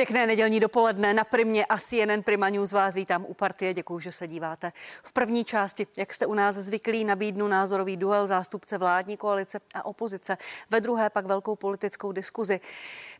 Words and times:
Pěkné 0.00 0.26
nedělní 0.26 0.60
dopoledne 0.60 1.14
na 1.14 1.24
Primě 1.24 1.66
a 1.66 1.78
CNN 1.78 2.22
Prima 2.24 2.48
News 2.48 2.72
vás 2.72 2.94
vítám 2.94 3.24
u 3.28 3.34
partie. 3.34 3.74
Děkuji, 3.74 3.98
že 3.98 4.12
se 4.12 4.28
díváte. 4.28 4.72
V 5.02 5.12
první 5.12 5.44
části, 5.44 5.86
jak 5.96 6.14
jste 6.14 6.26
u 6.26 6.34
nás 6.34 6.54
zvyklí, 6.54 7.04
nabídnu 7.04 7.48
názorový 7.48 7.96
duel 7.96 8.26
zástupce 8.26 8.78
vládní 8.78 9.16
koalice 9.16 9.60
a 9.74 9.84
opozice. 9.84 10.36
Ve 10.70 10.80
druhé 10.80 11.10
pak 11.10 11.26
velkou 11.26 11.56
politickou 11.56 12.12
diskuzi. 12.12 12.60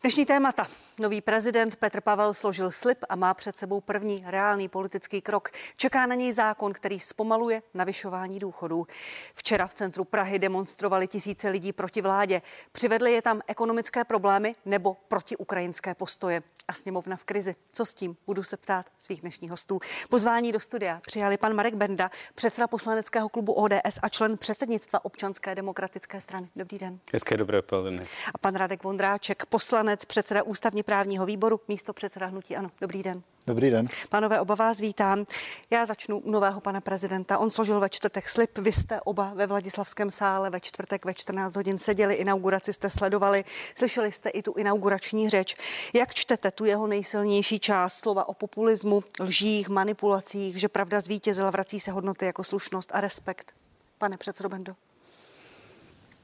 Dnešní 0.01 0.27
témata. 0.27 0.67
Nový 1.01 1.21
prezident 1.21 1.77
Petr 1.77 2.01
Pavel 2.01 2.35
složil 2.35 2.71
slib 2.71 2.99
a 3.09 3.17
má 3.17 3.35
před 3.35 3.57
sebou 3.57 3.81
první 3.81 4.25
reálný 4.27 4.69
politický 4.69 5.21
krok. 5.21 5.49
Čeká 5.77 6.07
na 6.07 6.15
něj 6.15 6.33
zákon, 6.33 6.73
který 6.73 7.01
zpomaluje 7.01 7.63
navyšování 7.75 8.39
důchodů. 8.39 8.87
Včera 9.35 9.67
v 9.67 9.75
centru 9.75 10.05
Prahy 10.05 10.39
demonstrovali 10.39 11.09
tisíce 11.09 11.49
lidí 11.49 11.73
proti 11.73 12.03
vládě. 12.03 12.43
Přivedly 12.73 13.13
je 13.13 13.23
tam 13.23 13.41
ekonomické 13.47 14.05
problémy 14.05 14.55
nebo 14.65 14.97
protiukrajinské 15.09 15.95
postoje 15.95 16.43
a 16.71 16.73
sněmovna 16.73 17.17
v 17.17 17.25
krizi. 17.25 17.55
Co 17.73 17.85
s 17.85 17.95
tím? 17.95 18.17
Budu 18.27 18.43
se 18.43 18.57
ptát 18.57 18.87
svých 18.99 19.21
dnešních 19.21 19.51
hostů. 19.51 19.81
Pozvání 20.09 20.53
do 20.53 20.61
studia 20.61 21.01
přijali 21.07 21.37
pan 21.37 21.55
Marek 21.55 21.75
Benda, 21.75 22.11
předseda 22.35 22.67
poslaneckého 22.67 23.29
klubu 23.29 23.53
ODS 23.53 23.99
a 24.03 24.09
člen 24.09 24.39
předsednictva 24.39 25.05
občanské 25.05 25.55
demokratické 25.55 26.21
strany. 26.21 26.49
Dobrý 26.57 26.79
den. 26.79 26.99
Hezké 27.13 27.37
dobré 27.37 27.59
odpoledne. 27.59 28.05
A 28.35 28.39
pan 28.39 28.55
Radek 28.55 28.85
Vondráček, 28.85 29.47
poslanec, 29.47 30.05
předseda 30.05 30.43
ústavně 30.43 30.83
právního 30.83 31.27
výboru, 31.27 31.61
místo 31.69 31.93
předseda 31.93 32.27
hnutí 32.27 32.57
Ano. 32.57 32.71
Dobrý 32.81 33.03
den. 33.03 33.23
Dobrý 33.51 33.71
den. 33.71 33.87
Pánové, 34.09 34.41
oba 34.41 34.55
vás 34.55 34.81
vítám. 34.81 35.27
Já 35.71 35.87
začnu 35.87 36.19
u 36.19 36.31
nového 36.31 36.61
pana 36.61 36.81
prezidenta. 36.81 37.39
On 37.39 37.51
složil 37.51 37.81
ve 37.81 37.89
čtvrtek 37.89 38.29
slib. 38.29 38.59
Vy 38.59 38.73
jste 38.73 39.01
oba 39.01 39.33
ve 39.35 39.47
Vladislavském 39.47 40.11
sále 40.11 40.51
ve 40.51 40.61
čtvrtek 40.61 41.05
ve 41.05 41.15
14 41.15 41.57
hodin 41.57 41.79
seděli. 41.79 42.15
Inauguraci 42.15 42.73
jste 42.73 42.91
sledovali. 42.91 43.45
Slyšeli 43.75 44.13
jste 44.13 44.29
i 44.29 44.43
tu 44.43 44.53
inaugurační 44.53 45.31
řeč. 45.31 45.57
Jak 45.95 46.15
čtete 46.15 46.51
tu 46.51 46.65
jeho 46.65 46.87
nejsilnější 46.87 47.59
část 47.59 47.95
slova 47.95 48.29
o 48.29 48.35
populismu, 48.35 49.05
lžích, 49.21 49.69
manipulacích, 49.69 50.61
že 50.61 50.69
pravda 50.69 51.01
zvítězila, 51.01 51.51
vrací 51.51 51.81
se 51.81 51.91
hodnoty 51.91 52.27
jako 52.27 52.45
slušnost 52.45 52.91
a 52.95 53.01
respekt? 53.01 53.53
Pane 53.99 54.17
předsedo 54.17 54.49
Bendo. 54.49 54.73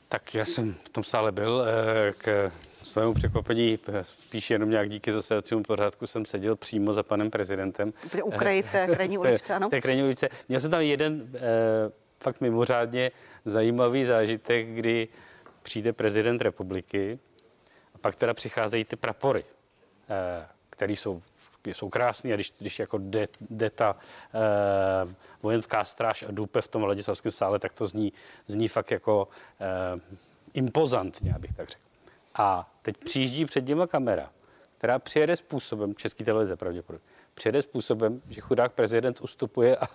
Tak 0.08 0.34
já 0.34 0.44
jsem 0.44 0.74
v 0.84 0.88
tom 0.88 1.04
sále 1.04 1.32
byl. 1.32 1.64
Eh, 1.66 2.12
k 2.12 2.52
svému 2.86 3.14
překvapení, 3.14 3.78
spíš 4.02 4.50
jenom 4.50 4.70
nějak 4.70 4.90
díky 4.90 5.12
zasedacímu 5.12 5.62
pořádku, 5.62 6.06
jsem 6.06 6.24
seděl 6.26 6.56
přímo 6.56 6.92
za 6.92 7.02
panem 7.02 7.30
prezidentem. 7.30 7.92
U 8.24 8.30
kraji 8.30 8.62
v 8.62 8.72
té 8.72 8.86
krajní 8.94 9.18
uličce, 9.18 9.54
ano? 9.54 9.68
V 9.68 9.70
té 9.70 9.80
krajní 9.80 10.02
uličce. 10.02 10.28
Měl 10.48 10.60
jsem 10.60 10.70
tam 10.70 10.80
jeden 10.80 11.30
eh, 11.34 11.40
fakt 12.20 12.40
mimořádně 12.40 13.10
zajímavý 13.44 14.04
zážitek, 14.04 14.66
kdy 14.68 15.08
přijde 15.62 15.92
prezident 15.92 16.42
republiky 16.42 17.18
a 17.94 17.98
pak 17.98 18.16
teda 18.16 18.34
přicházejí 18.34 18.84
ty 18.84 18.96
prapory, 18.96 19.44
eh, 20.08 20.46
které 20.70 20.92
jsou 20.92 21.22
jsou 21.74 21.88
krásný 21.88 22.32
a 22.32 22.34
když, 22.34 22.52
když 22.58 22.78
jako 22.78 22.98
jde, 22.98 23.28
jde 23.50 23.70
ta 23.70 23.96
eh, 24.34 25.14
vojenská 25.42 25.84
stráž 25.84 26.22
a 26.22 26.30
dupe 26.30 26.62
v 26.62 26.68
tom 26.68 26.82
Vladislavském 26.82 27.32
sále, 27.32 27.58
tak 27.58 27.72
to 27.72 27.86
zní, 27.86 28.12
zní 28.46 28.68
fakt 28.68 28.90
jako 28.90 29.28
eh, 29.60 30.00
impozantně, 30.54 31.34
abych 31.34 31.54
tak 31.56 31.68
řekl. 31.68 31.85
A 32.38 32.72
teď 32.82 32.96
přijíždí 32.96 33.44
před 33.44 33.66
něma 33.66 33.86
kamera, 33.86 34.30
která 34.78 34.98
přijede 34.98 35.36
způsobem, 35.36 35.94
český 35.94 36.24
televize 36.24 36.56
pravděpodobně, 36.56 37.06
přijede 37.34 37.62
způsobem, 37.62 38.22
že 38.28 38.40
chudák 38.40 38.72
prezident 38.72 39.20
ustupuje 39.20 39.76
a 39.76 39.86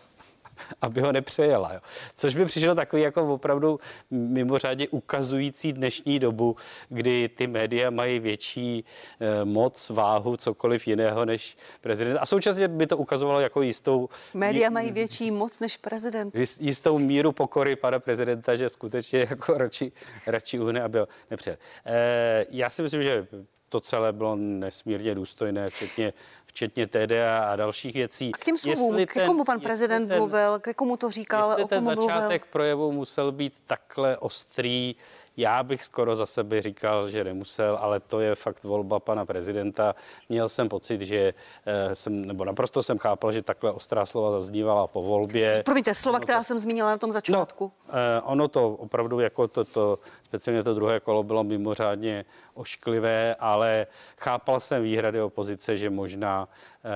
aby 0.82 1.02
ho 1.02 1.12
nepřejela. 1.12 1.74
Jo. 1.74 1.80
Což 2.16 2.36
by 2.36 2.46
přišlo 2.46 2.76
takový 2.76 3.02
jako 3.02 3.34
opravdu 3.34 3.80
mimořádně 4.12 4.88
ukazující 4.90 5.74
dnešní 5.74 6.20
dobu, 6.20 6.56
kdy 6.90 7.30
ty 7.30 7.48
média 7.48 7.90
mají 7.90 8.20
větší 8.20 8.86
eh, 9.20 9.46
moc, 9.46 9.90
váhu, 9.90 10.38
cokoliv 10.38 10.88
jiného 10.88 11.26
než 11.26 11.58
prezident. 11.82 12.18
A 12.18 12.26
současně 12.26 12.68
by 12.68 12.88
to 12.88 12.98
ukazovalo 12.98 13.40
jako 13.40 13.62
jistou... 13.62 14.10
Média 14.34 14.70
mají 14.70 14.92
větší 14.92 15.32
moc 15.32 15.60
než 15.60 15.78
prezident. 15.78 16.36
Jistou 16.60 17.00
míru 17.00 17.32
pokory 17.32 17.76
pana 17.76 18.00
prezidenta, 18.00 18.56
že 18.56 18.70
skutečně 18.70 19.20
jako 19.30 19.58
radši, 19.58 19.92
radši 20.28 20.60
uhne, 20.60 20.82
aby 20.84 21.00
ho 21.00 21.08
nepřejel. 21.32 21.58
Eh, 21.86 22.46
já 22.50 22.70
si 22.70 22.84
myslím, 22.84 23.04
že 23.04 23.28
to 23.72 23.82
celé 23.82 24.14
bylo 24.14 24.36
nesmírně 24.36 25.16
důstojné, 25.16 25.70
včetně 25.70 26.14
včetně 26.52 26.88
TDA 26.88 27.44
a 27.52 27.56
dalších 27.56 27.96
věcí. 27.96 28.32
A 28.34 28.38
k 28.38 28.46
těm 28.46 28.58
slovům, 28.58 29.06
k 29.06 29.26
komu 29.26 29.44
pan 29.44 29.60
prezident 29.60 30.08
ten, 30.08 30.18
mluvil, 30.18 30.60
k 30.60 30.74
komu 30.74 30.98
to 30.98 31.12
říkal, 31.12 31.50
jestli 31.50 31.64
o 31.64 31.68
ten 31.68 31.84
komu 31.84 32.02
začátek 32.02 32.42
mluvil? 32.42 32.52
projevu 32.52 32.92
musel 32.92 33.32
být 33.32 33.54
takhle 33.68 34.18
ostrý, 34.18 34.96
já 35.38 35.64
bych 35.64 35.84
skoro 35.84 36.16
za 36.16 36.26
sebe 36.26 36.62
říkal, 36.62 37.10
že 37.10 37.24
nemusel, 37.24 37.78
ale 37.82 38.00
to 38.00 38.20
je 38.20 38.36
fakt 38.36 38.64
volba 38.64 39.00
pana 39.00 39.26
prezidenta. 39.26 39.96
Měl 40.30 40.50
jsem 40.50 40.70
pocit, 40.70 41.02
že 41.02 41.34
eh, 41.66 41.96
jsem, 41.96 42.26
nebo 42.26 42.46
naprosto 42.46 42.84
jsem 42.84 42.98
chápal, 42.98 43.32
že 43.32 43.42
takhle 43.42 43.72
ostrá 43.72 44.06
slova 44.06 44.32
zaznívala 44.32 44.88
po 44.88 45.04
volbě. 45.04 45.64
Promiňte, 45.66 45.96
slova, 45.96 46.20
která 46.20 46.38
to, 46.38 46.44
jsem 46.44 46.60
zmínila 46.60 46.90
na 46.90 46.98
tom 46.98 47.12
začátku. 47.12 47.72
No, 47.88 47.94
ono 48.24 48.48
to 48.48 48.70
opravdu 48.70 49.20
jako 49.20 49.48
to, 49.48 49.64
to, 49.64 50.00
speciálně 50.24 50.64
to 50.64 50.74
druhé 50.74 51.00
kolo 51.00 51.24
bylo 51.24 51.44
mimořádně 51.44 52.26
ošklivé, 52.54 53.36
ale 53.40 53.88
chápal 54.18 54.60
jsem 54.60 54.84
výhrady 54.84 55.22
opozice, 55.22 55.78
že 55.78 55.90
možná 55.90 56.41
eh, 56.50 56.90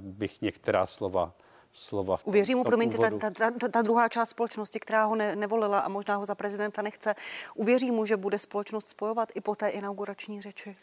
bych 0.00 0.40
některá 0.42 0.86
slova 0.86 1.32
slova. 1.74 2.16
V 2.16 2.26
Uvěří 2.26 2.54
mu, 2.54 2.64
promiňte, 2.64 2.98
ta, 2.98 3.30
ta, 3.30 3.50
ta, 3.50 3.68
ta 3.68 3.82
druhá 3.82 4.08
část 4.08 4.30
společnosti, 4.30 4.80
která 4.80 5.04
ho 5.04 5.16
ne, 5.16 5.36
nevolila 5.36 5.78
a 5.78 5.88
možná 5.88 6.16
ho 6.16 6.24
za 6.24 6.34
prezidenta 6.34 6.82
nechce, 6.82 7.14
uvěří 7.54 7.90
mu, 7.90 8.06
že 8.06 8.16
bude 8.16 8.38
společnost 8.38 8.88
spojovat 8.88 9.28
i 9.34 9.40
po 9.40 9.54
té 9.54 9.68
inaugurační 9.68 10.42
řeči? 10.42 10.76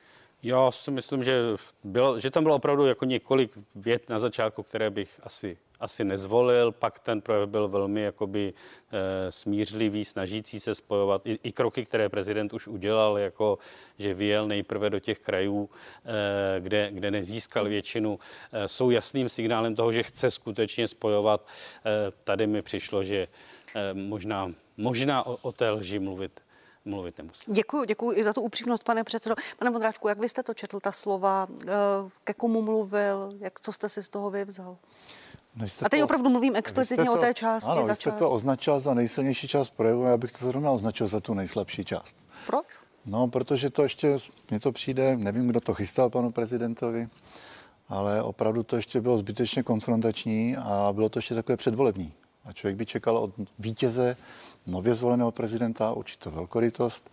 Já 0.44 0.72
si 0.72 0.92
myslím, 0.92 1.24
že, 1.24 1.42
bylo, 1.84 2.20
že 2.20 2.32
tam 2.32 2.44
bylo 2.44 2.56
opravdu 2.56 2.86
jako 2.86 3.06
několik 3.06 3.52
vět 3.76 4.10
na 4.10 4.20
začátku, 4.20 4.64
které 4.64 4.90
bych 4.90 5.20
asi 5.24 5.58
asi 5.82 6.04
nezvolil, 6.04 6.72
pak 6.72 7.00
ten 7.00 7.22
projev 7.22 7.50
byl 7.50 7.68
velmi 7.68 8.02
jakoby 8.02 8.54
e, 8.92 9.32
smířlivý, 9.32 10.06
snažící 10.06 10.60
se 10.60 10.76
spojovat. 10.76 11.22
I, 11.26 11.40
I 11.44 11.52
kroky, 11.52 11.86
které 11.86 12.10
prezident 12.10 12.54
už 12.54 12.68
udělal, 12.68 13.18
jako 13.18 13.58
že 13.98 14.14
vyjel 14.14 14.48
nejprve 14.48 14.90
do 14.90 15.00
těch 15.00 15.20
krajů, 15.20 15.70
e, 16.06 16.60
kde, 16.60 16.92
kde 16.92 17.12
nezískal 17.12 17.66
většinu, 17.66 18.20
e, 18.52 18.68
jsou 18.68 18.90
jasným 18.90 19.30
signálem 19.30 19.76
toho, 19.76 19.92
že 19.92 20.04
chce 20.04 20.32
skutečně 20.32 20.88
spojovat. 20.88 21.48
E, 21.86 22.12
tady 22.24 22.48
mi 22.48 22.62
přišlo, 22.62 23.04
že 23.04 23.28
e, 23.76 23.94
možná, 23.94 24.54
možná 24.78 25.26
o, 25.26 25.38
o 25.42 25.52
té 25.52 25.70
lži 25.70 26.00
mluvit 26.00 26.42
mluvit 26.86 27.18
nemusí. 27.18 27.52
Děkuji, 27.52 27.86
děkuji 27.86 28.18
i 28.18 28.24
za 28.24 28.34
tu 28.34 28.42
upřímnost, 28.42 28.84
pane 28.84 29.04
předsedo. 29.04 29.36
Pane 29.60 29.72
Vondráčku, 29.72 30.08
jak 30.08 30.20
vy 30.20 30.30
jste 30.30 30.44
to 30.44 30.54
četl, 30.54 30.80
ta 30.80 30.92
slova, 30.92 31.48
ke 32.24 32.34
komu 32.34 32.62
mluvil, 32.62 33.30
jak, 33.40 33.62
co 33.62 33.74
jste 33.74 33.90
si 33.90 34.04
z 34.04 34.10
toho 34.10 34.30
vyvzal? 34.30 34.78
No 35.56 35.66
a 35.86 35.90
teď 35.90 36.00
to, 36.00 36.06
opravdu 36.06 36.30
mluvím 36.30 36.56
explicitně 36.56 37.06
to, 37.06 37.14
o 37.14 37.18
té 37.18 37.34
části. 37.34 37.72
Ano, 37.72 37.96
jste 37.96 38.12
to 38.12 38.32
označil 38.32 38.80
za 38.80 38.94
nejsilnější 38.94 39.48
část 39.48 39.70
projevu, 39.70 40.04
já 40.04 40.18
bych 40.18 40.32
to 40.32 40.46
zrovna 40.46 40.72
označil 40.72 41.08
za 41.08 41.20
tu 41.20 41.34
nejslabší 41.34 41.86
část. 41.86 42.16
Proč? 42.46 42.66
No, 43.06 43.28
protože 43.28 43.70
to 43.70 43.84
ještě, 43.84 44.18
mně 44.50 44.60
to 44.60 44.72
přijde, 44.72 45.18
nevím, 45.18 45.48
kdo 45.48 45.60
to 45.60 45.74
chystal 45.74 46.10
panu 46.10 46.32
prezidentovi, 46.32 47.10
ale 47.90 48.24
opravdu 48.24 48.64
to 48.64 48.76
ještě 48.76 49.02
bylo 49.02 49.18
zbytečně 49.18 49.64
konfrontační 49.64 50.58
a 50.58 50.90
bylo 50.94 51.10
to 51.10 51.20
ještě 51.20 51.36
takové 51.36 51.58
předvolební. 51.58 52.14
A 52.46 52.54
člověk 52.54 52.78
by 52.78 52.86
čekal 52.86 53.18
od 53.18 53.32
vítěze 53.60 54.18
nově 54.68 54.96
zvoleného 54.96 55.32
prezidenta 55.32 55.94
určitou 55.94 56.32
velkorytost. 56.32 57.10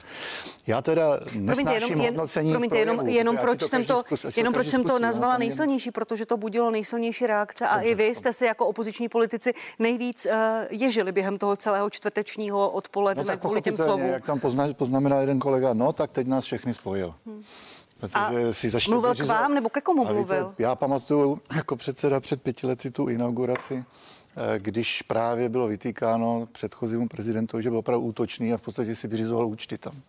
Já 0.67 0.83
teda 0.83 1.21
nesnáším 1.35 1.91
jenom, 1.91 2.07
hodnocení 2.07 2.51
promiňte, 2.51 2.77
projevu, 2.77 2.91
jenom, 2.91 3.09
jenom 3.09 3.37
proč 3.37 3.63
jsem 3.63 3.85
to, 3.85 4.03
zkus, 4.07 4.37
jenom 4.37 4.55
proč 4.55 4.69
jsem 4.69 4.85
to 4.85 4.99
nazvala 4.99 5.33
no, 5.33 5.39
nejsilnější, 5.39 5.91
protože 5.91 6.27
to 6.27 6.37
budilo 6.37 6.71
nejsilnější 6.71 7.27
reakce 7.27 7.69
a 7.69 7.75
Dobře, 7.75 7.91
i 7.91 7.95
vy 7.95 8.05
jste 8.07 8.33
si 8.33 8.45
jako 8.45 8.67
opoziční 8.67 9.09
politici 9.09 9.55
nejvíc 9.79 10.27
uh, 10.27 10.33
ježili 10.71 11.13
během 11.13 11.39
toho 11.39 11.57
celého 11.57 11.91
čtvrtečního 11.91 12.71
odpoledne 12.71 13.25
no, 13.25 13.39
kvůli 13.39 13.63
těm 13.63 13.77
slovům. 13.77 14.07
Jak 14.07 14.27
tam 14.27 14.41
pozna, 14.41 14.73
poznamenal 14.73 15.21
jeden 15.21 15.39
kolega, 15.39 15.75
no 15.75 15.93
tak 15.93 16.11
teď 16.11 16.27
nás 16.27 16.45
všechny 16.45 16.75
spojil. 16.75 17.15
Hmm. 17.27 17.45
Protože 18.01 18.15
a 18.15 18.53
si 18.53 18.71
mluvil 18.89 19.15
k 19.15 19.27
vám 19.27 19.55
nebo 19.55 19.69
ke 19.69 19.81
komu 19.81 20.05
mluvil? 20.05 20.49
Víte, 20.49 20.63
já 20.63 20.75
pamatuju 20.75 21.41
jako 21.55 21.77
předseda 21.77 22.21
před 22.21 22.43
pěti 22.43 22.67
lety 22.67 22.91
tu 22.91 23.09
inauguraci 23.09 23.85
když 24.59 25.03
právě 25.03 25.49
bylo 25.49 25.69
vytýkáno 25.69 26.49
předchozímu 26.53 27.09
prezidentu, 27.09 27.61
že 27.61 27.71
byl 27.71 27.79
opravdu 27.79 28.07
útočný 28.07 28.53
a 28.53 28.57
v 28.57 28.63
podstatě 28.63 28.97
si 28.97 29.09
vyřizoval 29.09 29.47
účty 29.47 29.79
tam. 29.79 30.03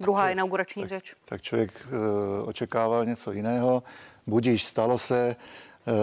Druhá 0.00 0.22
tak, 0.22 0.32
inaugurační 0.32 0.82
tak, 0.82 0.88
řeč. 0.88 1.14
Tak 1.24 1.42
člověk 1.42 1.86
uh, 1.86 2.48
očekával 2.48 3.04
něco 3.04 3.32
jiného. 3.32 3.82
Budíš, 4.26 4.64
stalo 4.64 4.98
se. 4.98 5.36
Uh, 5.86 5.94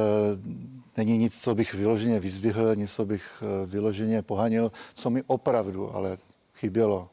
není 0.97 1.17
nic, 1.17 1.41
co 1.41 1.55
bych 1.55 1.73
vyloženě 1.73 2.19
vyzdvihl, 2.19 2.75
nic, 2.75 2.93
co 2.93 3.05
bych 3.05 3.43
uh, 3.43 3.69
vyloženě 3.69 4.21
pohanil, 4.21 4.71
co 4.93 5.09
mi 5.09 5.23
opravdu 5.27 5.95
ale 5.95 6.17
chybělo. 6.55 7.09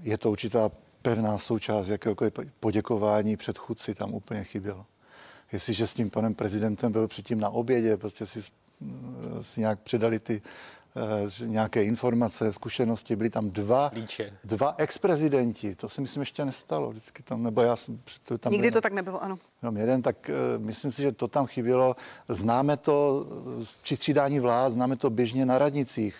Je 0.00 0.18
to 0.18 0.30
určitá 0.30 0.70
pevná 1.02 1.38
součást 1.38 1.88
jakéhokoliv 1.88 2.32
poděkování 2.60 3.36
předchůdci, 3.36 3.94
tam 3.94 4.14
úplně 4.14 4.44
chybělo 4.44 4.86
jestliže 5.52 5.86
s 5.86 5.94
tím 5.94 6.10
panem 6.10 6.34
prezidentem 6.34 6.92
byl 6.92 7.08
předtím 7.08 7.40
na 7.40 7.48
obědě, 7.48 7.96
prostě 7.96 8.26
si, 8.26 8.42
si 9.40 9.60
nějak 9.60 9.80
předali 9.80 10.18
ty 10.18 10.42
eh, 10.96 11.46
nějaké 11.46 11.84
informace, 11.84 12.52
zkušenosti. 12.52 13.16
Byli 13.16 13.30
tam 13.30 13.50
dva, 13.50 13.90
Líče. 13.94 14.38
dva 14.44 14.74
ex-prezidenti. 14.78 15.74
To 15.74 15.88
si 15.88 16.00
myslím 16.00 16.20
ještě 16.20 16.44
nestalo. 16.44 16.90
Vždycky 16.90 17.22
tam, 17.22 17.42
nebo 17.42 17.62
já 17.62 17.76
jsem 17.76 18.00
to 18.22 18.38
tam 18.38 18.52
Nikdy 18.52 18.70
byl, 18.70 18.72
to 18.72 18.80
tak 18.80 18.92
nebylo, 18.92 19.22
ano. 19.22 19.38
Jenom 19.62 19.76
jeden, 19.76 20.02
tak 20.02 20.30
uh, 20.56 20.64
myslím 20.64 20.92
si, 20.92 21.02
že 21.02 21.12
to 21.12 21.28
tam 21.28 21.46
chybělo. 21.46 21.96
Známe 22.28 22.76
to 22.76 23.26
při 23.82 23.96
střídání 23.96 24.40
vlád, 24.40 24.72
známe 24.72 24.96
to 24.96 25.10
běžně 25.10 25.46
na 25.46 25.58
radnicích 25.58 26.16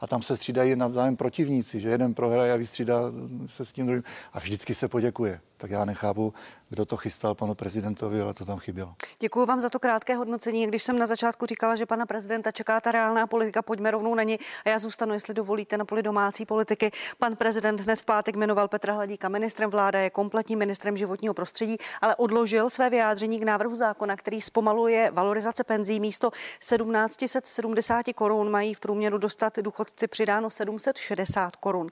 a 0.00 0.06
tam 0.06 0.22
se 0.22 0.36
střídají 0.36 0.76
navzájem 0.76 1.16
protivníci, 1.16 1.80
že 1.80 1.88
jeden 1.88 2.14
prohraje 2.14 2.52
a 2.52 2.56
vystřídá 2.56 3.00
se 3.46 3.64
s 3.64 3.72
tím 3.72 3.86
druhým 3.86 4.04
a 4.32 4.38
vždycky 4.38 4.74
se 4.74 4.88
poděkuje. 4.88 5.40
Tak 5.60 5.70
já 5.70 5.84
nechápu, 5.84 6.34
kdo 6.68 6.86
to 6.86 6.96
chystal 6.96 7.34
panu 7.34 7.54
prezidentovi, 7.54 8.20
ale 8.20 8.34
to 8.34 8.44
tam 8.44 8.58
chybělo. 8.58 8.94
Děkuji 9.20 9.46
vám 9.46 9.60
za 9.60 9.68
to 9.68 9.78
krátké 9.78 10.14
hodnocení. 10.14 10.66
Když 10.66 10.82
jsem 10.82 10.98
na 10.98 11.06
začátku 11.06 11.46
říkala, 11.46 11.76
že 11.76 11.86
pana 11.86 12.06
prezidenta 12.06 12.50
čeká 12.50 12.80
ta 12.80 12.92
reálná 12.92 13.26
politika, 13.26 13.62
pojďme 13.62 13.90
rovnou 13.90 14.14
na 14.14 14.22
ní 14.22 14.38
a 14.64 14.68
já 14.68 14.78
zůstanu, 14.78 15.14
jestli 15.14 15.34
dovolíte, 15.34 15.76
na 15.76 15.84
poli 15.84 16.02
domácí 16.02 16.46
politiky. 16.46 16.90
Pan 17.18 17.36
prezident 17.36 17.80
hned 17.80 18.00
v 18.00 18.04
pátek 18.04 18.36
jmenoval 18.36 18.68
Petra 18.68 18.94
Hladíka 18.94 19.28
ministrem 19.28 19.70
vláda, 19.70 19.98
je 20.00 20.10
kompletním 20.10 20.58
ministrem 20.58 20.96
životního 20.96 21.34
prostředí, 21.34 21.76
ale 22.00 22.16
odložil 22.16 22.70
své 22.70 22.90
vyjádření 22.90 23.40
k 23.40 23.44
návrhu 23.44 23.74
zákona, 23.74 24.16
který 24.16 24.40
zpomaluje 24.40 25.10
valorizace 25.10 25.64
penzí. 25.64 26.00
Místo 26.00 26.30
1770 26.30 28.06
korun 28.14 28.50
mají 28.50 28.74
v 28.74 28.80
průměru 28.80 29.18
dostat 29.18 29.58
důchodci 29.58 30.06
přidáno 30.06 30.50
760 30.50 31.56
korun. 31.56 31.88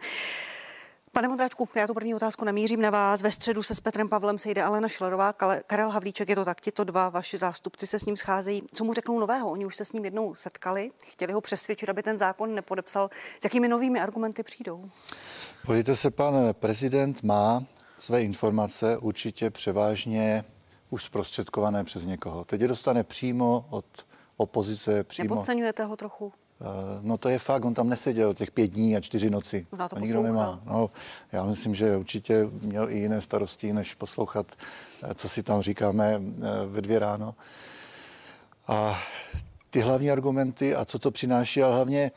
Pane 1.16 1.28
Modráčku, 1.28 1.68
já 1.74 1.86
tu 1.86 1.94
první 1.94 2.14
otázku 2.14 2.44
namířím 2.44 2.80
na 2.80 2.90
vás. 2.90 3.22
Ve 3.22 3.32
středu 3.32 3.62
se 3.62 3.74
s 3.74 3.80
Petrem 3.80 4.08
Pavlem 4.08 4.38
sejde 4.38 4.62
Alena 4.62 4.88
Šlerová, 4.88 5.32
Karel 5.66 5.90
Havlíček, 5.90 6.28
je 6.28 6.36
to 6.36 6.44
tak, 6.44 6.60
tito 6.60 6.84
dva 6.84 7.08
vaši 7.08 7.38
zástupci 7.38 7.86
se 7.86 7.98
s 7.98 8.04
ním 8.04 8.16
scházejí. 8.16 8.62
Co 8.74 8.84
mu 8.84 8.94
řeknou 8.94 9.18
nového? 9.18 9.50
Oni 9.50 9.66
už 9.66 9.76
se 9.76 9.84
s 9.84 9.92
ním 9.92 10.04
jednou 10.04 10.34
setkali, 10.34 10.90
chtěli 11.04 11.32
ho 11.32 11.40
přesvědčit, 11.40 11.88
aby 11.88 12.02
ten 12.02 12.18
zákon 12.18 12.54
nepodepsal. 12.54 13.10
S 13.40 13.44
jakými 13.44 13.68
novými 13.68 14.00
argumenty 14.00 14.42
přijdou? 14.42 14.90
Podívejte 15.66 15.96
se, 15.96 16.10
pan 16.10 16.34
prezident 16.52 17.22
má 17.22 17.64
své 17.98 18.22
informace 18.22 18.96
určitě 18.96 19.50
převážně 19.50 20.44
už 20.90 21.04
zprostředkované 21.04 21.84
přes 21.84 22.04
někoho. 22.04 22.44
Teď 22.44 22.60
je 22.60 22.68
dostane 22.68 23.04
přímo 23.04 23.66
od 23.70 23.86
opozice. 24.36 25.04
Přímo. 25.04 25.34
Nepodceňujete 25.34 25.84
ho 25.84 25.96
trochu? 25.96 26.32
Eh, 26.60 26.98
no 27.02 27.18
to 27.18 27.28
je 27.28 27.38
fakt, 27.38 27.64
on 27.64 27.74
tam 27.74 27.88
neseděl 27.88 28.34
těch 28.34 28.50
pět 28.50 28.66
dní 28.66 28.96
a 28.96 29.00
čtyři 29.00 29.30
noci. 29.30 29.66
No, 29.78 29.88
to, 29.88 29.94
to 29.94 30.00
nikdo 30.00 30.22
nemá. 30.22 30.60
No, 30.64 30.90
já 31.32 31.44
myslím, 31.44 31.74
že 31.74 31.96
určitě 31.96 32.48
měl 32.62 32.90
i 32.90 32.98
jiné 32.98 33.20
starosti, 33.20 33.72
než 33.72 33.94
poslouchat, 33.94 34.46
eh, 35.02 35.14
co 35.14 35.28
si 35.28 35.42
tam 35.42 35.62
říkáme 35.62 36.14
eh, 36.14 36.66
ve 36.66 36.80
dvě 36.80 36.98
ráno. 36.98 37.34
A 38.68 38.98
ty 39.70 39.80
hlavní 39.80 40.10
argumenty 40.10 40.74
a 40.74 40.84
co 40.84 40.98
to 40.98 41.10
přináší, 41.10 41.62
ale 41.62 41.74
hlavně 41.74 42.10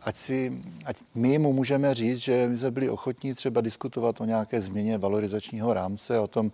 ať, 0.00 0.16
si, 0.16 0.62
ať 0.86 0.96
my 1.14 1.38
mu 1.38 1.52
můžeme 1.52 1.94
říct, 1.94 2.18
že 2.18 2.48
my 2.48 2.56
jsme 2.56 2.70
byli 2.70 2.90
ochotní 2.90 3.34
třeba 3.34 3.60
diskutovat 3.60 4.20
o 4.20 4.24
nějaké 4.24 4.60
změně 4.60 4.98
valorizačního 4.98 5.74
rámce, 5.74 6.18
o 6.18 6.26
tom, 6.26 6.52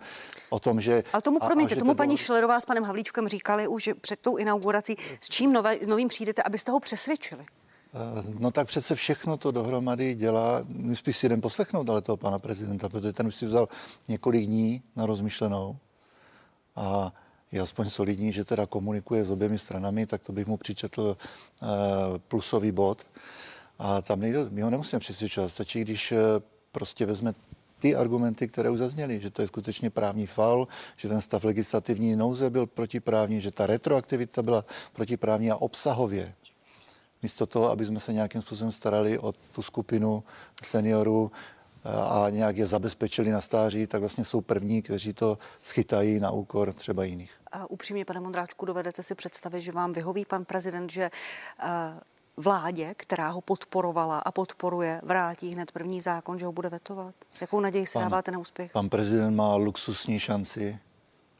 o 0.49 0.59
tom 0.59 0.81
že... 0.81 1.03
Ale 1.13 1.21
tomu, 1.21 1.39
promiňte, 1.39 1.75
a, 1.75 1.77
a 1.77 1.79
tomu 1.79 1.91
to 1.91 1.95
paní 1.95 2.15
bylo... 2.15 2.17
Šlerová 2.17 2.59
s 2.59 2.65
panem 2.65 2.83
Havlíčkem 2.83 3.27
říkali 3.27 3.67
už 3.67 3.89
před 4.01 4.19
tou 4.19 4.37
inaugurací, 4.37 4.95
s 5.21 5.29
čím 5.29 5.53
nové, 5.53 5.77
novým 5.87 6.07
přijdete, 6.07 6.43
abyste 6.43 6.71
ho 6.71 6.79
přesvědčili? 6.79 7.43
Eh, 7.93 8.23
no 8.39 8.51
tak 8.51 8.67
přece 8.67 8.95
všechno 8.95 9.37
to 9.37 9.51
dohromady 9.51 10.15
dělá, 10.15 10.61
my 10.67 10.95
spíš 10.95 11.17
si 11.17 11.25
jdem 11.25 11.41
poslechnout 11.41 11.89
ale 11.89 12.01
toho 12.01 12.17
pana 12.17 12.39
prezidenta, 12.39 12.89
protože 12.89 13.13
ten 13.13 13.27
už 13.27 13.35
si 13.35 13.45
vzal 13.45 13.67
několik 14.07 14.45
dní 14.45 14.83
na 14.95 15.05
rozmyšlenou 15.05 15.77
a 16.75 17.13
je 17.51 17.61
aspoň 17.61 17.89
solidní, 17.89 18.33
že 18.33 18.45
teda 18.45 18.65
komunikuje 18.65 19.25
s 19.25 19.31
oběmi 19.31 19.59
stranami, 19.59 20.05
tak 20.05 20.21
to 20.21 20.31
bych 20.31 20.47
mu 20.47 20.57
přičetl 20.57 21.17
eh, 21.17 21.65
plusový 22.27 22.71
bod. 22.71 23.07
A 23.79 24.01
tam 24.01 24.19
nejde, 24.19 24.45
my 24.49 24.61
ho 24.61 24.69
nemusíme 24.69 24.99
přesvědčovat, 24.99 25.51
stačí, 25.51 25.81
když 25.81 26.11
eh, 26.11 26.17
prostě 26.71 27.05
vezme 27.05 27.33
ty 27.79 27.95
argumenty, 27.95 28.47
které 28.47 28.69
už 28.69 28.79
zazněly, 28.79 29.19
že 29.19 29.29
to 29.29 29.41
je 29.41 29.47
skutečně 29.47 29.89
právní 29.89 30.27
fal, 30.27 30.67
že 30.97 31.07
ten 31.07 31.21
stav 31.21 31.43
legislativní 31.43 32.15
nouze 32.15 32.49
byl 32.49 32.65
protiprávní, 32.65 33.41
že 33.41 33.51
ta 33.51 33.67
retroaktivita 33.67 34.41
byla 34.41 34.65
protiprávní 34.93 35.51
a 35.51 35.55
obsahově. 35.55 36.33
Místo 37.23 37.45
toho, 37.45 37.69
aby 37.69 37.85
jsme 37.85 37.99
se 37.99 38.13
nějakým 38.13 38.41
způsobem 38.41 38.71
starali 38.71 39.19
o 39.19 39.31
tu 39.31 39.61
skupinu 39.61 40.23
seniorů, 40.63 41.31
a 41.87 42.29
nějak 42.29 42.57
je 42.57 42.67
zabezpečili 42.67 43.31
na 43.31 43.41
stáří, 43.41 43.87
tak 43.87 43.99
vlastně 43.99 44.25
jsou 44.25 44.41
první, 44.41 44.81
kteří 44.81 45.13
to 45.13 45.37
schytají 45.57 46.19
na 46.19 46.31
úkor 46.31 46.73
třeba 46.73 47.03
jiných. 47.03 47.36
A 47.51 47.69
upřímně, 47.69 48.05
pane 48.05 48.19
Mondráčku, 48.19 48.65
dovedete 48.65 49.03
si 49.03 49.15
představit, 49.15 49.61
že 49.61 49.71
vám 49.71 49.91
vyhoví 49.91 50.25
pan 50.25 50.45
prezident, 50.45 50.91
že 50.91 51.09
uh, 51.63 51.69
vládě, 52.37 52.93
která 52.97 53.29
ho 53.29 53.41
podporovala 53.41 54.19
a 54.19 54.31
podporuje, 54.31 55.01
vrátí 55.03 55.49
hned 55.49 55.71
první 55.71 56.01
zákon, 56.01 56.39
že 56.39 56.45
ho 56.45 56.51
bude 56.51 56.69
vetovat? 56.69 57.15
Jakou 57.41 57.59
naději 57.59 57.87
si 57.87 57.93
pan, 57.93 58.03
dáváte 58.03 58.31
na 58.31 58.39
úspěch? 58.39 58.71
Pan 58.71 58.89
prezident 58.89 59.35
má 59.35 59.55
luxusní 59.55 60.19
šanci 60.19 60.79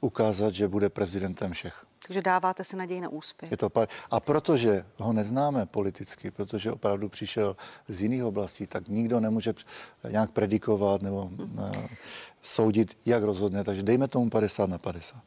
ukázat, 0.01 0.54
že 0.54 0.68
bude 0.68 0.89
prezidentem 0.89 1.54
všech. 1.54 1.86
Takže 2.07 2.21
dáváte 2.21 2.63
si 2.63 2.75
naději 2.75 3.01
na 3.01 3.09
úspěch. 3.09 3.51
Je 3.51 3.57
to 3.57 3.69
par... 3.69 3.88
A 4.12 4.19
protože 4.19 4.86
ho 4.98 5.13
neznáme 5.13 5.65
politicky, 5.65 6.31
protože 6.31 6.71
opravdu 6.71 7.09
přišel 7.09 7.56
z 7.88 8.01
jiných 8.01 8.24
oblastí, 8.24 8.68
tak 8.68 8.88
nikdo 8.88 9.19
nemůže 9.19 9.54
nějak 10.09 10.31
predikovat 10.31 11.01
nebo 11.01 11.21
uh, 11.21 11.71
soudit, 12.42 12.98
jak 13.06 13.24
rozhodne. 13.24 13.63
Takže 13.63 13.83
dejme 13.83 14.07
tomu 14.07 14.30
50 14.30 14.69
na 14.69 14.77
50. 14.77 15.18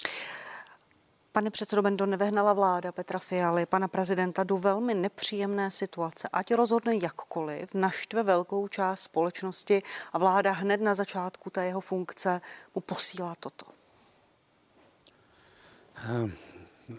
Pane 1.33 1.51
předsedo 1.51 1.83
Bendo, 1.83 2.07
nevehnala 2.07 2.53
vláda 2.53 2.93
Petra 2.93 3.19
Fialy, 3.19 3.67
pana 3.67 3.89
prezidenta, 3.89 4.45
do 4.45 4.57
velmi 4.57 4.95
nepříjemné 4.95 5.71
situace. 5.71 6.29
Ať 6.33 6.55
rozhodne 6.55 6.93
jakkoliv, 7.03 7.75
naštve 7.75 8.23
velkou 8.23 8.69
část 8.69 9.01
společnosti 9.01 9.83
a 10.13 10.19
vláda 10.19 10.53
hned 10.53 10.81
na 10.81 10.95
začátku 10.95 11.51
té 11.51 11.67
jeho 11.67 11.81
funkce 11.81 12.41
mu 12.75 12.81
posílá 12.81 13.35
toto. 13.41 13.67
Um 16.15 16.33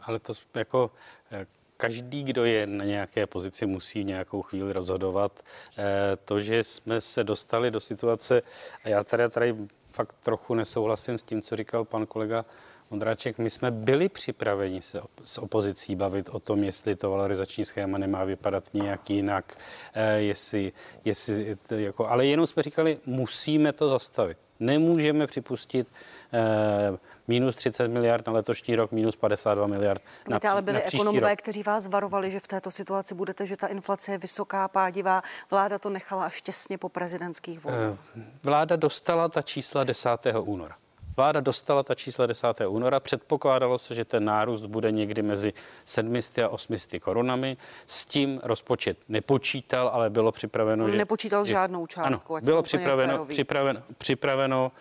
ale 0.01 0.19
to 0.19 0.33
jako 0.55 0.91
eh, 1.31 1.45
každý, 1.77 2.23
kdo 2.23 2.45
je 2.45 2.67
na 2.67 2.85
nějaké 2.85 3.27
pozici, 3.27 3.65
musí 3.65 4.03
nějakou 4.03 4.41
chvíli 4.41 4.73
rozhodovat. 4.73 5.43
Eh, 5.77 6.17
to, 6.25 6.39
že 6.39 6.63
jsme 6.63 7.01
se 7.01 7.23
dostali 7.23 7.71
do 7.71 7.79
situace, 7.79 8.41
a 8.83 8.89
já 8.89 9.03
tady, 9.03 9.29
tady 9.29 9.55
fakt 9.93 10.15
trochu 10.23 10.55
nesouhlasím 10.55 11.17
s 11.17 11.23
tím, 11.23 11.41
co 11.41 11.55
říkal 11.55 11.85
pan 11.85 12.05
kolega 12.05 12.45
Ondráček, 12.91 13.37
my 13.37 13.49
jsme 13.49 13.71
byli 13.71 14.09
připraveni 14.09 14.81
se 14.81 15.01
s 15.23 15.37
opozicí 15.37 15.95
bavit 15.95 16.29
o 16.29 16.39
tom, 16.39 16.63
jestli 16.63 16.95
to 16.95 17.11
valorizační 17.11 17.65
schéma 17.65 17.97
nemá 17.97 18.23
vypadat 18.23 18.63
nějak 18.73 19.09
jinak, 19.09 19.57
eh, 19.93 20.13
jestli, 20.17 20.71
jestli 21.05 21.57
jako, 21.69 22.07
ale 22.07 22.25
jenom 22.25 22.47
jsme 22.47 22.63
říkali, 22.63 22.99
musíme 23.05 23.73
to 23.73 23.89
zastavit. 23.89 24.37
Nemůžeme 24.59 25.27
připustit 25.27 25.87
eh, 26.33 26.97
minus 27.27 27.55
30 27.55 27.87
miliard 27.87 28.27
na 28.27 28.33
letošní 28.33 28.75
rok, 28.75 28.91
minus 28.91 29.15
52 29.15 29.67
miliard 29.67 30.01
na, 30.27 30.37
Víte, 30.37 30.49
ale 30.49 30.61
byli 30.61 30.77
na 30.77 30.87
ekonomové, 30.87 31.29
rok. 31.29 31.39
kteří 31.39 31.63
vás 31.63 31.87
varovali, 31.87 32.31
že 32.31 32.39
v 32.39 32.47
této 32.47 32.71
situaci 32.71 33.15
budete, 33.15 33.45
že 33.45 33.57
ta 33.57 33.67
inflace 33.67 34.11
je 34.11 34.17
vysoká, 34.17 34.67
pádivá. 34.67 35.21
Vláda 35.51 35.79
to 35.79 35.89
nechala 35.89 36.25
až 36.25 36.41
těsně 36.41 36.77
po 36.77 36.89
prezidentských 36.89 37.63
volbách. 37.63 37.99
Eh, 38.17 38.21
vláda 38.43 38.75
dostala 38.75 39.29
ta 39.29 39.41
čísla 39.41 39.83
10. 39.83 40.09
února. 40.41 40.80
Vláda 41.17 41.39
dostala 41.39 41.83
ta 41.83 41.95
čísla 41.95 42.25
10. 42.25 42.47
února, 42.67 42.99
předpokládalo 42.99 43.77
se, 43.77 43.95
že 43.95 44.05
ten 44.05 44.25
nárůst 44.25 44.65
bude 44.65 44.91
někdy 44.91 45.21
mezi 45.21 45.53
700 45.85 46.39
a 46.45 46.49
800 46.49 47.03
korunami. 47.03 47.57
S 47.87 48.05
tím 48.05 48.39
rozpočet 48.43 48.97
nepočítal, 49.09 49.87
ale 49.93 50.09
bylo 50.09 50.31
připraveno, 50.31 50.89
že... 50.89 50.97
Nepočítal 50.97 51.43
že, 51.43 51.53
žádnou 51.53 51.87
částku. 51.87 52.35
Ano, 52.35 52.45
bylo 52.45 52.63
připraveno, 52.63 53.25
připraveno, 53.25 53.81
připraveno 53.97 54.71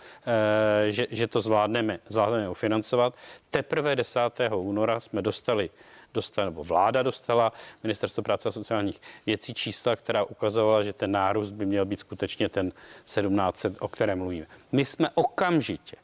eh, 0.87 0.91
že, 0.91 1.07
že 1.11 1.27
to 1.27 1.41
zvládneme, 1.41 1.99
zvládneme 2.09 2.51
ufinancovat. 2.51 3.15
Teprve 3.51 3.97
10. 3.97 4.21
února 4.55 5.01
jsme 5.01 5.23
dostali 5.23 5.71
dostala, 6.15 6.45
nebo 6.45 6.65
vláda 6.65 7.03
dostala, 7.03 7.53
Ministerstvo 7.83 8.23
práce 8.23 8.49
a 8.49 8.53
sociálních 8.53 9.01
věcí 9.27 9.55
čísla, 9.55 9.97
která 9.97 10.25
ukazovala, 10.25 10.83
že 10.83 10.93
ten 10.93 11.13
nárůst 11.13 11.51
by 11.51 11.67
měl 11.67 11.85
být 11.85 12.01
skutečně 12.01 12.49
ten 12.49 12.71
1700, 13.05 13.77
o 13.81 13.89
kterém 13.89 14.19
mluvíme. 14.19 14.47
My 14.73 14.85
jsme 14.85 15.11
okamžitě 15.15 15.97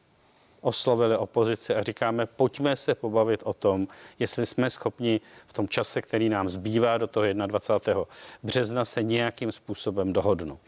oslovili 0.60 1.16
opozici 1.16 1.74
a 1.74 1.82
říkáme, 1.82 2.26
pojďme 2.26 2.76
se 2.76 2.94
pobavit 2.94 3.42
o 3.44 3.52
tom, 3.52 3.88
jestli 4.18 4.46
jsme 4.46 4.70
schopni 4.70 5.20
v 5.46 5.52
tom 5.52 5.68
čase, 5.68 6.02
který 6.02 6.28
nám 6.28 6.48
zbývá 6.48 6.98
do 6.98 7.06
toho 7.06 7.26
21. 7.32 8.04
března, 8.42 8.84
se 8.84 9.02
nějakým 9.02 9.52
způsobem 9.52 10.12
dohodnout. 10.12 10.60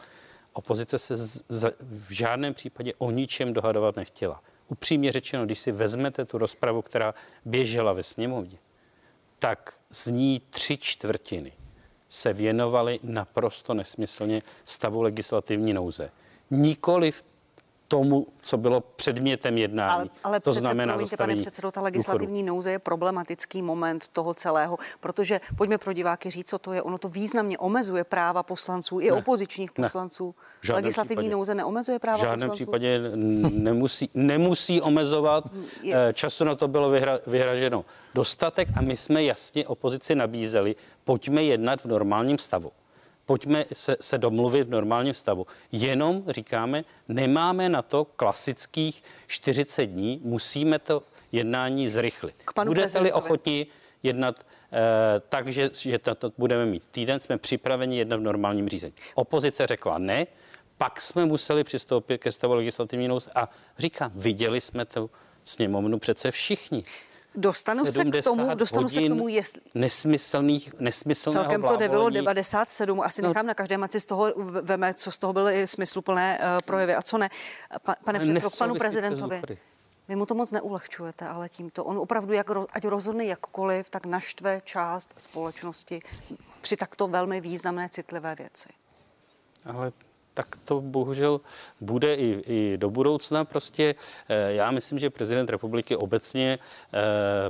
Opozice 0.52 0.99
se 0.99 1.16
z, 1.16 1.42
z, 1.49 1.75
v 1.80 2.11
žádném 2.11 2.54
případě 2.54 2.92
o 2.99 3.11
ničem 3.11 3.52
dohadovat 3.52 3.97
nechtěla. 3.97 4.42
Upřímně 4.68 5.12
řečeno, 5.12 5.47
když 5.47 5.59
si 5.59 5.73
vezmete 5.73 6.25
tu 6.25 6.38
rozpravu, 6.38 6.83
která 6.83 7.14
běžela 7.45 7.92
ve 7.92 8.02
sněmovně, 8.02 8.59
tak 9.38 9.75
z 9.90 10.07
ní 10.07 10.42
tři 10.50 10.76
čtvrtiny 10.76 11.52
se 12.09 12.33
věnovaly 12.33 13.00
naprosto 13.02 13.75
nesmyslně 13.75 14.42
stavu 14.64 15.02
legislativní 15.02 15.73
nouze. 15.73 16.11
Nikoli 16.50 17.12
tomu, 17.88 18.26
co 18.42 18.57
bylo 18.57 18.80
předmětem 18.80 19.59
jednání. 19.59 19.92
Ale, 19.92 20.09
ale 20.25 20.40
to 20.40 20.50
přece, 20.50 20.61
znamená 20.61 20.92
promiňte, 20.92 21.16
pane 21.16 21.37
předsedo, 21.37 21.71
ta 21.71 21.80
legislativní 21.80 22.40
důchodu. 22.42 22.54
nouze 22.54 22.71
je 22.71 22.78
problematický 22.78 23.62
moment 23.62 24.09
toho 24.09 24.35
celého, 24.35 24.76
protože 25.00 25.40
pojďme 25.57 25.78
pro 25.78 25.92
diváky 25.92 26.30
říct, 26.30 26.49
co 26.49 26.59
to 26.59 26.73
je. 26.73 26.83
Ono 26.83 26.99
to 26.99 27.09
významně 27.09 27.59
omezuje 27.59 28.04
práva 28.04 28.42
poslanců 28.42 29.00
i 29.00 29.11
ne, 29.11 29.12
opozičních 29.12 29.73
poslanců. 29.73 30.35
Ne, 30.68 30.75
legislativní 30.75 31.16
případě, 31.16 31.33
nouze 31.33 31.54
neomezuje 31.54 31.99
práva 31.99 32.18
poslanců? 32.18 32.28
V 32.28 32.40
žádném 32.40 32.49
poslanců? 32.49 32.64
případě 32.64 33.00
nemusí, 33.50 34.11
nemusí 34.14 34.80
omezovat. 34.80 35.45
Je. 35.83 35.95
Eh, 36.09 36.12
času 36.12 36.45
na 36.45 36.54
to 36.54 36.68
bylo 36.68 36.90
vyhra, 36.90 37.18
vyhraženo 37.26 37.85
dostatek 38.14 38.68
a 38.76 38.80
my 38.80 38.97
jsme 38.97 39.25
jasně 39.25 39.66
opozici 39.66 40.14
nabízeli, 40.14 40.76
pojďme 41.04 41.42
jednat 41.42 41.80
v 41.80 41.85
normálním 41.85 42.38
stavu 42.38 42.73
pojďme 43.28 43.64
se, 43.73 43.97
se 44.00 44.18
domluvit 44.18 44.62
v 44.62 44.70
normálním 44.70 45.14
stavu. 45.14 45.47
Jenom 45.73 46.25
říkáme, 46.28 46.85
nemáme 47.08 47.68
na 47.68 47.82
to 47.82 48.04
klasických 48.04 49.02
40 49.26 49.87
dní, 49.87 50.20
musíme 50.25 50.78
to 50.78 51.02
jednání 51.32 51.88
zrychlit. 51.88 52.35
Budete-li 52.64 53.12
ochotní 53.12 53.66
jednat 54.02 54.47
eh, 54.73 55.20
tak, 55.28 55.52
že, 55.52 55.70
že 55.73 55.99
to, 55.99 56.14
to 56.14 56.32
budeme 56.38 56.66
mít 56.66 56.85
týden, 56.90 57.20
jsme 57.20 57.38
připraveni 57.38 57.99
jednat 57.99 58.16
v 58.16 58.20
normálním 58.20 58.68
řízení. 58.68 58.94
Opozice 59.14 59.66
řekla 59.66 59.99
ne, 59.99 60.26
pak 60.78 61.00
jsme 61.00 61.25
museli 61.25 61.64
přistoupit 61.64 62.18
ke 62.18 62.32
stavu 62.32 62.54
legislativní 62.54 63.08
nouze 63.08 63.30
a 63.35 63.49
říkám, 63.78 64.11
viděli 64.14 64.61
jsme 64.61 64.85
to 64.85 65.11
sněmovnu 65.44 65.99
přece 65.99 66.30
všichni. 66.30 66.85
Dostanu 67.35 67.87
se 67.87 68.04
k 68.04 68.25
tomu, 68.25 68.54
dostanu 68.54 68.88
se 68.88 69.02
k 69.02 69.08
tomu, 69.08 69.28
jestli... 69.28 69.61
Nesmyslných, 69.75 70.80
nesmyslného 70.80 71.42
Celkem 71.42 71.62
to 71.62 71.76
nebylo 71.76 72.11
97, 72.11 73.00
asi 73.00 73.23
no. 73.23 73.28
nechám 73.28 73.47
na 73.47 73.54
každém, 73.54 73.85
ať 73.85 73.92
si 73.92 74.00
z 74.00 74.06
toho 74.06 74.32
veme, 74.62 74.94
co 74.94 75.11
z 75.11 75.18
toho 75.18 75.32
byly 75.32 75.66
smysluplné 75.66 76.38
uh, 76.38 76.44
projevy 76.64 76.94
a 76.94 77.02
co 77.02 77.18
ne. 77.18 77.28
Pa, 77.82 77.94
pane 78.04 78.20
předsedo, 78.20 78.50
k 78.50 78.58
panu 78.58 78.75
prezidentovi. 78.75 79.42
Vy 80.08 80.16
mu 80.16 80.26
to 80.26 80.35
moc 80.35 80.50
neulehčujete, 80.50 81.28
ale 81.28 81.49
tímto. 81.49 81.85
On 81.85 81.99
opravdu, 81.99 82.32
jak, 82.32 82.50
ať 82.73 82.85
rozhodne 82.85 83.25
jakkoliv, 83.25 83.90
tak 83.90 84.06
naštve 84.06 84.61
část 84.64 85.14
společnosti 85.18 86.00
při 86.61 86.76
takto 86.76 87.08
velmi 87.08 87.40
významné 87.40 87.88
citlivé 87.88 88.35
věci. 88.35 88.68
Ale 89.64 89.92
tak 90.38 90.59
to 90.64 90.80
bohužel 90.80 91.40
bude 91.80 92.14
i, 92.14 92.42
i 92.47 92.78
do 92.78 92.90
budoucna. 92.90 93.45
Prostě 93.45 93.95
eh, 94.28 94.52
já 94.52 94.71
myslím, 94.71 94.99
že 94.99 95.11
prezident 95.11 95.50
republiky 95.50 95.97
obecně 95.97 96.59
eh, 96.59 96.99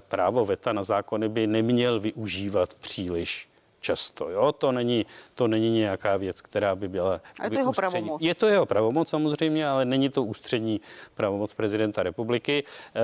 právo 0.01 0.45
veta 0.45 0.73
na 0.73 0.83
zákony 0.83 1.29
by 1.29 1.47
neměl 1.47 2.01
využívat 2.01 2.75
příliš 2.75 3.49
často. 3.81 4.31
Jo? 4.31 4.53
To, 4.53 4.73
není, 4.73 5.07
to 5.35 5.49
není 5.49 5.71
nějaká 5.71 6.17
věc, 6.17 6.41
která 6.41 6.77
by 6.77 6.89
byla... 6.89 7.21
A 7.41 7.45
je 7.45 7.51
to 7.51 7.59
jeho 7.59 7.71
ústřední. 7.71 7.91
pravomoc. 7.91 8.23
Je 8.23 8.35
to 8.35 8.47
jeho 8.47 8.67
pravomoc 8.67 9.09
samozřejmě, 9.09 9.69
ale 9.69 9.85
není 9.85 10.09
to 10.09 10.25
ústřední 10.25 10.81
pravomoc 11.15 11.55
prezidenta 11.55 12.03
republiky. 12.03 12.65
E, 12.65 13.03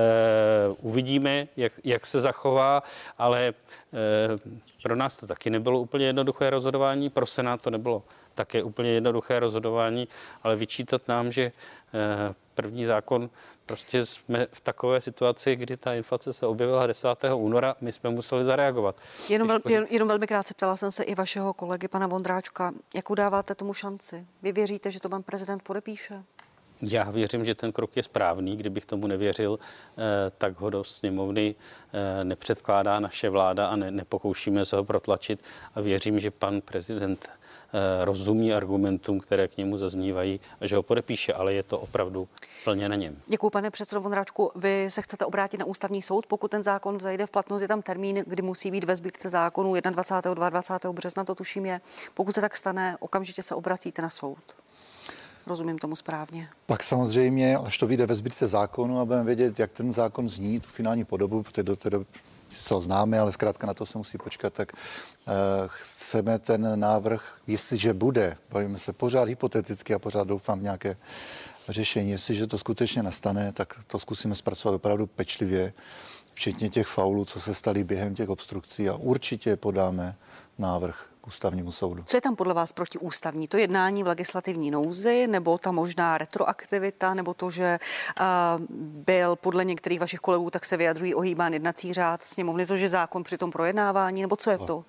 uvidíme, 0.81 1.47
jak, 1.57 1.73
jak 1.83 2.05
se 2.05 2.21
zachová, 2.21 2.83
ale 3.17 3.47
e, 3.47 3.53
pro 4.83 4.95
nás 4.95 5.15
to 5.15 5.27
taky 5.27 5.49
nebylo 5.49 5.79
úplně 5.79 6.05
jednoduché 6.05 6.49
rozhodování, 6.49 7.09
pro 7.09 7.25
Senát 7.25 7.61
to 7.61 7.69
nebylo 7.69 8.03
také 8.35 8.63
úplně 8.63 8.89
jednoduché 8.89 9.39
rozhodování, 9.39 10.07
ale 10.43 10.55
vyčítat 10.55 11.07
nám, 11.07 11.31
že 11.31 11.43
eh, 11.43 12.33
první 12.53 12.85
zákon 12.85 13.29
prostě 13.65 14.05
jsme 14.05 14.47
v 14.51 14.61
takové 14.61 15.01
situaci, 15.01 15.55
kdy 15.55 15.77
ta 15.77 15.93
inflace 15.93 16.33
se 16.33 16.47
objevila 16.47 16.87
10. 16.87 17.07
února, 17.35 17.75
my 17.81 17.91
jsme 17.91 18.09
museli 18.09 18.45
zareagovat. 18.45 18.95
Jenom, 19.29 19.47
vel, 19.47 19.59
jen, 19.69 19.87
jenom 19.89 20.07
velmi 20.07 20.27
krátce 20.27 20.53
ptala 20.53 20.75
jsem 20.75 20.91
se 20.91 21.03
i 21.03 21.15
vašeho 21.15 21.53
kolegy, 21.53 21.87
pana 21.87 22.07
Vondráčka, 22.07 22.73
jakou 22.95 23.15
dáváte 23.15 23.55
tomu 23.55 23.73
šanci? 23.73 24.25
Vy 24.41 24.51
věříte, 24.51 24.91
že 24.91 24.99
to 24.99 25.09
pan 25.09 25.23
prezident 25.23 25.63
podepíše? 25.63 26.23
Já 26.81 27.11
věřím, 27.11 27.45
že 27.45 27.55
ten 27.55 27.71
krok 27.71 27.97
je 27.97 28.03
správný. 28.03 28.57
Kdybych 28.57 28.85
tomu 28.85 29.07
nevěřil, 29.07 29.59
eh, 29.59 30.31
tak 30.37 30.59
ho 30.59 30.69
do 30.69 30.83
sněmovny 30.83 31.55
eh, 31.93 32.23
nepředkládá 32.23 32.99
naše 32.99 33.29
vláda 33.29 33.67
a 33.67 33.75
ne, 33.75 33.91
nepokoušíme 33.91 34.65
se 34.65 34.75
ho 34.75 34.83
protlačit. 34.83 35.43
A 35.75 35.81
věřím, 35.81 36.19
že 36.19 36.31
pan 36.31 36.61
prezident 36.61 37.29
rozumí 38.03 38.53
argumentům, 38.53 39.19
které 39.19 39.47
k 39.47 39.57
němu 39.57 39.77
zaznívají, 39.77 40.39
a 40.61 40.67
že 40.67 40.75
ho 40.75 40.83
podepíše, 40.83 41.33
ale 41.33 41.53
je 41.53 41.63
to 41.63 41.79
opravdu 41.79 42.27
plně 42.63 42.89
na 42.89 42.95
něm. 42.95 43.17
Děkuji, 43.27 43.49
pane 43.49 43.71
předsedo 43.71 44.01
Vondráčku. 44.01 44.51
Vy 44.55 44.87
se 44.89 45.01
chcete 45.01 45.25
obrátit 45.25 45.57
na 45.57 45.65
ústavní 45.65 46.01
soud, 46.01 46.25
pokud 46.25 46.51
ten 46.51 46.63
zákon 46.63 46.97
vzejde 46.97 47.25
v 47.25 47.29
platnost, 47.29 47.61
je 47.61 47.67
tam 47.67 47.81
termín, 47.81 48.23
kdy 48.27 48.41
musí 48.41 48.71
být 48.71 48.83
ve 48.83 48.95
sbírce 48.95 49.29
zákonů 49.29 49.73
21. 49.89 50.49
22. 50.49 50.93
března, 50.93 51.23
to 51.23 51.35
tuším 51.35 51.65
je. 51.65 51.81
Pokud 52.13 52.35
se 52.35 52.41
tak 52.41 52.55
stane, 52.55 52.97
okamžitě 52.99 53.41
se 53.41 53.55
obracíte 53.55 54.01
na 54.01 54.09
soud. 54.09 54.37
Rozumím 55.47 55.77
tomu 55.77 55.95
správně. 55.95 56.49
Pak 56.65 56.83
samozřejmě, 56.83 57.57
až 57.57 57.77
to 57.77 57.87
vyjde 57.87 58.05
ve 58.05 58.15
sbírce 58.15 58.47
zákonu 58.47 58.99
a 58.99 59.05
budeme 59.05 59.23
vědět, 59.23 59.59
jak 59.59 59.71
ten 59.71 59.93
zákon 59.93 60.29
zní, 60.29 60.59
tu 60.59 60.69
finální 60.69 61.05
podobu, 61.05 61.43
protože 61.43 61.63
do 61.63 61.75
té 61.75 61.89
doby 61.89 62.05
se 62.49 62.73
ho 62.73 62.81
známe, 62.81 63.19
ale 63.19 63.31
zkrátka 63.31 63.67
na 63.67 63.73
to 63.73 63.85
se 63.85 63.97
musí 63.97 64.17
počkat, 64.17 64.53
tak 64.53 64.73
uh, 64.73 65.33
chceme 65.67 66.39
ten 66.39 66.79
návrh, 66.79 67.37
jestliže 67.47 67.93
bude, 67.93 68.37
bavíme 68.51 68.79
se 68.79 68.93
pořád 68.93 69.27
hypoteticky 69.27 69.93
a 69.93 69.99
pořád 69.99 70.27
doufám 70.27 70.59
v 70.59 70.63
nějaké 70.63 70.97
řešení, 71.69 72.11
jestliže 72.11 72.47
to 72.47 72.57
skutečně 72.57 73.03
nastane, 73.03 73.51
tak 73.51 73.73
to 73.87 73.99
zkusíme 73.99 74.35
zpracovat 74.35 74.75
opravdu 74.75 75.07
pečlivě, 75.07 75.73
včetně 76.33 76.69
těch 76.69 76.87
faulů, 76.87 77.25
co 77.25 77.39
se 77.41 77.53
staly 77.53 77.83
během 77.83 78.15
těch 78.15 78.29
obstrukcí 78.29 78.89
a 78.89 78.95
určitě 78.95 79.55
podáme 79.55 80.15
návrh 80.57 81.05
k 81.25 81.27
ústavnímu 81.27 81.71
soudu. 81.71 82.03
Co 82.05 82.17
je 82.17 82.21
tam 82.21 82.35
podle 82.35 82.53
vás 82.53 82.71
protiústavní? 82.71 83.47
To 83.47 83.57
jednání 83.57 84.03
v 84.03 84.07
legislativní 84.07 84.71
nouzi, 84.71 85.27
nebo 85.27 85.57
ta 85.57 85.71
možná 85.71 86.17
retroaktivita, 86.17 87.13
nebo 87.13 87.33
to, 87.33 87.51
že 87.51 87.79
uh, 88.19 88.25
byl 88.79 89.35
podle 89.35 89.65
některých 89.65 89.99
vašich 89.99 90.19
kolegů, 90.19 90.49
tak 90.49 90.65
se 90.65 90.77
vyjadřují 90.77 91.15
ohýbán 91.15 91.53
jednací 91.53 91.93
řád 91.93 92.23
sněmovny, 92.23 92.67
což 92.67 92.79
je 92.81 92.89
zákon 92.89 93.23
při 93.23 93.37
tom 93.37 93.51
projednávání, 93.51 94.21
nebo 94.21 94.35
co 94.35 94.51
je 94.51 94.57
to? 94.57 94.65
to 94.65 94.85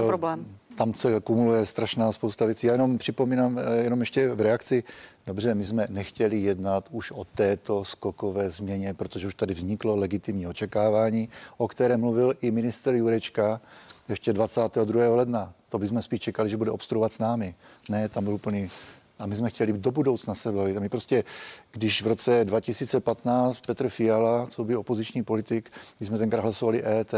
uh, 0.00 0.06
problém? 0.06 0.58
Tam 0.74 0.94
se 0.94 1.20
kumuluje 1.20 1.66
strašná 1.66 2.12
spousta 2.12 2.46
věcí. 2.46 2.66
Já 2.66 2.72
jenom 2.72 2.98
připomínám, 2.98 3.58
eh, 3.58 3.82
jenom 3.82 4.00
ještě 4.00 4.28
v 4.34 4.40
reakci, 4.40 4.84
dobře, 5.26 5.54
my 5.54 5.64
jsme 5.64 5.86
nechtěli 5.90 6.40
jednat 6.40 6.88
už 6.90 7.10
o 7.10 7.24
této 7.24 7.84
skokové 7.84 8.50
změně, 8.50 8.94
protože 8.94 9.26
už 9.26 9.34
tady 9.34 9.54
vzniklo 9.54 9.96
legitimní 9.96 10.46
očekávání, 10.46 11.28
o 11.56 11.68
které 11.68 11.96
mluvil 11.96 12.34
i 12.40 12.50
minister 12.50 12.94
Jurečka 12.94 13.60
ještě 14.08 14.32
22. 14.32 15.14
ledna. 15.14 15.52
To 15.68 15.78
bychom 15.78 16.02
spíš 16.02 16.20
čekali, 16.20 16.50
že 16.50 16.56
bude 16.56 16.70
obstruovat 16.70 17.12
s 17.12 17.18
námi. 17.18 17.54
Ne, 17.88 18.08
tam 18.08 18.24
byl 18.24 18.34
úplný 18.34 18.70
a 19.18 19.26
my 19.26 19.36
jsme 19.36 19.50
chtěli 19.50 19.72
do 19.72 19.90
budoucna 19.90 20.34
se 20.34 20.52
bavit. 20.52 20.76
A 20.76 20.80
my 20.80 20.88
prostě, 20.88 21.24
když 21.72 22.02
v 22.02 22.06
roce 22.06 22.44
2015 22.44 23.60
Petr 23.66 23.88
Fiala, 23.88 24.46
co 24.46 24.64
by 24.64 24.76
opoziční 24.76 25.22
politik, 25.22 25.70
když 25.96 26.08
jsme 26.08 26.18
tenkrát 26.18 26.42
hlasovali 26.42 26.82
EET 26.82 27.14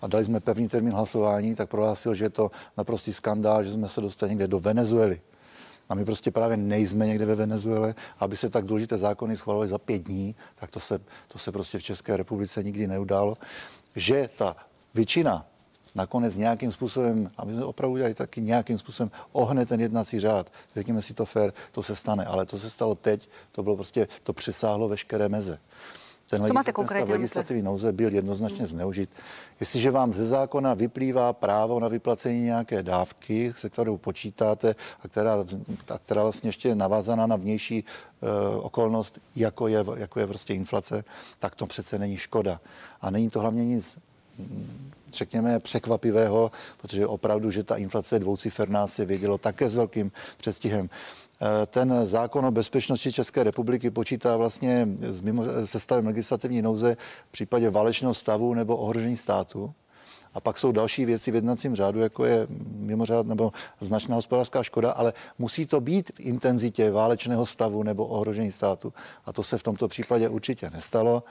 a 0.00 0.06
dali 0.06 0.24
jsme 0.24 0.40
pevný 0.40 0.68
termín 0.68 0.92
hlasování, 0.92 1.54
tak 1.54 1.68
prohlásil, 1.68 2.14
že 2.14 2.24
je 2.24 2.30
to 2.30 2.50
naprostý 2.76 3.12
skandál, 3.12 3.64
že 3.64 3.72
jsme 3.72 3.88
se 3.88 4.00
dostali 4.00 4.30
někde 4.30 4.46
do 4.46 4.60
Venezuely. 4.60 5.20
A 5.88 5.94
my 5.94 6.04
prostě 6.04 6.30
právě 6.30 6.56
nejsme 6.56 7.06
někde 7.06 7.24
ve 7.26 7.34
Venezuele, 7.34 7.94
aby 8.18 8.36
se 8.36 8.50
tak 8.50 8.64
důležité 8.64 8.98
zákony 8.98 9.36
schvalovaly 9.36 9.68
za 9.68 9.78
pět 9.78 10.02
dní, 10.02 10.34
tak 10.54 10.70
to 10.70 10.80
se, 10.80 11.00
to 11.28 11.38
se 11.38 11.52
prostě 11.52 11.78
v 11.78 11.82
České 11.82 12.16
republice 12.16 12.62
nikdy 12.62 12.86
neudálo. 12.86 13.36
Že 13.96 14.30
ta 14.36 14.56
většina 14.94 15.46
nakonec 15.94 16.36
nějakým 16.36 16.72
způsobem, 16.72 17.30
aby 17.36 17.52
jsme 17.52 17.64
opravdu 17.64 17.92
udělali 17.92 18.14
taky 18.14 18.40
nějakým 18.40 18.78
způsobem 18.78 19.10
ohne 19.32 19.66
ten 19.66 19.80
jednací 19.80 20.20
řád. 20.20 20.46
Řekněme 20.76 21.02
si 21.02 21.14
to 21.14 21.24
fér, 21.24 21.52
to 21.72 21.82
se 21.82 21.96
stane. 21.96 22.24
Ale 22.24 22.46
to 22.46 22.58
se 22.58 22.70
stalo 22.70 22.94
teď, 22.94 23.28
to 23.52 23.62
bylo 23.62 23.76
prostě, 23.76 24.08
to 24.22 24.32
přesáhlo 24.32 24.88
veškeré 24.88 25.28
meze. 25.28 25.58
Ten 26.30 26.46
Co 26.46 26.54
máte 26.54 26.72
konkrétně 26.72 27.12
legislativní 27.12 27.62
nouze 27.62 27.92
byl 27.92 28.14
jednoznačně 28.14 28.66
zneužit. 28.66 29.10
Jestliže 29.60 29.90
vám 29.90 30.12
ze 30.12 30.26
zákona 30.26 30.74
vyplývá 30.74 31.32
právo 31.32 31.80
na 31.80 31.88
vyplacení 31.88 32.42
nějaké 32.42 32.82
dávky, 32.82 33.54
se 33.56 33.70
kterou 33.70 33.96
počítáte 33.96 34.74
a 35.02 35.08
která, 35.08 35.44
a 35.88 35.98
která 35.98 36.22
vlastně 36.22 36.48
ještě 36.48 36.68
je 36.68 36.74
navázaná 36.74 37.26
na 37.26 37.36
vnější 37.36 37.84
uh, 37.84 38.64
okolnost, 38.64 39.18
jako 39.36 39.68
je, 39.68 39.84
jako 39.96 40.20
je 40.20 40.26
prostě 40.26 40.54
inflace, 40.54 41.04
tak 41.38 41.54
to 41.54 41.66
přece 41.66 41.98
není 41.98 42.16
škoda. 42.16 42.60
A 43.00 43.10
není 43.10 43.30
to 43.30 43.40
hlavně 43.40 43.64
nic 43.64 43.98
řekněme, 45.12 45.60
překvapivého, 45.60 46.50
protože 46.82 47.06
opravdu, 47.06 47.50
že 47.50 47.62
ta 47.62 47.76
inflace 47.76 48.18
dvouciferná, 48.18 48.86
se 48.86 49.04
vědělo 49.04 49.38
také 49.38 49.70
s 49.70 49.74
velkým 49.74 50.12
předstihem. 50.36 50.88
Eh, 51.42 51.66
ten 51.66 52.06
zákon 52.06 52.46
o 52.46 52.50
bezpečnosti 52.50 53.12
České 53.12 53.44
republiky 53.44 53.90
počítá 53.90 54.36
vlastně 54.36 54.88
s 55.00 55.20
mimo, 55.20 55.42
se 55.64 55.80
stavem 55.80 56.06
legislativní 56.06 56.62
nouze 56.62 56.96
v 57.28 57.32
případě 57.32 57.70
válečného 57.70 58.14
stavu 58.14 58.54
nebo 58.54 58.76
ohrožení 58.76 59.16
státu. 59.16 59.72
A 60.34 60.40
pak 60.40 60.58
jsou 60.58 60.72
další 60.72 61.04
věci 61.04 61.30
v 61.30 61.34
jednacím 61.34 61.74
řádu, 61.74 62.00
jako 62.00 62.24
je 62.24 62.46
mimořád 62.76 63.26
nebo 63.26 63.52
značná 63.80 64.16
hospodářská 64.16 64.62
škoda, 64.62 64.90
ale 64.90 65.12
musí 65.38 65.66
to 65.66 65.80
být 65.80 66.10
v 66.14 66.20
intenzitě 66.20 66.90
válečného 66.90 67.46
stavu 67.46 67.82
nebo 67.82 68.06
ohrožení 68.06 68.52
státu. 68.52 68.92
A 69.26 69.32
to 69.32 69.42
se 69.42 69.58
v 69.58 69.62
tomto 69.62 69.88
případě 69.88 70.28
určitě 70.28 70.70
nestalo. 70.70 71.22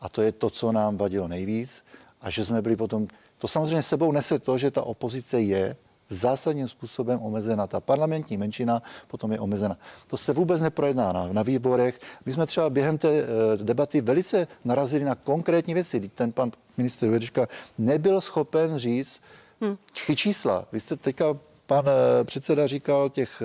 A 0.00 0.08
to 0.08 0.22
je 0.22 0.32
to, 0.32 0.50
co 0.50 0.72
nám 0.72 0.96
vadilo 0.96 1.28
nejvíc 1.28 1.82
a 2.22 2.30
že 2.30 2.44
jsme 2.44 2.62
byli 2.62 2.76
potom... 2.76 3.06
To 3.38 3.48
samozřejmě 3.48 3.82
sebou 3.82 4.12
nese 4.12 4.38
to, 4.38 4.58
že 4.58 4.70
ta 4.70 4.82
opozice 4.82 5.40
je 5.40 5.76
zásadním 6.08 6.68
způsobem 6.68 7.18
omezena. 7.22 7.66
Ta 7.66 7.80
parlamentní 7.80 8.36
menšina 8.36 8.82
potom 9.08 9.32
je 9.32 9.40
omezena. 9.40 9.76
To 10.06 10.16
se 10.16 10.32
vůbec 10.32 10.60
neprojedná 10.60 11.12
na, 11.12 11.32
na 11.32 11.42
výborech. 11.42 12.00
My 12.26 12.32
jsme 12.32 12.46
třeba 12.46 12.70
během 12.70 12.98
té 12.98 13.08
eh, 13.08 13.24
debaty 13.56 14.00
velice 14.00 14.46
narazili 14.64 15.04
na 15.04 15.14
konkrétní 15.14 15.74
věci. 15.74 16.08
Ten 16.14 16.32
pan 16.32 16.50
minister 16.76 17.08
Jurečka 17.08 17.46
nebyl 17.78 18.20
schopen 18.20 18.78
říct, 18.78 19.20
Hmm. 19.62 19.76
Ty 20.06 20.16
čísla, 20.16 20.66
vy 20.72 20.80
jste 20.80 20.96
teďka 20.96 21.36
pan 21.72 21.84
eh, 21.88 22.24
předseda 22.24 22.66
říkal 22.66 23.08
těch 23.08 23.42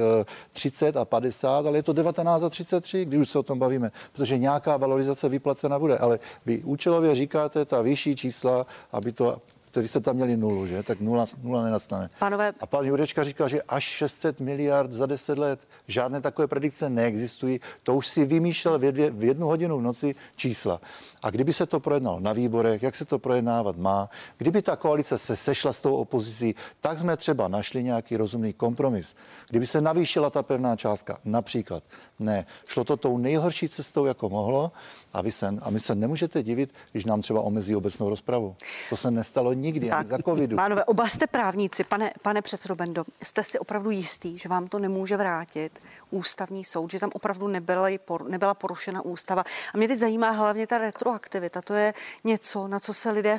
30 0.53 0.95
eh, 0.95 0.99
a 0.99 1.05
50, 1.05 1.65
ale 1.65 1.77
je 1.77 1.83
to 1.83 1.93
19 1.93 2.43
a 2.43 2.49
33, 2.49 3.05
když 3.05 3.19
už 3.19 3.29
se 3.29 3.39
o 3.39 3.43
tom 3.43 3.59
bavíme, 3.59 3.91
protože 4.13 4.37
nějaká 4.37 4.77
valorizace 4.77 5.29
vyplacena 5.29 5.79
bude, 5.79 5.97
ale 5.97 6.19
vy 6.45 6.61
účelově 6.63 7.15
říkáte 7.15 7.65
ta 7.65 7.81
vyšší 7.81 8.15
čísla, 8.15 8.65
aby 8.91 9.11
to 9.11 9.41
to 9.71 9.81
vy 9.81 9.87
jste 9.87 9.99
tam 9.99 10.15
měli 10.15 10.37
nulu, 10.37 10.67
že? 10.67 10.83
Tak 10.83 10.99
nula, 10.99 11.25
nula 11.43 11.63
nenastane. 11.63 12.09
Pánové... 12.19 12.53
A 12.59 12.65
pan 12.65 12.85
Jurečka 12.85 13.23
říkal, 13.23 13.49
že 13.49 13.61
až 13.61 13.83
600 13.83 14.39
miliard 14.39 14.91
za 14.91 15.05
10 15.05 15.37
let. 15.37 15.59
Žádné 15.87 16.21
takové 16.21 16.47
predikce 16.47 16.89
neexistují. 16.89 17.59
To 17.83 17.95
už 17.95 18.07
si 18.07 18.25
vymýšlel 18.25 18.79
v, 18.79 18.91
dvě, 18.91 19.09
v 19.09 19.23
jednu 19.23 19.47
hodinu 19.47 19.77
v 19.77 19.81
noci 19.81 20.15
čísla. 20.35 20.81
A 21.23 21.29
kdyby 21.29 21.53
se 21.53 21.65
to 21.65 21.79
projednalo 21.79 22.19
na 22.19 22.33
výborech, 22.33 22.83
jak 22.83 22.95
se 22.95 23.05
to 23.05 23.19
projednávat 23.19 23.77
má, 23.77 24.09
kdyby 24.37 24.61
ta 24.61 24.75
koalice 24.75 25.17
se 25.17 25.35
sešla 25.35 25.73
s 25.73 25.79
tou 25.79 25.95
opozicí, 25.95 26.55
tak 26.81 26.99
jsme 26.99 27.17
třeba 27.17 27.47
našli 27.47 27.83
nějaký 27.83 28.17
rozumný 28.17 28.53
kompromis. 28.53 29.15
Kdyby 29.49 29.67
se 29.67 29.81
navýšila 29.81 30.29
ta 30.29 30.43
pevná 30.43 30.75
částka, 30.75 31.17
například. 31.25 31.83
Ne, 32.19 32.45
šlo 32.69 32.83
to 32.83 32.97
tou 32.97 33.17
nejhorší 33.17 33.69
cestou, 33.69 34.05
jako 34.05 34.29
mohlo 34.29 34.71
a, 35.13 35.21
vy 35.21 35.31
se, 35.31 35.47
a 35.61 35.69
my 35.69 35.79
se 35.79 35.95
nemůžete 35.95 36.43
divit, 36.43 36.73
když 36.91 37.05
nám 37.05 37.21
třeba 37.21 37.41
omezí 37.41 37.75
obecnou 37.75 38.09
rozpravu. 38.09 38.55
To 38.89 38.97
se 38.97 39.11
nestalo 39.11 39.53
nikdy, 39.61 39.89
tak, 39.89 39.99
ani 39.99 40.07
za 40.07 40.17
covidu. 40.17 40.55
Pánové, 40.55 40.85
oba 40.85 41.09
jste 41.09 41.27
právníci. 41.27 41.83
Pane, 41.83 42.11
pane 42.21 42.41
předsedo 42.41 42.75
Bendo, 42.75 43.03
jste 43.23 43.43
si 43.43 43.59
opravdu 43.59 43.89
jistý, 43.89 44.37
že 44.37 44.49
vám 44.49 44.67
to 44.67 44.79
nemůže 44.79 45.17
vrátit 45.17 45.79
ústavní 46.11 46.63
soud, 46.63 46.91
že 46.91 46.99
tam 46.99 47.09
opravdu 47.13 47.47
nebyla, 47.47 47.87
nebyla 48.27 48.53
porušena 48.53 49.05
ústava. 49.05 49.43
A 49.73 49.77
mě 49.77 49.87
teď 49.87 49.99
zajímá 49.99 50.31
hlavně 50.31 50.67
ta 50.67 50.77
retroaktivita. 50.77 51.61
To 51.61 51.73
je 51.73 51.93
něco, 52.23 52.67
na 52.67 52.79
co 52.79 52.93
se 52.93 53.11
lidé 53.11 53.37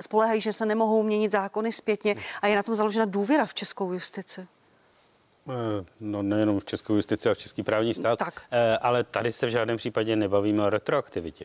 spolehají, 0.00 0.40
že 0.40 0.52
se 0.52 0.66
nemohou 0.66 1.02
měnit 1.02 1.32
zákony 1.32 1.72
zpětně 1.72 2.16
a 2.42 2.46
je 2.46 2.56
na 2.56 2.62
tom 2.62 2.74
založena 2.74 3.04
důvěra 3.04 3.46
v 3.46 3.54
českou 3.54 3.92
justici. 3.92 4.46
Eh, 5.48 5.84
no 6.00 6.22
nejenom 6.22 6.60
v 6.60 6.64
českou 6.64 6.94
justici 6.94 7.28
a 7.28 7.34
v 7.34 7.38
český 7.38 7.62
právní 7.62 7.94
stát, 7.94 8.18
tak. 8.18 8.42
Eh, 8.50 8.78
ale 8.78 9.04
tady 9.04 9.32
se 9.32 9.46
v 9.46 9.50
žádném 9.50 9.76
případě 9.76 10.16
nebavíme 10.16 10.62
o 10.62 10.70
retroaktivitě. 10.70 11.44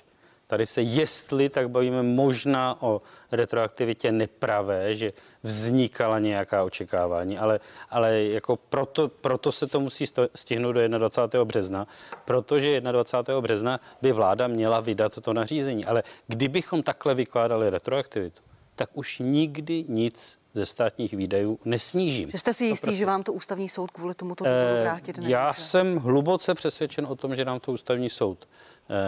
Tady 0.49 0.65
se, 0.65 0.81
jestli 0.81 1.49
tak 1.49 1.69
bavíme 1.69 2.03
možná 2.03 2.81
o 2.81 3.01
retroaktivitě 3.31 4.11
nepravé, 4.11 4.95
že 4.95 5.13
vznikala 5.43 6.19
nějaká 6.19 6.63
očekávání, 6.63 7.37
ale, 7.37 7.59
ale 7.89 8.23
jako 8.23 8.55
proto, 8.55 9.07
proto 9.07 9.51
se 9.51 9.67
to 9.67 9.79
musí 9.79 10.05
stihnout 10.35 10.71
do 10.75 10.97
21. 10.97 11.45
března, 11.45 11.87
protože 12.25 12.81
21. 12.81 13.41
března 13.41 13.79
by 14.01 14.11
vláda 14.11 14.47
měla 14.47 14.79
vydat 14.79 15.19
to 15.21 15.33
nařízení. 15.33 15.85
Ale 15.85 16.03
kdybychom 16.27 16.83
takhle 16.83 17.15
vykládali 17.15 17.69
retroaktivitu, 17.69 18.41
tak 18.75 18.89
už 18.93 19.19
nikdy 19.19 19.85
nic 19.87 20.39
ze 20.53 20.65
státních 20.65 21.13
výdajů 21.13 21.59
nesnížím. 21.65 22.31
Že 22.31 22.37
jste 22.37 22.53
si 22.53 22.65
jistý, 22.65 22.95
že 22.95 23.05
vám 23.05 23.23
to 23.23 23.33
ústavní 23.33 23.69
soud 23.69 23.91
kvůli 23.91 24.13
tomu 24.13 24.35
to 24.35 24.45
e, 24.47 24.81
vrátit 24.81 25.17
nemůže? 25.17 25.33
Já 25.33 25.53
jsem 25.53 25.97
hluboce 25.97 26.55
přesvědčen 26.55 27.05
o 27.05 27.15
tom, 27.15 27.35
že 27.35 27.45
nám 27.45 27.59
to 27.59 27.71
ústavní 27.71 28.09
soud 28.09 28.47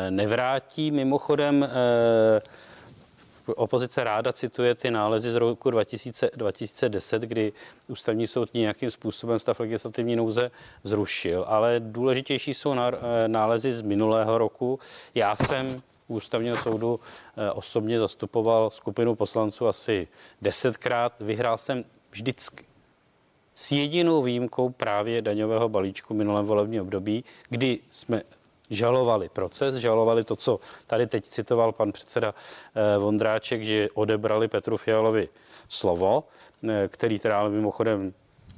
nevrátí. 0.09 0.91
Mimochodem, 0.91 1.63
e, 1.63 2.41
opozice 3.55 4.03
ráda 4.03 4.33
cituje 4.33 4.75
ty 4.75 4.91
nálezy 4.91 5.31
z 5.31 5.35
roku 5.35 5.71
2000, 5.71 6.29
2010, 6.35 7.21
kdy 7.21 7.53
ústavní 7.88 8.27
soud 8.27 8.53
nějakým 8.53 8.91
způsobem 8.91 9.39
stav 9.39 9.59
legislativní 9.59 10.15
nouze 10.15 10.51
zrušil, 10.83 11.45
ale 11.47 11.75
důležitější 11.79 12.53
jsou 12.53 12.75
nálezy 13.27 13.73
z 13.73 13.81
minulého 13.81 14.38
roku. 14.38 14.79
Já 15.15 15.35
jsem 15.35 15.81
ústavního 16.07 16.57
soudu 16.57 17.00
eh, 17.38 17.51
osobně 17.51 18.00
zastupoval 18.00 18.69
skupinu 18.69 19.15
poslanců 19.15 19.67
asi 19.67 20.07
desetkrát. 20.41 21.13
Vyhrál 21.19 21.57
jsem 21.57 21.83
vždycky. 22.11 22.65
S 23.55 23.71
jedinou 23.71 24.21
výjimkou 24.21 24.69
právě 24.69 25.21
daňového 25.21 25.69
balíčku 25.69 26.13
minulém 26.13 26.46
volební 26.46 26.81
období, 26.81 27.24
kdy 27.50 27.79
jsme 27.91 28.22
žalovali 28.72 29.29
proces, 29.29 29.75
žalovali 29.75 30.24
to, 30.24 30.36
co 30.36 30.60
tady 30.88 31.07
teď 31.07 31.27
citoval 31.27 31.72
pan 31.72 31.92
předseda 31.92 32.34
eh, 32.75 32.98
Vondráček, 32.98 33.64
že 33.64 33.88
odebrali 33.94 34.48
Petru 34.48 34.77
Fialovi 34.77 35.29
slovo, 35.70 36.24
eh, 36.70 36.88
který 36.88 37.20
teda 37.20 37.50
mimochodem 37.50 38.14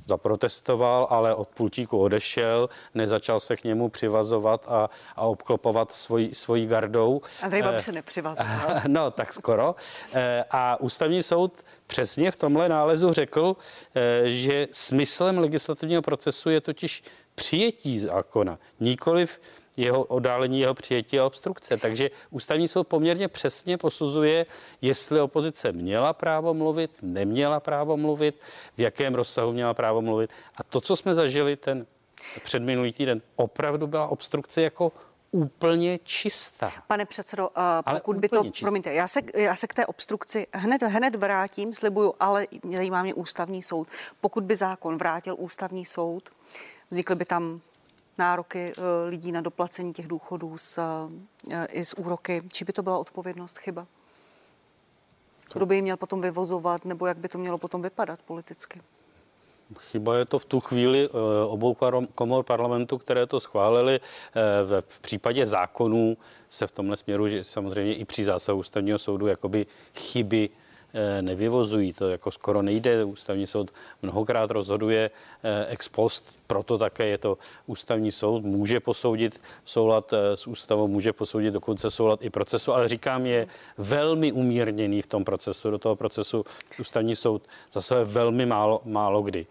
zaprotestoval, 0.08 1.08
ale 1.10 1.36
od 1.36 1.48
pultíku 1.48 1.98
odešel, 2.00 2.70
nezačal 2.94 3.40
se 3.40 3.56
k 3.56 3.64
němu 3.64 3.90
přivazovat 3.90 4.66
a, 4.68 4.90
a 5.16 5.22
obklopovat 5.22 5.92
svojí, 5.92 6.36
svojí 6.36 6.68
gardou. 6.68 7.22
Andrej 7.42 7.62
Babiš 7.64 7.80
eh, 7.80 7.84
se 7.84 7.92
nepřivazoval. 7.92 8.82
No, 8.88 9.12
tak 9.12 9.34
skoro. 9.34 9.76
Eh, 10.14 10.44
a 10.52 10.80
ústavní 10.80 11.24
soud 11.24 11.54
přesně 11.88 12.32
v 12.32 12.36
tomhle 12.36 12.70
nálezu 12.70 13.14
řekl, 13.14 13.56
eh, 13.96 14.22
že 14.26 14.68
smyslem 14.72 15.38
legislativního 15.38 16.02
procesu 16.02 16.50
je 16.50 16.62
totiž 16.62 17.04
přijetí 17.36 18.00
zákona, 18.00 18.60
nikoliv 18.80 19.40
jeho 19.78 20.04
oddálení 20.04 20.60
jeho 20.60 20.74
přijetí 20.74 21.20
a 21.20 21.26
obstrukce. 21.26 21.78
Takže 21.78 22.10
ústavní 22.30 22.68
soud 22.68 22.88
poměrně 22.88 23.28
přesně 23.28 23.78
posuzuje, 23.78 24.46
jestli 24.82 25.22
opozice 25.22 25.72
měla 25.72 26.14
právo 26.14 26.54
mluvit, 26.54 26.92
neměla 27.02 27.60
právo 27.60 27.98
mluvit, 27.98 28.36
v 28.78 28.82
jakém 28.82 29.16
rozsahu 29.16 29.52
měla 29.52 29.74
právo 29.74 30.02
mluvit. 30.02 30.32
A 30.58 30.64
to, 30.64 30.82
co 30.82 30.96
jsme 30.96 31.14
zažili 31.14 31.56
ten 31.56 31.86
předminulý 32.44 32.94
týden, 32.94 33.22
opravdu 33.36 33.88
byla 33.88 34.08
obstrukce 34.08 34.62
jako 34.62 34.92
úplně 35.32 36.00
čistá. 36.04 36.72
Pane 36.88 37.06
předsedo, 37.06 37.50
uh, 37.50 37.94
pokud 37.94 38.18
by 38.18 38.30
to, 38.30 38.44
čistá. 38.44 38.66
promiňte, 38.66 38.94
já 38.94 39.08
se, 39.08 39.20
já 39.36 39.56
se 39.56 39.68
k 39.68 39.74
té 39.74 39.86
obstrukci 39.86 40.48
hned, 40.54 40.84
hned 40.84 41.16
vrátím, 41.16 41.74
slibuju, 41.74 42.14
ale 42.20 42.48
zajímá 42.72 43.04
mě 43.04 43.14
ústavní 43.14 43.64
soud. 43.64 43.88
Pokud 44.22 44.44
by 44.44 44.56
zákon 44.56 44.98
vrátil 44.98 45.36
ústavní 45.38 45.86
soud, 45.86 46.30
vznikly 46.90 47.16
by 47.16 47.26
tam 47.26 47.62
nároky 48.18 48.74
eh, 48.78 49.10
lidí 49.10 49.32
na 49.32 49.42
doplacení 49.42 49.94
těch 49.94 50.08
důchodů 50.08 50.58
s, 50.58 50.82
eh, 51.52 51.66
i 51.66 51.86
s 51.86 51.98
úroky. 51.98 52.42
Či 52.52 52.66
by 52.66 52.74
to 52.74 52.84
byla 52.84 52.98
odpovědnost 52.98 53.58
chyba? 53.58 53.88
Kdo 55.54 55.66
by 55.66 55.76
ji 55.76 55.82
měl 55.82 55.98
potom 55.98 56.22
vyvozovat, 56.22 56.86
nebo 56.86 57.06
jak 57.08 57.18
by 57.18 57.28
to 57.28 57.38
mělo 57.38 57.58
potom 57.58 57.82
vypadat 57.82 58.22
politicky? 58.22 58.80
Chyba 59.80 60.18
je 60.18 60.26
to 60.26 60.40
v 60.40 60.46
tu 60.46 60.60
chvíli 60.60 61.10
eh, 61.10 61.46
obou 61.48 61.78
komor 62.16 62.44
parlamentu, 62.44 62.98
které 62.98 63.28
to 63.28 63.40
schválili. 63.40 64.00
V 64.66 65.00
případě 65.00 65.46
zákonů 65.46 66.18
se 66.50 66.68
v 66.68 66.72
tomhle 66.72 66.98
směru, 66.98 67.28
že 67.28 67.44
samozřejmě 67.44 67.96
i 67.96 68.06
při 68.06 68.24
zásahu 68.24 68.60
ústavního 68.60 68.98
soudu 68.98 69.28
jakoby 69.28 69.66
chyby 69.96 70.50
nevyvozují. 71.22 71.94
To 71.94 72.10
jako 72.10 72.32
skoro 72.32 72.62
nejde. 72.62 73.04
Ústavní 73.04 73.48
soud 73.48 73.72
mnohokrát 74.02 74.52
rozhoduje 74.52 75.12
eh, 75.44 75.66
ex 75.66 75.90
post, 75.90 76.40
proto 76.48 76.78
také 76.78 77.06
je 77.06 77.18
to 77.18 77.38
ústavní 77.66 78.12
soud. 78.12 78.44
Může 78.44 78.80
posoudit 78.80 79.42
soulad 79.66 80.14
eh, 80.14 80.38
s 80.38 80.48
ústavou, 80.48 80.88
může 80.88 81.14
posoudit 81.14 81.54
dokonce 81.54 81.92
soulad 81.92 82.24
i 82.24 82.30
procesu, 82.30 82.74
ale 82.74 82.88
říkám, 82.88 83.26
je 83.26 83.48
velmi 83.78 84.32
umírněný 84.32 85.02
v 85.02 85.08
tom 85.08 85.24
procesu. 85.24 85.72
Do 85.72 85.78
toho 85.78 85.96
procesu 85.96 86.46
ústavní 86.80 87.16
soud 87.16 87.42
zase 87.72 88.04
velmi 88.04 88.46
málo, 88.46 88.82
málo 88.86 89.22
kdy. 89.22 89.46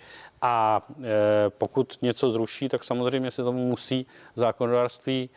A 0.44 0.86
pokud 1.48 1.98
něco 2.02 2.30
zruší, 2.30 2.68
tak 2.68 2.84
samozřejmě 2.84 3.30
se 3.30 3.42
tomu 3.42 3.66
musí 3.66 4.06
zákonodárství 4.36 5.30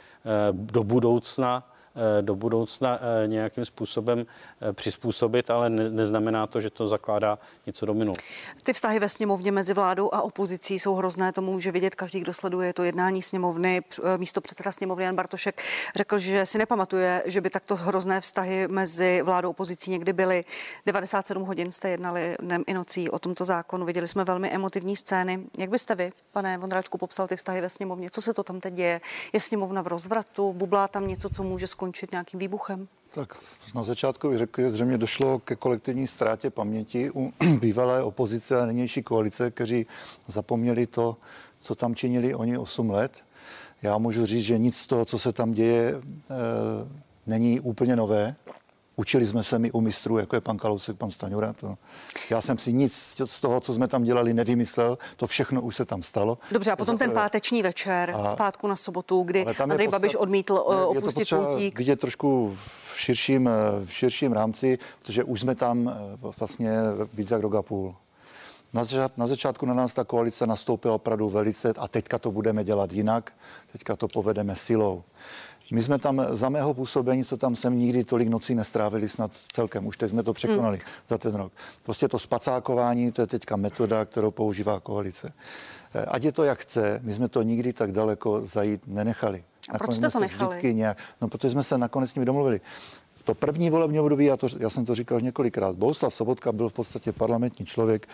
do 0.51 0.83
budoucna 0.83 1.63
Eh, 1.63 1.74
do 2.21 2.35
budoucna 2.35 2.99
eh, 3.23 3.27
nějakým 3.27 3.65
způsobem 3.65 4.25
eh, 4.61 4.73
přizpůsobit, 4.73 5.49
ale 5.49 5.69
neznamená 5.69 6.47
to, 6.47 6.61
že 6.61 6.69
to 6.69 6.87
zakládá 6.87 7.39
něco 7.65 7.85
do 7.85 7.93
minul. 7.93 8.15
Ty 8.63 8.73
vztahy 8.73 8.99
ve 8.99 9.09
sněmovně 9.09 9.51
mezi 9.51 9.73
vládou 9.73 10.09
a 10.13 10.21
opozicí 10.21 10.79
jsou 10.79 10.95
hrozné, 10.95 11.31
to 11.31 11.41
může 11.41 11.71
vidět 11.71 11.95
každý, 11.95 12.19
kdo 12.19 12.33
sleduje 12.33 12.73
to 12.73 12.83
jednání 12.83 13.21
sněmovny. 13.21 13.81
Místo 14.17 14.41
předseda 14.41 14.71
sněmovny 14.71 15.05
Jan 15.05 15.15
Bartošek 15.15 15.61
řekl, 15.95 16.19
že 16.19 16.45
si 16.45 16.57
nepamatuje, 16.57 17.23
že 17.25 17.41
by 17.41 17.49
takto 17.49 17.75
hrozné 17.75 18.21
vztahy 18.21 18.67
mezi 18.67 19.21
vládou 19.21 19.47
a 19.47 19.49
opozicí 19.49 19.91
někdy 19.91 20.13
byly. 20.13 20.43
97 20.85 21.43
hodin 21.43 21.71
jste 21.71 21.89
jednali 21.89 22.35
dnem 22.39 22.63
i 22.67 22.73
nocí 22.73 23.09
o 23.09 23.19
tomto 23.19 23.45
zákonu. 23.45 23.85
Viděli 23.85 24.07
jsme 24.07 24.23
velmi 24.23 24.49
emotivní 24.49 24.95
scény. 24.95 25.43
Jak 25.57 25.69
byste 25.69 25.95
vy, 25.95 26.11
pane 26.31 26.57
Vondráčku, 26.57 26.97
popsal 26.97 27.27
ty 27.27 27.35
vztahy 27.35 27.61
ve 27.61 27.69
sněmovně? 27.69 28.09
Co 28.09 28.21
se 28.21 28.33
to 28.33 28.43
tam 28.43 28.59
teď 28.59 28.73
děje? 28.73 29.01
Je 29.33 29.39
sněmovna 29.39 29.81
v 29.81 29.87
rozvratu? 29.87 30.53
Bublá 30.53 30.87
tam 30.87 31.07
něco, 31.07 31.29
co 31.29 31.43
může 31.43 31.67
skončit? 31.67 31.84
Skončit 31.85 32.11
nějakým 32.11 32.39
výbuchem? 32.39 32.87
Tak 33.13 33.37
na 33.75 33.83
začátku 33.83 34.29
bych 34.29 34.37
řekl, 34.37 34.61
že 34.61 34.71
zřejmě 34.71 34.97
došlo 34.97 35.39
ke 35.39 35.55
kolektivní 35.55 36.07
ztrátě 36.07 36.49
paměti 36.49 37.11
u 37.15 37.33
bývalé 37.59 38.03
opozice 38.03 38.61
a 38.61 38.65
nynější 38.65 39.03
koalice, 39.03 39.51
kteří 39.51 39.85
zapomněli 40.27 40.87
to, 40.87 41.17
co 41.59 41.75
tam 41.75 41.95
činili 41.95 42.35
oni 42.35 42.57
8 42.57 42.89
let. 42.89 43.11
Já 43.81 43.97
můžu 43.97 44.25
říct, 44.25 44.43
že 44.43 44.57
nic 44.57 44.77
z 44.77 44.87
toho, 44.87 45.05
co 45.05 45.19
se 45.19 45.33
tam 45.33 45.51
děje, 45.51 45.89
e, 45.89 46.01
není 47.27 47.59
úplně 47.59 47.95
nové. 47.95 48.35
Učili 48.95 49.27
jsme 49.27 49.43
se 49.43 49.59
mi 49.59 49.71
u 49.71 49.81
mistrů, 49.81 50.17
jako 50.17 50.35
je 50.35 50.41
pan 50.41 50.57
Kalousek, 50.57 50.97
pan 50.97 51.11
Staňura. 51.11 51.53
To. 51.53 51.77
Já 52.29 52.41
jsem 52.41 52.57
si 52.57 52.73
nic 52.73 53.15
z 53.25 53.41
toho, 53.41 53.59
co 53.59 53.73
jsme 53.73 53.87
tam 53.87 54.03
dělali, 54.03 54.33
nevymyslel. 54.33 54.97
To 55.15 55.27
všechno 55.27 55.61
už 55.61 55.75
se 55.75 55.85
tam 55.85 56.03
stalo. 56.03 56.37
Dobře, 56.51 56.71
a 56.71 56.75
potom 56.75 56.97
ten 56.97 57.11
páteční 57.11 57.63
večer, 57.63 58.11
a, 58.15 58.29
zpátku 58.29 58.67
na 58.67 58.75
sobotu, 58.75 59.23
kdy 59.23 59.45
Andrej 59.45 59.87
Babiš 59.87 60.15
odmítl 60.15 60.53
opustit 60.53 61.31
je 61.31 61.37
to 61.37 61.45
pultík. 61.45 61.77
vidět 61.77 61.99
trošku 61.99 62.57
v 62.93 62.99
širším, 62.99 63.49
v 63.85 63.93
širším 63.93 64.31
rámci, 64.33 64.79
protože 65.01 65.23
už 65.23 65.41
jsme 65.41 65.55
tam 65.55 65.89
eh, 65.89 66.33
vlastně 66.39 66.71
víc 67.13 67.31
jak 67.31 67.41
rok 67.41 67.55
a 67.55 67.61
půl. 67.61 67.95
Na, 68.73 68.83
začátku, 68.83 69.21
na 69.21 69.27
začátku 69.27 69.65
na 69.65 69.73
nás 69.73 69.93
ta 69.93 70.03
koalice 70.03 70.47
nastoupila 70.47 70.95
opravdu 70.95 71.29
velice 71.29 71.73
a 71.77 71.87
teďka 71.87 72.19
to 72.19 72.31
budeme 72.31 72.63
dělat 72.63 72.91
jinak, 72.91 73.33
teďka 73.71 73.95
to 73.95 74.07
povedeme 74.07 74.55
silou. 74.55 75.03
My 75.71 75.83
jsme 75.83 75.99
tam 75.99 76.25
za 76.29 76.49
mého 76.49 76.73
působení, 76.73 77.23
co 77.23 77.37
tam 77.37 77.55
jsem 77.55 77.79
nikdy 77.79 78.03
tolik 78.03 78.27
nocí 78.27 78.55
nestrávili 78.55 79.09
snad 79.09 79.31
celkem. 79.51 79.87
Už 79.87 79.97
teď 79.97 80.09
jsme 80.09 80.23
to 80.23 80.33
překonali 80.33 80.77
hmm. 80.77 80.87
za 81.09 81.17
ten 81.17 81.35
rok. 81.35 81.51
Prostě 81.83 82.07
to 82.07 82.19
spacákování, 82.19 83.11
to 83.11 83.21
je 83.21 83.27
teďka 83.27 83.55
metoda, 83.55 84.05
kterou 84.05 84.31
používá 84.31 84.79
koalice. 84.79 85.33
Eh, 85.93 86.05
ať 86.05 86.23
je 86.23 86.31
to 86.31 86.43
jak 86.43 86.59
chce, 86.59 86.99
my 87.03 87.13
jsme 87.13 87.27
to 87.27 87.41
nikdy 87.41 87.73
tak 87.73 87.91
daleko 87.91 88.45
zajít 88.45 88.87
nenechali. 88.87 89.43
A 89.71 89.77
proč 89.77 89.95
jste 89.95 90.09
to 90.09 90.19
nechali? 90.19 90.49
Vždycky 90.49 90.73
nějak, 90.73 90.97
no, 91.21 91.27
protože 91.27 91.49
jsme 91.49 91.63
se 91.63 91.77
nakonec 91.77 92.09
s 92.09 92.15
nimi 92.15 92.25
domluvili. 92.25 92.61
To 93.23 93.35
první 93.35 93.69
volební 93.69 93.99
období, 93.99 94.25
já, 94.25 94.37
to, 94.37 94.47
já 94.59 94.69
jsem 94.69 94.85
to 94.85 94.95
říkal 94.95 95.17
už 95.17 95.23
několikrát, 95.23 95.75
Bohuslav 95.75 96.13
Sobotka 96.13 96.51
byl 96.51 96.69
v 96.69 96.73
podstatě 96.73 97.11
parlamentní 97.11 97.65
člověk, 97.65 98.07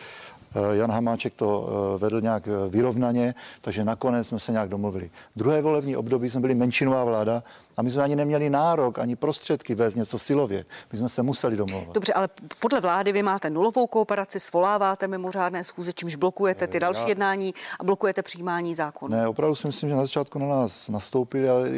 Jan 0.72 0.92
Hamáček 0.92 1.34
to 1.34 1.70
eh, 1.70 1.98
vedl 1.98 2.22
nějak 2.22 2.48
eh, 2.48 2.70
vyrovnaně, 2.70 3.36
takže 3.62 3.84
nakonec 3.84 4.28
jsme 4.28 4.40
se 4.40 4.52
nějak 4.52 4.70
domluvili. 4.70 5.12
Druhé 5.36 5.62
volební 5.62 5.96
období 5.96 6.30
jsme 6.30 6.40
byli 6.40 6.56
menšinová 6.56 7.04
vláda 7.04 7.44
a 7.78 7.82
my 7.82 7.92
jsme 7.92 8.04
ani 8.04 8.16
neměli 8.16 8.50
nárok, 8.50 9.00
ani 9.00 9.16
prostředky 9.16 9.76
vést 9.76 9.96
něco 9.96 10.20
silově. 10.20 10.66
My 10.92 10.98
jsme 10.98 11.10
se 11.10 11.24
museli 11.24 11.58
domlouvat. 11.58 11.94
Dobře, 11.94 12.14
ale 12.14 12.30
podle 12.60 12.82
vlády 12.82 13.12
vy 13.12 13.24
máte 13.24 13.50
nulovou 13.50 13.88
kooperaci, 13.88 14.40
svoláváte 14.40 15.08
mimořádné 15.08 15.64
schůze, 15.64 15.94
čímž 15.94 16.16
blokujete 16.16 16.68
ty 16.68 16.80
další 16.80 17.02
já... 17.02 17.08
jednání 17.08 17.54
a 17.80 17.84
blokujete 17.84 18.22
přijímání 18.22 18.76
zákonů. 18.76 19.16
Ne, 19.16 19.28
opravdu 19.28 19.56
si 19.56 19.68
myslím, 19.68 19.90
že 19.90 19.96
na 19.96 20.02
začátku 20.02 20.40
na 20.40 20.48
nás 20.48 20.90
nastoupili, 20.90 21.50
ale 21.50 21.70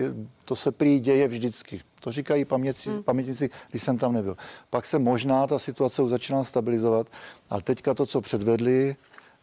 to 0.45 0.55
se 0.55 0.71
prý 0.71 0.99
děje 0.99 1.27
vždycky. 1.27 1.81
To 2.03 2.11
říkají 2.11 2.45
pamětci, 2.45 2.89
hmm. 2.89 3.03
pamětníci, 3.03 3.49
když 3.71 3.83
jsem 3.83 3.97
tam 3.97 4.13
nebyl. 4.13 4.37
Pak 4.69 4.85
se 4.85 4.99
možná 4.99 5.47
ta 5.47 5.59
situace 5.59 6.01
už 6.01 6.09
začíná 6.09 6.43
stabilizovat, 6.43 7.07
ale 7.49 7.61
teďka 7.61 7.93
to, 7.93 8.05
co 8.05 8.21
předvedli 8.21 8.95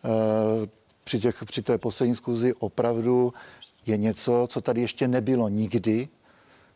uh, 0.04 0.66
při, 1.04 1.20
těch, 1.20 1.44
při 1.44 1.62
té 1.62 1.78
poslední 1.78 2.14
zkuzi, 2.14 2.54
opravdu 2.54 3.32
je 3.86 3.96
něco, 3.96 4.46
co 4.50 4.60
tady 4.60 4.80
ještě 4.80 5.08
nebylo 5.08 5.48
nikdy 5.48 6.08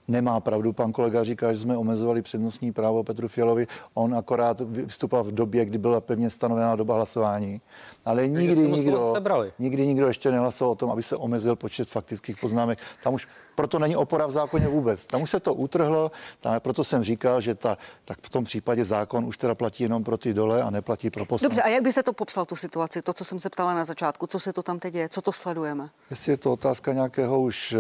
Nemá 0.08 0.40
pravdu, 0.40 0.72
pan 0.72 0.92
kolega 0.92 1.24
říká, 1.24 1.52
že 1.52 1.58
jsme 1.58 1.76
omezovali 1.76 2.22
přednostní 2.22 2.72
právo 2.72 3.04
Petru 3.04 3.28
Fialovi. 3.28 3.66
On 3.94 4.14
akorát 4.14 4.60
vystupoval 4.60 5.24
v 5.24 5.32
době, 5.32 5.64
kdy 5.64 5.78
byla 5.78 6.00
pevně 6.00 6.30
stanovená 6.30 6.76
doba 6.76 6.94
hlasování. 6.94 7.60
Ale 8.04 8.28
nikdy 8.28 8.68
nikdo, 8.68 9.14
nikdy 9.58 9.86
nikdo 9.86 10.06
ještě 10.06 10.30
nehlasoval 10.30 10.72
o 10.72 10.74
tom, 10.74 10.90
aby 10.90 11.02
se 11.02 11.16
omezil 11.16 11.56
počet 11.56 11.90
faktických 11.90 12.36
poznámek. 12.40 12.78
Tam 13.02 13.14
už 13.14 13.28
proto 13.54 13.78
není 13.78 13.96
opora 13.96 14.26
v 14.26 14.30
zákoně 14.30 14.68
vůbec. 14.68 15.06
Tam 15.06 15.22
už 15.22 15.30
se 15.30 15.40
to 15.40 15.54
utrhlo, 15.54 16.10
tam, 16.40 16.60
proto 16.60 16.84
jsem 16.84 17.04
říkal, 17.04 17.40
že 17.40 17.54
ta, 17.54 17.78
tak 18.04 18.18
v 18.22 18.30
tom 18.30 18.44
případě 18.44 18.84
zákon 18.84 19.24
už 19.24 19.38
teda 19.38 19.54
platí 19.54 19.82
jenom 19.82 20.04
pro 20.04 20.18
ty 20.18 20.34
dole 20.34 20.62
a 20.62 20.70
neplatí 20.70 21.10
pro 21.10 21.24
poslance. 21.24 21.44
Dobře, 21.44 21.62
a 21.62 21.68
jak 21.68 21.82
byste 21.82 22.02
to 22.02 22.12
popsal, 22.12 22.44
tu 22.44 22.56
situaci, 22.56 23.02
to, 23.02 23.12
co 23.12 23.24
jsem 23.24 23.40
se 23.40 23.50
ptala 23.50 23.74
na 23.74 23.84
začátku, 23.84 24.26
co 24.26 24.40
se 24.40 24.52
to 24.52 24.62
tam 24.62 24.78
teď 24.78 24.92
děje, 24.92 25.08
co 25.08 25.22
to 25.22 25.32
sledujeme? 25.32 25.90
Jestli 26.10 26.32
je 26.32 26.36
to 26.36 26.52
otázka 26.52 26.92
nějakého 26.92 27.40
už 27.40 27.74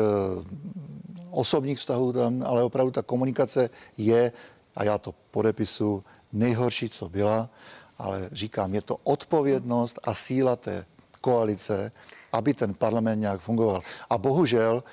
osobních 1.30 1.78
vztahů 1.78 2.12
tam, 2.12 2.44
ale 2.46 2.62
opravdu 2.62 2.90
ta 2.90 3.02
komunikace 3.02 3.70
je, 3.96 4.32
a 4.76 4.84
já 4.84 4.98
to 4.98 5.14
podepisu, 5.30 6.04
nejhorší, 6.32 6.88
co 6.88 7.08
byla, 7.08 7.48
ale 7.98 8.28
říkám, 8.32 8.74
je 8.74 8.82
to 8.82 8.96
odpovědnost 9.04 9.98
a 10.04 10.14
síla 10.14 10.56
té 10.56 10.86
koalice, 11.20 11.92
aby 12.32 12.54
ten 12.54 12.74
parlament 12.74 13.20
nějak 13.20 13.40
fungoval. 13.40 13.80
A 14.10 14.18
bohužel 14.18 14.84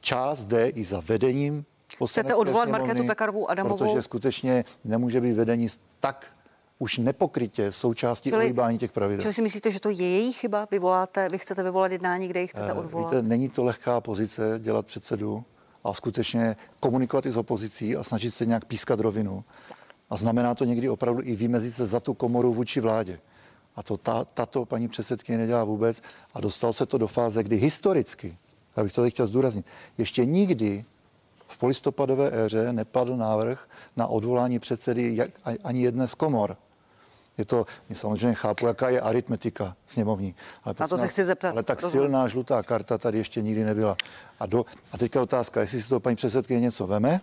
část 0.00 0.46
jde 0.46 0.68
i 0.68 0.84
za 0.84 1.00
vedením 1.00 1.64
Chcete 2.06 2.34
odvolat 2.34 2.68
Marketu 2.68 3.06
Pekarovou 3.06 3.50
Adamovou? 3.50 3.76
Protože 3.76 4.02
skutečně 4.02 4.64
nemůže 4.84 5.20
být 5.20 5.32
vedení 5.32 5.66
tak 6.00 6.26
už 6.78 6.98
nepokrytě 6.98 7.72
součástí 7.72 8.30
čili, 8.30 8.44
ohýbání 8.44 8.78
těch 8.78 8.92
pravidel. 8.92 9.20
Čili 9.20 9.34
si 9.34 9.42
myslíte, 9.42 9.70
že 9.70 9.80
to 9.80 9.90
je 9.90 9.96
její 9.96 10.32
chyba? 10.32 10.68
Vyvoláte, 10.70 11.28
vy 11.28 11.38
chcete 11.38 11.62
vyvolat 11.62 11.92
jednání, 11.92 12.28
kde 12.28 12.40
ji 12.40 12.46
chcete 12.46 12.72
uh, 12.72 12.78
odvolat? 12.78 13.14
Víte, 13.14 13.22
není 13.22 13.48
to 13.48 13.64
lehká 13.64 14.00
pozice 14.00 14.54
dělat 14.58 14.86
předsedu 14.86 15.44
a 15.84 15.94
skutečně 15.94 16.56
komunikovat 16.80 17.26
i 17.26 17.32
s 17.32 17.36
opozicí 17.36 17.96
a 17.96 18.02
snažit 18.04 18.30
se 18.30 18.46
nějak 18.46 18.64
pískat 18.64 19.00
rovinu. 19.00 19.44
A 20.10 20.16
znamená 20.16 20.54
to 20.54 20.64
někdy 20.64 20.88
opravdu 20.88 21.22
i 21.24 21.36
vymezit 21.36 21.74
se 21.74 21.86
za 21.86 22.00
tu 22.00 22.14
komoru 22.14 22.54
vůči 22.54 22.80
vládě. 22.80 23.18
A 23.76 23.82
to 23.82 23.96
ta, 23.96 24.24
tato 24.24 24.64
paní 24.64 24.88
předsedkyně 24.88 25.38
nedělá 25.38 25.64
vůbec. 25.64 26.02
A 26.34 26.40
dostal 26.40 26.72
se 26.72 26.86
to 26.86 26.98
do 26.98 27.06
fáze, 27.06 27.42
kdy 27.42 27.56
historicky, 27.56 28.36
já 28.78 28.84
bych 28.84 28.92
to 28.92 29.02
teď 29.02 29.14
chtěl 29.14 29.26
zdůraznit, 29.26 29.66
ještě 29.98 30.24
nikdy 30.24 30.84
v 31.46 31.58
polistopadové 31.58 32.30
éře 32.44 32.72
nepadl 32.72 33.16
návrh 33.16 33.68
na 33.96 34.06
odvolání 34.06 34.58
předsedy 34.58 35.16
jak, 35.16 35.30
ani 35.64 35.82
jedné 35.82 36.08
z 36.08 36.14
komor. 36.14 36.56
Je 37.38 37.44
to, 37.44 37.66
my 37.88 37.94
samozřejmě 37.94 38.34
chápu, 38.34 38.66
jaká 38.66 38.88
je 38.88 39.00
aritmetika 39.00 39.76
sněmovní. 39.86 40.34
Ale 40.64 40.74
Na 40.80 40.88
to 40.88 40.96
se 40.96 41.04
nás, 41.04 41.12
chci 41.12 41.24
zeptat. 41.24 41.50
Ale 41.50 41.62
tak 41.62 41.82
silná 41.82 42.28
žlutá 42.28 42.62
karta 42.62 42.98
tady 42.98 43.18
ještě 43.18 43.42
nikdy 43.42 43.64
nebyla. 43.64 43.96
A, 44.40 44.46
do, 44.46 44.64
a 44.92 44.98
teďka 44.98 45.22
otázka, 45.22 45.60
jestli 45.60 45.82
si 45.82 45.88
to 45.88 46.00
paní 46.00 46.16
předsedkyně 46.16 46.60
něco 46.60 46.86
veme, 46.86 47.20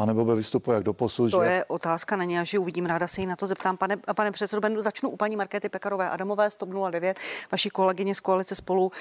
anebo 0.00 0.24
by 0.24 0.34
vystupuje 0.34 0.74
jak 0.74 0.84
do 0.84 0.92
posud. 0.92 1.30
To 1.30 1.44
že... 1.44 1.50
je 1.50 1.64
otázka 1.64 2.16
na 2.16 2.24
ně, 2.24 2.44
že 2.44 2.58
uvidím, 2.58 2.86
ráda 2.86 3.08
se 3.08 3.20
jí 3.20 3.26
na 3.26 3.36
to 3.36 3.46
zeptám. 3.46 3.76
Pane, 3.76 3.96
pane 3.96 4.30
předsedo 4.30 4.60
Bendu, 4.60 4.80
začnu 4.80 5.10
u 5.10 5.16
paní 5.16 5.36
Markéty 5.36 5.68
Pekarové 5.68 6.10
Adamové 6.10 6.50
z 6.50 6.56
TOP 6.56 6.68
09, 6.90 7.18
vaší 7.52 7.70
kolegyně 7.70 8.14
z 8.14 8.20
koalice 8.20 8.54
spolu. 8.54 8.84
Uh, 8.84 8.92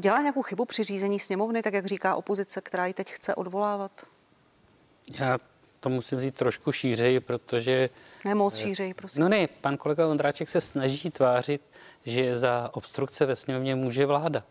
dělá 0.00 0.20
nějakou 0.20 0.42
chybu 0.42 0.64
při 0.64 0.82
řízení 0.82 1.18
sněmovny, 1.18 1.62
tak 1.62 1.74
jak 1.74 1.86
říká 1.86 2.14
opozice, 2.14 2.60
která 2.60 2.86
ji 2.86 2.94
teď 2.94 3.10
chce 3.10 3.34
odvolávat? 3.34 3.90
Já 5.18 5.38
to 5.80 5.88
musím 5.88 6.18
vzít 6.18 6.36
trošku 6.36 6.72
šířej, 6.72 7.20
protože... 7.20 7.90
Ne 8.24 8.34
moc 8.34 8.56
šířej, 8.56 8.94
prosím. 8.94 9.22
No 9.22 9.28
ne, 9.28 9.46
pan 9.46 9.76
kolega 9.76 10.06
Ondráček 10.06 10.48
se 10.48 10.60
snaží 10.60 11.10
tvářit, 11.10 11.62
že 12.04 12.36
za 12.36 12.70
obstrukce 12.72 13.26
ve 13.26 13.36
sněmovně 13.36 13.74
může 13.74 14.06
vláda. 14.06 14.42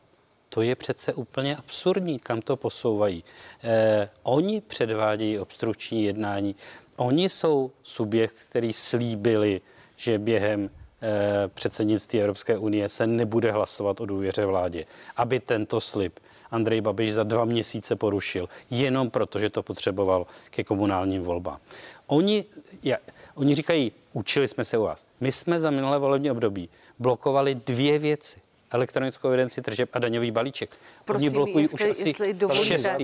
To 0.49 0.61
je 0.61 0.75
přece 0.75 1.13
úplně 1.13 1.55
absurdní, 1.55 2.19
kam 2.19 2.41
to 2.41 2.57
posouvají. 2.57 3.23
Eh, 3.63 4.09
oni 4.23 4.61
předvádějí 4.61 5.39
obstrukční 5.39 6.03
jednání. 6.03 6.55
Oni 6.95 7.29
jsou 7.29 7.71
subjekt, 7.83 8.35
který 8.49 8.73
slíbili, 8.73 9.61
že 9.95 10.19
během 10.19 10.69
eh, 11.01 11.47
předsednictví 11.47 12.19
Evropské 12.19 12.57
unie 12.57 12.89
se 12.89 13.07
nebude 13.07 13.51
hlasovat 13.51 14.01
o 14.01 14.05
důvěře 14.05 14.45
vládě. 14.45 14.85
Aby 15.15 15.39
tento 15.39 15.81
slib 15.81 16.19
Andrej 16.51 16.81
Babiš 16.81 17.13
za 17.13 17.23
dva 17.23 17.45
měsíce 17.45 17.95
porušil, 17.95 18.49
jenom 18.69 19.09
proto, 19.09 19.39
že 19.39 19.49
to 19.49 19.63
potřeboval 19.63 20.27
ke 20.49 20.63
komunálním 20.63 21.23
volbám. 21.23 21.59
Oni, 22.07 22.45
ja, 22.83 22.97
oni 23.35 23.55
říkají, 23.55 23.91
učili 24.13 24.47
jsme 24.47 24.65
se 24.65 24.77
u 24.77 24.83
vás. 24.83 25.05
My 25.19 25.31
jsme 25.31 25.59
za 25.59 25.69
minulé 25.69 25.99
volební 25.99 26.31
období 26.31 26.69
blokovali 26.99 27.55
dvě 27.55 27.99
věci 27.99 28.39
elektronickou 28.71 29.27
evidenci 29.27 29.61
tržeb 29.61 29.89
a 29.93 29.99
daňový 29.99 30.31
balíček. 30.31 30.69
Prosím, 31.05 31.27
Oni 31.27 31.33
blokují 31.33 31.63
jestli, 31.63 31.91
už 31.91 31.97
asi 31.97 32.09
jestli 32.09 32.33
dovolíte, 32.33 32.97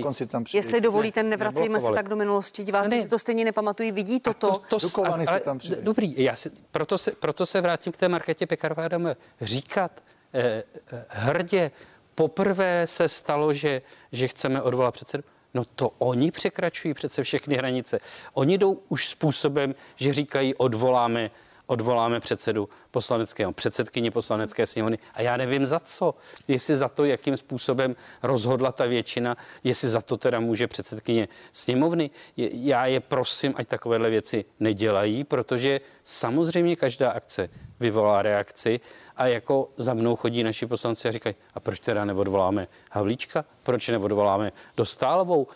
jestli 0.54 0.80
dovolíte, 0.80 1.22
ne, 1.22 1.28
nevracíme 1.28 1.80
se 1.80 1.92
tak 1.92 2.08
do 2.08 2.16
minulosti. 2.16 2.62
Diváci 2.62 2.88
ne. 2.88 3.02
si 3.02 3.08
to 3.08 3.18
stejně 3.18 3.44
nepamatují, 3.44 3.92
vidí 3.92 4.20
toto. 4.20 4.62
To, 4.68 4.78
to, 4.78 4.90
to, 4.90 5.04
ale, 5.04 5.40
tam 5.40 5.60
dobrý, 5.80 6.14
já 6.16 6.36
si, 6.36 6.50
proto, 6.70 6.98
se, 6.98 7.10
proto 7.10 7.46
se 7.46 7.60
vrátím 7.60 7.92
k 7.92 7.96
té 7.96 8.08
marketě 8.08 8.46
Adamové. 8.76 9.16
Říkat 9.40 10.02
eh, 10.34 10.62
eh, 10.92 11.04
hrdě, 11.08 11.70
poprvé 12.14 12.86
se 12.86 13.08
stalo, 13.08 13.52
že, 13.52 13.82
že 14.12 14.28
chceme 14.28 14.62
odvolat 14.62 14.94
předsedu. 14.94 15.24
No 15.54 15.64
to 15.64 15.90
oni 15.98 16.30
překračují 16.30 16.94
přece 16.94 17.22
všechny 17.22 17.56
hranice. 17.56 17.98
Oni 18.32 18.58
jdou 18.58 18.80
už 18.88 19.08
způsobem, 19.08 19.74
že 19.96 20.12
říkají 20.12 20.54
odvoláme 20.54 21.30
odvoláme 21.66 22.20
předsedu 22.20 22.68
poslaneckého, 22.90 23.52
předsedkyni 23.52 24.10
poslanecké 24.10 24.66
sněmovny 24.66 24.98
a 25.14 25.22
já 25.22 25.36
nevím 25.36 25.66
za 25.66 25.80
co. 25.80 26.14
Jestli 26.48 26.76
za 26.76 26.88
to, 26.88 27.04
jakým 27.04 27.36
způsobem 27.36 27.96
rozhodla 28.22 28.72
ta 28.72 28.86
většina, 28.86 29.36
jestli 29.64 29.88
za 29.88 30.00
to 30.00 30.16
teda 30.16 30.40
může 30.40 30.66
předsedkyně 30.66 31.28
sněmovny. 31.52 32.10
Já 32.36 32.86
je 32.86 33.00
prosím, 33.00 33.54
ať 33.56 33.68
takovéhle 33.68 34.10
věci 34.10 34.44
nedělají, 34.60 35.24
protože 35.24 35.80
samozřejmě 36.04 36.76
každá 36.76 37.10
akce 37.10 37.50
vyvolá 37.80 38.22
reakci 38.22 38.80
a 39.16 39.26
jako 39.26 39.70
za 39.76 39.94
mnou 39.94 40.16
chodí 40.16 40.42
naši 40.42 40.66
poslanci 40.66 41.08
a 41.08 41.12
říkají, 41.12 41.34
a 41.54 41.60
proč 41.60 41.80
teda 41.80 42.04
neodvoláme 42.04 42.68
Havlíčka, 42.90 43.44
proč 43.62 43.88
neodvoláme 43.88 44.52
Dostálovou, 44.76 45.46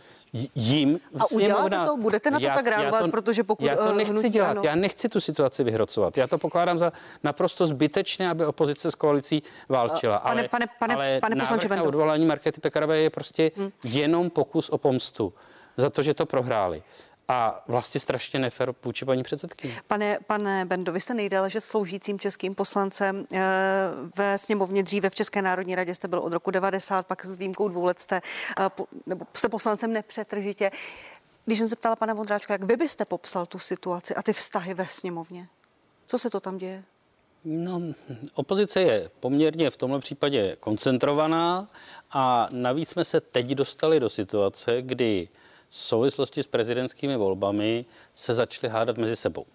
jim 0.55 1.01
A 1.19 1.25
uděláte 1.31 1.79
to? 1.85 1.97
Budete 1.97 2.31
na 2.31 2.39
to 2.39 2.47
já, 2.47 2.55
tak 2.55 2.67
reagovat, 2.67 3.03
to, 3.03 3.09
protože 3.09 3.45
pokud... 3.45 3.65
Já 3.65 3.77
to 3.77 3.91
eh, 3.91 3.95
nechci 3.95 4.13
hnutí, 4.13 4.29
dělat, 4.29 4.51
ano. 4.51 4.63
já 4.65 4.75
nechci 4.75 5.09
tu 5.09 5.21
situaci 5.21 5.65
vyhrocovat. 5.65 6.19
Já 6.19 6.27
to 6.27 6.39
pokládám 6.39 6.79
za 6.79 6.93
naprosto 7.23 7.67
zbytečné, 7.67 8.31
aby 8.31 8.47
opozice 8.47 8.91
s 8.91 8.95
koalicí 8.95 9.43
válčila. 9.69 10.19
Uh, 10.19 10.23
pane, 10.23 10.41
ale, 10.41 10.49
pane, 10.49 10.67
pane, 10.79 10.95
ale 10.95 11.21
pane 11.21 11.37
poslanče 11.37 11.69
na 11.69 11.83
odvolání 11.83 12.27
Markety 12.27 12.61
Pekarové 12.61 13.01
je 13.01 13.11
prostě 13.11 13.51
hmm. 13.57 13.71
jenom 13.85 14.31
pokus 14.31 14.69
o 14.69 14.79
pomstu 14.79 15.33
za 15.77 15.91
to, 15.91 16.03
že 16.03 16.15
to 16.15 16.27
prohráli. 16.27 16.83
A 17.31 17.63
vlastně 17.69 18.01
strašně 18.01 18.39
nefér 18.39 18.75
vůči 18.85 19.05
paní 19.05 19.23
předsedkyni. 19.23 19.75
Pane, 19.87 20.19
pane 20.27 20.65
Bendo, 20.65 20.93
vy 20.93 21.01
jste 21.01 21.15
nejdéle, 21.15 21.51
že 21.51 21.61
sloužícím 21.61 22.19
českým 22.19 22.55
poslancem 22.55 23.27
e, 23.35 23.41
ve 24.17 24.39
sněmovně 24.39 24.83
dříve 24.83 25.11
v 25.11 25.15
České 25.15 25.43
národní 25.43 25.75
radě 25.75 25.95
jste 25.95 26.09
byl 26.09 26.19
od 26.19 26.33
roku 26.33 26.51
90, 26.51 27.07
pak 27.07 27.25
s 27.25 27.37
výjimkou 27.37 27.69
dvou 27.69 27.85
let 27.85 28.01
jste, 28.01 28.17
e, 28.17 28.69
po, 28.69 28.87
nebo 29.07 29.27
jste 29.33 29.49
poslancem 29.49 29.93
nepřetržitě. 29.93 30.71
Když 31.45 31.59
jsem 31.59 31.69
se 31.69 31.77
ptala 31.77 31.97
pana 31.97 32.15
Vondráčka, 32.15 32.55
jak 32.55 32.65
vy 32.65 32.77
byste 32.77 33.05
popsal 33.05 33.47
tu 33.47 33.59
situaci 33.59 34.15
a 34.15 34.23
ty 34.23 34.33
vztahy 34.33 34.75
ve 34.75 34.87
sněmovně? 34.87 35.47
Co 36.07 36.19
se 36.19 36.31
to 36.31 36.41
tam 36.41 36.59
děje? 36.59 36.85
No, 37.45 37.83
opozice 38.35 38.81
je 38.81 39.11
poměrně 39.21 39.71
v 39.71 39.77
tomhle 39.77 39.99
případě 39.99 40.57
koncentrovaná 40.61 41.69
a 42.11 42.49
navíc 42.53 42.91
jsme 42.91 43.05
se 43.05 43.21
teď 43.21 43.47
dostali 43.47 44.01
do 44.01 44.09
situace, 44.09 44.83
kdy 44.83 45.29
v 45.71 45.77
souvislosti 45.77 46.43
s 46.43 46.47
prezidentskými 46.47 47.17
volbami 47.17 47.85
se 48.15 48.35
začaly 48.35 48.73
hádat 48.73 48.99
mezi 48.99 49.17
sebou. 49.17 49.47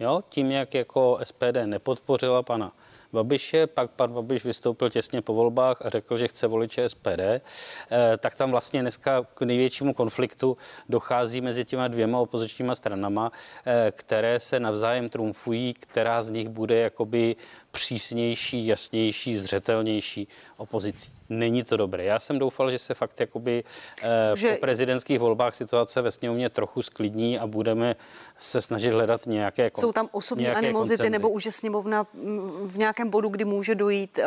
Jo? 0.00 0.22
Tím, 0.28 0.50
jak 0.50 0.74
jako 0.74 1.18
SPD 1.22 1.66
nepodpořila 1.66 2.42
pana 2.42 2.72
Babiše, 3.14 3.66
pak 3.66 3.90
pan 3.90 4.12
Babiš 4.12 4.44
vystoupil 4.44 4.90
těsně 4.90 5.22
po 5.22 5.34
volbách 5.34 5.86
a 5.86 5.88
řekl, 5.88 6.16
že 6.16 6.28
chce 6.28 6.46
voliče 6.46 6.88
SPD, 6.88 7.20
eh, 7.20 7.40
tak 8.18 8.34
tam 8.34 8.50
vlastně 8.50 8.80
dneska 8.80 9.26
k 9.34 9.42
největšímu 9.42 9.94
konfliktu 9.94 10.56
dochází 10.88 11.40
mezi 11.40 11.64
těma 11.64 11.88
dvěma 11.88 12.18
opozičníma 12.18 12.74
stranama, 12.74 13.32
eh, 13.66 13.92
které 13.96 14.40
se 14.40 14.60
navzájem 14.60 15.08
trumfují, 15.08 15.74
která 15.74 16.22
z 16.22 16.30
nich 16.30 16.48
bude 16.48 16.78
jakoby 16.78 17.36
přísnější, 17.74 18.66
jasnější, 18.66 19.36
zřetelnější 19.36 20.28
opozicí. 20.56 21.12
Není 21.28 21.64
to 21.64 21.76
dobré. 21.76 22.04
Já 22.04 22.18
jsem 22.18 22.38
doufal, 22.38 22.70
že 22.70 22.78
se 22.78 22.94
fakt 22.94 23.20
jakoby 23.20 23.64
eh, 24.02 24.36
že... 24.36 24.52
po 24.52 24.60
prezidentských 24.60 25.20
volbách 25.20 25.54
situace 25.54 26.02
ve 26.02 26.10
sněmovně 26.10 26.50
trochu 26.50 26.82
sklidní 26.82 27.38
a 27.38 27.46
budeme 27.46 27.96
se 28.38 28.60
snažit 28.60 28.90
hledat 28.90 29.26
nějaké 29.26 29.70
Jsou 29.78 29.92
tam 29.92 30.08
osobní 30.12 30.48
animozity 30.48 30.96
koncenzy. 30.96 31.10
nebo 31.10 31.30
už 31.30 31.46
je 31.46 31.52
sněmovna 31.52 32.06
mm, 32.14 32.68
v 32.68 32.78
nějakém 32.78 33.10
bodu, 33.10 33.28
kdy 33.28 33.44
může 33.44 33.74
dojít 33.74 34.18
eh, 34.18 34.24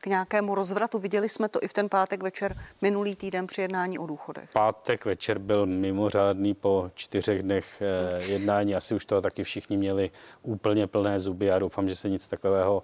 k 0.00 0.06
nějakému 0.06 0.54
rozvratu? 0.54 0.98
Viděli 0.98 1.28
jsme 1.28 1.48
to 1.48 1.62
i 1.62 1.68
v 1.68 1.72
ten 1.72 1.88
pátek 1.88 2.22
večer 2.22 2.56
minulý 2.80 3.16
týden 3.16 3.46
při 3.46 3.62
jednání 3.62 3.98
o 3.98 4.06
důchodech. 4.06 4.50
Pátek 4.52 5.04
večer 5.04 5.38
byl 5.38 5.66
mimořádný 5.66 6.54
po 6.54 6.90
čtyřech 6.94 7.42
dnech 7.42 7.82
eh, 7.82 8.24
jednání. 8.24 8.74
Asi 8.74 8.94
už 8.94 9.04
toho 9.04 9.20
taky 9.20 9.44
všichni 9.44 9.76
měli 9.76 10.10
úplně 10.42 10.86
plné 10.86 11.20
zuby. 11.20 11.46
Já 11.46 11.58
doufám, 11.58 11.88
že 11.88 11.96
se 11.96 12.08
nic 12.08 12.28
takového 12.28 12.81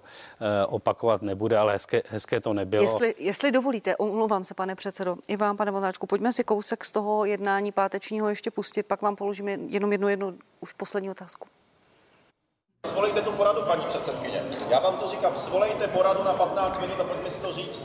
opakovat 0.67 1.21
nebude, 1.21 1.57
ale 1.57 1.73
hezké, 1.73 2.01
hezké 2.07 2.41
to 2.41 2.53
nebylo. 2.53 2.83
Jestli, 2.83 3.15
jestli 3.17 3.51
dovolíte, 3.51 3.97
omlouvám 3.97 4.43
se, 4.43 4.53
pane 4.53 4.75
předsedo, 4.75 5.17
i 5.27 5.37
vám, 5.37 5.57
pane 5.57 5.71
Vondráčku, 5.71 6.07
pojďme 6.07 6.33
si 6.33 6.43
kousek 6.43 6.85
z 6.85 6.91
toho 6.91 7.25
jednání 7.25 7.71
pátečního 7.71 8.29
ještě 8.29 8.51
pustit, 8.51 8.83
pak 8.83 9.01
vám 9.01 9.15
položím 9.15 9.47
jenom 9.47 9.91
jednu, 9.91 10.07
jednu 10.07 10.37
už 10.59 10.73
poslední 10.73 11.09
otázku. 11.09 11.47
Svolejte 12.85 13.21
tu 13.21 13.31
poradu, 13.31 13.61
paní 13.61 13.85
předsedkyně. 13.85 14.43
Já 14.69 14.79
vám 14.79 14.97
to 14.97 15.07
říkám, 15.07 15.35
svolejte 15.35 15.87
poradu 15.87 16.23
na 16.23 16.33
15 16.33 16.81
minut 16.81 16.99
a 16.99 17.03
pojďme 17.03 17.31
si 17.31 17.41
to 17.41 17.51
říct. 17.51 17.83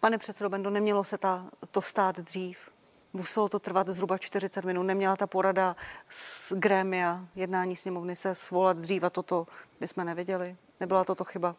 Pane 0.00 0.18
předsedo 0.18 0.50
Bendo, 0.50 0.70
nemělo 0.70 1.04
se 1.04 1.18
ta, 1.18 1.46
to 1.72 1.82
stát 1.82 2.18
dřív? 2.18 2.68
Muselo 3.12 3.48
to 3.48 3.58
trvat 3.58 3.88
zhruba 3.88 4.18
40 4.18 4.64
minut. 4.64 4.82
Neměla 4.82 5.16
ta 5.16 5.26
porada 5.26 5.76
z 6.08 6.52
grémia 6.52 7.20
jednání 7.34 7.76
sněmovny 7.76 8.16
se 8.16 8.34
svolat 8.34 8.76
dřív 8.76 9.02
a 9.02 9.10
toto 9.10 9.46
my 9.80 9.88
jsme 9.88 10.04
Nebyla 10.82 11.04
toto 11.04 11.24
chyba? 11.24 11.54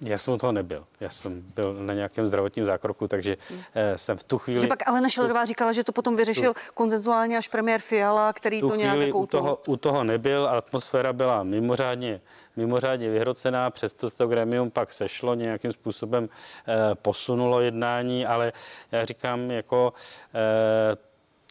Já 0.00 0.18
jsem 0.18 0.34
u 0.34 0.38
toho 0.38 0.52
nebyl. 0.52 0.86
Já 1.00 1.10
jsem 1.10 1.42
byl 1.54 1.74
na 1.74 1.94
nějakém 1.94 2.26
zdravotním 2.26 2.64
zákroku, 2.64 3.08
takže 3.08 3.36
hmm. 3.50 3.60
jsem 3.96 4.18
v 4.18 4.22
tu 4.22 4.38
chvíli... 4.38 4.60
Že 4.60 4.66
pak 4.66 4.88
Alena 4.88 5.08
Šelerová 5.08 5.44
říkala, 5.44 5.72
že 5.72 5.84
to 5.84 5.92
potom 5.92 6.16
vyřešil 6.16 6.54
tu, 6.54 6.60
konzenzuálně 6.74 7.38
až 7.38 7.48
premiér 7.48 7.80
Fiala, 7.80 8.32
který 8.32 8.60
to 8.60 8.74
nějak 8.74 8.98
jako 8.98 9.18
u 9.18 9.26
toho, 9.26 9.58
u 9.66 9.76
toho 9.76 10.04
nebyl. 10.04 10.48
Atmosféra 10.48 11.12
byla 11.12 11.42
mimořádně, 11.42 12.20
mimořádně 12.56 13.10
vyhrocená, 13.10 13.70
přesto 13.70 14.10
to 14.10 14.26
gremium 14.26 14.70
pak 14.70 14.92
sešlo, 14.92 15.34
nějakým 15.34 15.72
způsobem 15.72 16.28
eh, 16.28 16.94
posunulo 16.94 17.60
jednání, 17.60 18.26
ale 18.26 18.52
já 18.92 19.04
říkám, 19.04 19.50
jako 19.50 19.92
eh, 20.34 20.96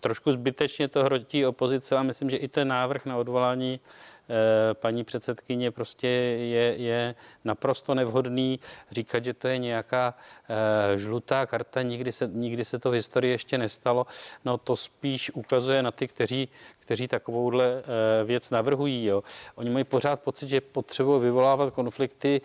trošku 0.02 0.32
zbytečně 0.32 0.88
to 0.88 1.04
hrotí 1.04 1.46
opozice 1.46 1.98
a 1.98 2.04
myslím, 2.04 2.30
že 2.30 2.38
i 2.38 2.48
ten 2.48 2.68
návrh 2.68 3.06
na 3.06 3.18
odvolání 3.18 3.80
paní 4.74 5.04
předsedkyně 5.04 5.72
prostě 5.72 6.08
je, 6.08 6.76
je 6.78 7.16
naprosto 7.44 7.96
nevhodný 7.96 8.60
říkat, 8.92 9.24
že 9.24 9.34
to 9.34 9.48
je 9.48 9.58
nějaká 9.58 10.14
eh, 10.94 10.98
žlutá 10.98 11.46
karta, 11.46 11.82
nikdy 11.82 12.12
se, 12.12 12.30
nikdy 12.34 12.66
se 12.66 12.80
to 12.80 12.92
v 12.92 12.94
historii 12.94 13.32
ještě 13.32 13.58
nestalo. 13.58 14.06
No 14.46 14.58
to 14.58 14.76
spíš 14.76 15.32
ukazuje 15.32 15.84
na 15.84 15.92
ty, 15.92 16.08
kteří, 16.08 16.50
kteří 16.80 17.08
takovouhle 17.08 17.66
eh, 17.66 18.24
věc 18.24 18.52
navrhují. 18.52 19.06
Jo. 19.06 19.24
Oni 19.56 19.70
mají 19.70 19.86
pořád 19.86 20.20
pocit, 20.20 20.50
že 20.50 20.62
potřebují 20.62 21.22
vyvolávat 21.22 21.74
konflikty. 21.74 22.42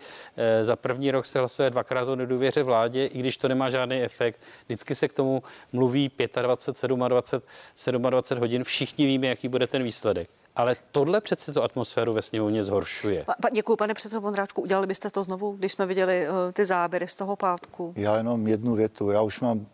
Za 0.61 0.75
první 0.75 1.11
rok 1.11 1.25
se 1.25 1.39
hlasuje 1.39 1.69
dvakrát 1.69 2.07
o 2.07 2.15
nedůvěře 2.15 2.63
vládě, 2.63 3.05
i 3.05 3.19
když 3.19 3.37
to 3.37 3.47
nemá 3.47 3.69
žádný 3.69 4.01
efekt. 4.01 4.41
Vždycky 4.65 4.95
se 4.95 5.07
k 5.07 5.13
tomu 5.13 5.43
mluví 5.73 6.11
25, 6.41 6.89
27, 6.89 8.09
27 8.09 8.39
hodin. 8.39 8.63
Všichni 8.63 9.05
víme, 9.05 9.27
jaký 9.27 9.47
bude 9.47 9.67
ten 9.67 9.83
výsledek. 9.83 10.44
Ale 10.55 10.75
tohle 10.91 11.21
přece 11.21 11.53
tu 11.53 11.63
atmosféru 11.63 12.13
ve 12.13 12.21
sněmovně 12.21 12.63
zhoršuje. 12.63 13.23
Pa, 13.23 13.33
pa, 13.41 13.49
děkuji, 13.49 13.75
pane 13.75 13.93
předsedo 13.93 14.21
Vondráčku. 14.21 14.61
Udělali 14.61 14.87
byste 14.87 15.09
to 15.09 15.23
znovu, 15.23 15.51
když 15.51 15.71
jsme 15.71 15.85
viděli 15.85 16.29
uh, 16.29 16.35
ty 16.53 16.65
záběry 16.65 17.07
z 17.07 17.15
toho 17.15 17.35
pátku? 17.35 17.93
Já 17.95 18.17
jenom 18.17 18.47
jednu 18.47 18.75
větu. 18.75 19.11
Já 19.11 19.21
už 19.21 19.39
mám 19.39 19.65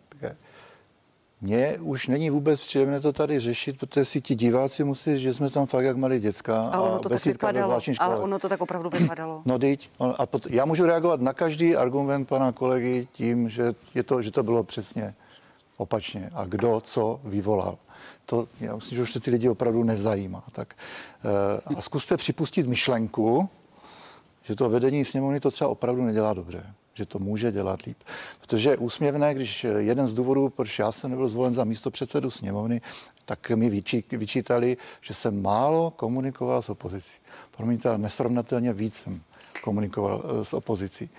mně 1.42 1.78
už 1.80 2.08
není 2.08 2.30
vůbec 2.30 2.60
příjemné 2.60 3.00
to 3.00 3.12
tady 3.12 3.40
řešit, 3.40 3.78
protože 3.78 4.04
si 4.04 4.20
ti 4.20 4.34
diváci 4.34 4.84
musí, 4.84 5.18
že 5.18 5.34
jsme 5.34 5.50
tam 5.50 5.66
fakt 5.66 5.84
jak 5.84 5.96
malí 5.96 6.20
děcka. 6.20 6.62
A 6.62 6.80
ono 6.80 6.98
to 6.98 7.08
tak 7.08 7.24
vypadalo, 7.24 7.80
ale 7.98 8.16
ono 8.16 8.38
to 8.38 8.48
tak 8.48 8.60
opravdu 8.60 8.90
vypadalo. 8.90 9.42
No 9.44 9.58
teď, 9.58 9.90
a 10.18 10.26
pot, 10.26 10.46
já 10.50 10.64
můžu 10.64 10.86
reagovat 10.86 11.20
na 11.20 11.32
každý 11.32 11.76
argument 11.76 12.28
pana 12.28 12.52
kolegy 12.52 13.08
tím, 13.12 13.48
že, 13.48 13.72
je 13.94 14.02
to, 14.02 14.22
že 14.22 14.30
to 14.30 14.42
bylo 14.42 14.64
přesně 14.64 15.14
opačně. 15.76 16.30
A 16.34 16.44
kdo 16.44 16.80
co 16.80 17.20
vyvolal 17.24 17.78
to 18.32 18.48
já 18.60 18.76
myslím, 18.76 18.96
že 18.96 19.02
už 19.02 19.12
to 19.12 19.20
ty 19.20 19.30
lidi 19.30 19.48
opravdu 19.48 19.84
nezajímá. 19.84 20.44
Tak, 20.52 20.74
eh, 21.24 21.74
a 21.76 21.80
zkuste 21.80 22.16
připustit 22.16 22.66
myšlenku, 22.66 23.48
že 24.42 24.56
to 24.56 24.68
vedení 24.68 25.04
sněmovny 25.04 25.40
to 25.40 25.50
třeba 25.50 25.70
opravdu 25.70 26.04
nedělá 26.04 26.34
dobře 26.34 26.74
že 26.94 27.06
to 27.06 27.18
může 27.18 27.52
dělat 27.52 27.82
líp. 27.82 27.96
Protože 28.40 28.70
je 28.70 28.76
úsměvné, 28.76 29.34
když 29.34 29.66
jeden 29.76 30.08
z 30.08 30.14
důvodů, 30.14 30.48
proč 30.48 30.78
já 30.78 30.92
jsem 30.92 31.10
nebyl 31.10 31.28
zvolen 31.28 31.52
za 31.52 31.64
místo 31.64 31.90
předsedu 31.90 32.30
sněmovny, 32.30 32.80
tak 33.24 33.50
mi 33.50 33.70
vyčí, 33.70 34.04
vyčítali, 34.12 34.76
že 35.00 35.14
jsem 35.14 35.42
málo 35.42 35.90
komunikoval 35.90 36.62
s 36.62 36.68
opozicí. 36.68 37.16
Promiňte, 37.56 37.88
ale 37.88 37.98
nesrovnatelně 37.98 38.72
víc 38.72 38.94
jsem 38.94 39.20
komunikoval 39.60 40.22
eh, 40.24 40.44
s 40.44 40.54
opozicí. 40.54 41.10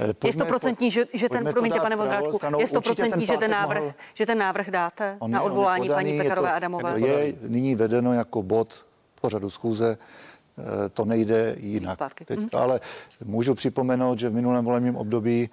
Eh, 0.00 0.12
pojďme, 0.12 0.28
je 0.28 0.32
stoprocentní, 0.32 0.90
že, 0.90 1.04
že 1.12 1.28
ten, 1.28 1.44
promiňte 1.44 1.80
pane 1.80 1.96
Vondráčku, 1.96 2.38
je 2.58 2.66
stoprocentní, 2.66 3.26
že 3.26 3.36
ten 3.36 3.50
návrh, 3.50 3.82
mohl, 3.82 3.94
že 4.14 4.26
ten 4.26 4.38
návrh 4.38 4.70
dáte 4.70 5.16
on 5.18 5.30
na 5.30 5.42
odvolání 5.42 5.86
podaný, 5.86 6.10
paní 6.10 6.18
Pekarové 6.18 6.48
to, 6.48 6.54
Adamové? 6.54 7.00
Je 7.00 7.34
nyní 7.48 7.74
vedeno 7.74 8.12
jako 8.14 8.42
bod 8.42 8.86
pořadu 9.20 9.50
schůze, 9.50 9.98
eh, 9.98 10.88
to 10.88 11.04
nejde 11.04 11.56
jinak. 11.58 11.98
Teď, 12.24 12.38
mm. 12.38 12.48
Ale 12.52 12.80
můžu 13.24 13.54
připomenout, 13.54 14.18
že 14.18 14.28
v 14.28 14.34
minulém 14.34 14.64
volebním 14.64 14.96
období 14.96 15.50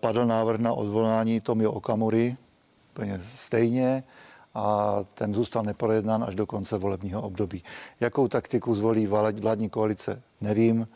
padl 0.00 0.26
návrh 0.26 0.60
na 0.60 0.72
odvolání 0.72 1.40
Tomio 1.40 1.72
Okamury, 1.72 2.36
úplně 2.92 3.20
stejně, 3.36 4.04
a 4.56 4.96
ten 5.14 5.34
zůstal 5.34 5.62
neprojednán 5.62 6.24
až 6.24 6.34
do 6.34 6.46
konce 6.46 6.78
volebního 6.78 7.22
období. 7.22 7.62
Jakou 8.00 8.28
taktiku 8.28 8.74
zvolí 8.74 9.06
vládní 9.06 9.68
koalice, 9.68 10.22
nevím. 10.40 10.88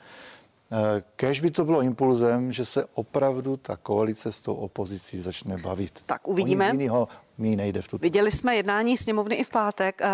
Eh, 0.72 1.02
kež 1.16 1.40
by 1.40 1.50
to 1.50 1.64
bylo 1.64 1.83
impulzem, 1.83 2.52
že 2.52 2.64
se 2.64 2.85
opravdu 2.94 3.56
ta 3.56 3.76
koalice 3.76 4.33
s 4.33 4.40
tou 4.40 4.54
opozicí 4.54 5.20
začne 5.20 5.56
bavit. 5.59 6.02
Tak 6.06 6.28
uvidíme. 6.28 6.68
O 6.68 6.72
jinýho 6.72 7.09
mí 7.38 7.56
nejde 7.56 7.83
v 7.83 7.88
tuto. 7.88 8.02
Viděli 8.02 8.30
jsme 8.30 8.56
jednání 8.56 8.98
sněmovny 8.98 9.35
i 9.35 9.44
v 9.44 9.50
pátek. 9.50 10.00
Eh, 10.00 10.06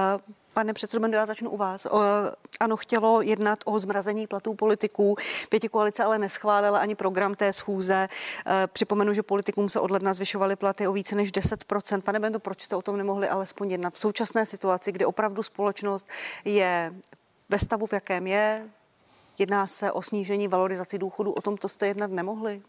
pane 0.56 0.72
předsedo, 0.72 1.08
já 1.12 1.26
začnu 1.26 1.50
u 1.50 1.56
vás. 1.56 1.86
Ano, 2.60 2.76
chtělo 2.76 3.22
jednat 3.22 3.58
o 3.64 3.78
zmrazení 3.78 4.26
platů 4.26 4.54
politiků. 4.54 5.16
Pěti 5.48 5.68
koalice 5.68 6.04
ale 6.04 6.18
neschválila 6.18 6.78
ani 6.78 6.94
program 6.94 7.34
té 7.34 7.52
schůze. 7.52 8.08
Eh, 8.46 8.66
připomenu, 8.66 9.12
že 9.12 9.22
politikům 9.22 9.68
se 9.68 9.80
od 9.80 9.90
ledna 9.90 10.12
zvyšovaly 10.12 10.56
platy 10.56 10.88
o 10.88 10.92
více 10.92 11.16
než 11.16 11.32
10%. 11.32 12.04
Pane 12.04 12.20
Bendo, 12.20 12.38
proč 12.38 12.62
jste 12.62 12.76
o 12.76 12.82
tom 12.82 12.96
nemohli 12.96 13.28
alespoň 13.28 13.70
jednat 13.70 13.94
v 13.94 13.98
současné 13.98 14.46
situaci, 14.46 14.92
kdy 14.92 15.04
opravdu 15.04 15.42
společnost 15.42 16.06
je 16.44 16.92
ve 17.48 17.58
stavu, 17.58 17.86
v 17.86 17.92
jakém 17.92 18.26
je, 18.26 18.66
Jedná 19.38 19.66
se 19.66 19.92
o 19.92 20.02
snížení 20.02 20.48
valorizaci 20.48 20.98
důchodu, 20.98 21.32
o 21.32 21.42
tom 21.42 21.56
to 21.56 21.68
jste 21.68 21.86
jednat 21.86 22.10
nemohli? 22.10 22.62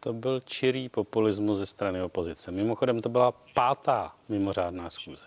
To 0.00 0.12
byl 0.12 0.40
čirý 0.40 0.88
populismus 0.88 1.58
ze 1.58 1.66
strany 1.66 2.02
opozice. 2.02 2.50
Mimochodem 2.50 3.02
to 3.02 3.08
byla 3.08 3.32
pátá 3.32 4.14
mimořádná 4.28 4.90
schůze. 4.90 5.24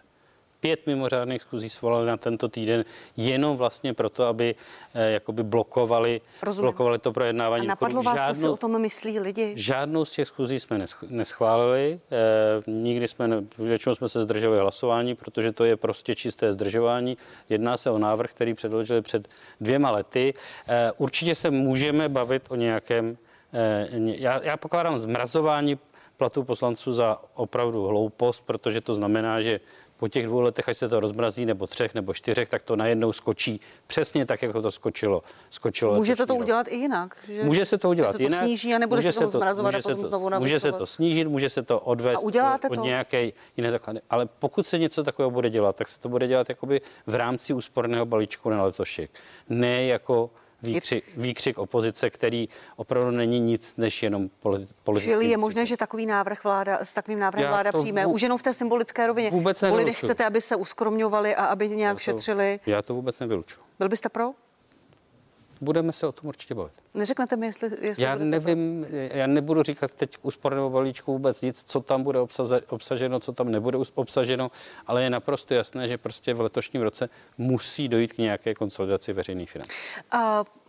Pět 0.61 0.87
mimořádných 0.87 1.41
schůzí 1.41 1.69
svolali 1.69 2.07
na 2.07 2.17
tento 2.17 2.49
týden 2.49 2.85
jenom 3.17 3.57
vlastně 3.57 3.93
proto, 3.93 4.25
aby 4.25 4.55
eh, 4.93 5.11
jakoby 5.11 5.43
blokovali, 5.43 6.21
blokovali 6.59 6.99
to 6.99 7.11
projednávání. 7.11 7.65
A 7.65 7.67
napadlo 7.67 8.03
vás, 8.03 8.15
žádnou, 8.15 8.33
co 8.33 8.41
si 8.41 8.47
o 8.47 8.57
tom 8.57 8.81
myslí 8.81 9.19
lidi? 9.19 9.53
Žádnou 9.55 10.05
z 10.05 10.11
těch 10.11 10.27
schůzí 10.27 10.59
jsme 10.59 10.85
neschválili. 11.09 11.99
Eh, 12.11 12.71
nikdy 12.71 13.07
jsme, 13.07 13.43
většinou 13.57 13.95
jsme 13.95 14.09
se 14.09 14.23
zdrželi 14.23 14.59
hlasování, 14.59 15.15
protože 15.15 15.51
to 15.51 15.65
je 15.65 15.77
prostě 15.77 16.15
čisté 16.15 16.53
zdržování. 16.53 17.17
Jedná 17.49 17.77
se 17.77 17.91
o 17.91 17.97
návrh, 17.97 18.29
který 18.29 18.53
předložili 18.53 19.01
před 19.01 19.27
dvěma 19.61 19.91
lety. 19.91 20.33
Eh, 20.67 20.91
určitě 20.97 21.35
se 21.35 21.51
můžeme 21.51 22.09
bavit 22.09 22.43
o 22.49 22.55
nějakém 22.55 23.17
eh, 23.53 23.87
já, 24.05 24.43
já 24.43 24.57
pokládám 24.57 24.99
zmrazování 24.99 25.79
platů 26.21 26.43
poslanců 26.43 26.93
za 26.93 27.17
opravdu 27.33 27.87
hloupost, 27.87 28.45
protože 28.45 28.81
to 28.81 28.93
znamená, 28.93 29.41
že 29.41 29.59
po 30.01 30.07
těch 30.07 30.25
dvou 30.25 30.41
letech, 30.41 30.69
až 30.69 30.77
se 30.77 30.89
to 30.89 30.99
rozmrazí, 30.99 31.45
nebo 31.45 31.67
třech, 31.67 31.93
nebo 31.95 32.13
čtyřech, 32.13 32.49
tak 32.49 32.61
to 32.61 32.75
najednou 32.75 33.13
skočí 33.13 33.61
přesně 33.87 34.25
tak, 34.25 34.41
jako 34.41 34.61
to 34.61 34.71
skočilo. 34.71 35.23
skočilo 35.49 35.95
Můžete 35.95 36.25
to 36.25 36.33
rok. 36.33 36.41
udělat 36.41 36.67
i 36.69 36.75
jinak? 36.75 37.17
Že? 37.27 37.43
Může 37.43 37.65
se 37.65 37.77
to 37.77 37.89
udělat 37.89 38.11
že 38.11 38.17
se 38.17 38.23
jinak. 38.23 38.39
to 38.39 38.45
sníží 38.45 38.73
a 38.73 38.77
nebude 38.77 39.01
se 39.01 39.19
to 39.19 39.29
zmrazovat 39.29 39.75
a 39.75 39.81
potom 39.81 40.01
to, 40.01 40.07
znovu 40.07 40.29
Může 40.39 40.59
se 40.59 40.71
to 40.71 40.85
snížit, 40.85 41.27
může 41.27 41.49
se 41.49 41.63
to 41.63 41.79
odvést 41.79 42.17
a 42.17 42.19
uděláte 42.19 42.69
od 42.69 42.75
to? 42.75 42.81
nějaké 42.85 43.31
jiné 43.57 43.71
základy. 43.71 44.01
Ale 44.09 44.25
pokud 44.39 44.67
se 44.67 44.77
něco 44.77 45.03
takového 45.03 45.31
bude 45.31 45.49
dělat, 45.49 45.75
tak 45.75 45.87
se 45.87 45.99
to 45.99 46.09
bude 46.09 46.27
dělat 46.27 46.49
jakoby 46.49 46.81
v 47.07 47.15
rámci 47.15 47.53
úsporného 47.53 48.05
balíčku 48.05 48.49
na 48.49 48.63
letošek. 48.63 49.11
Ne 49.49 49.85
jako 49.85 50.29
výkřik, 50.63 51.03
výkřik 51.17 51.57
opozice, 51.57 52.09
který 52.09 52.49
opravdu 52.75 53.11
není 53.11 53.39
nic 53.39 53.75
než 53.77 54.03
jenom 54.03 54.29
politický. 54.43 55.01
Čili 55.01 55.25
je 55.25 55.37
možné, 55.37 55.65
že 55.65 55.77
takový 55.77 56.05
návrh 56.05 56.43
vláda, 56.43 56.79
s 56.81 56.93
takovým 56.93 57.19
návrhem 57.19 57.45
Já 57.45 57.51
vláda 57.51 57.71
přijme, 57.71 58.05
vů... 58.05 58.11
už 58.11 58.21
jenom 58.21 58.37
v 58.37 58.43
té 58.43 58.53
symbolické 58.53 59.07
rovině. 59.07 59.29
Vůbec 59.29 59.61
nevyluču. 59.61 59.93
chcete, 59.93 60.25
aby 60.25 60.41
se 60.41 60.55
uskromňovali 60.55 61.35
a 61.35 61.45
aby 61.45 61.69
nějak 61.69 61.91
já 61.91 61.93
to, 61.93 61.99
šetřili. 61.99 62.59
Já 62.65 62.81
to 62.81 62.93
vůbec 62.93 63.19
nevyluču. 63.19 63.59
Byl 63.79 63.89
byste 63.89 64.09
pro? 64.09 64.31
Budeme 65.61 65.91
se 65.91 66.07
o 66.07 66.11
tom 66.11 66.27
určitě 66.27 66.55
bavit. 66.55 66.73
Neřeknete 66.93 67.35
mi, 67.35 67.45
jestli, 67.45 67.69
jestli 67.81 68.03
Já 68.03 68.15
nevím, 68.15 68.85
pro? 68.89 68.97
já 68.97 69.27
nebudu 69.27 69.63
říkat 69.63 69.91
teď 69.91 70.17
k 70.17 70.25
úspornému 70.25 70.69
balíčku 70.69 71.11
vůbec 71.11 71.41
nic, 71.41 71.63
co 71.63 71.79
tam 71.81 72.03
bude 72.03 72.19
obsaženo, 72.69 73.19
co 73.19 73.33
tam 73.33 73.51
nebude 73.51 73.77
obsaženo, 73.95 74.51
ale 74.87 75.03
je 75.03 75.09
naprosto 75.09 75.53
jasné, 75.53 75.87
že 75.87 75.97
prostě 75.97 76.33
v 76.33 76.41
letošním 76.41 76.81
roce 76.81 77.09
musí 77.37 77.87
dojít 77.87 78.13
k 78.13 78.17
nějaké 78.17 78.55
konsolidaci 78.55 79.13
veřejných 79.13 79.51
financí. 79.51 79.71
Uh, 80.13 80.19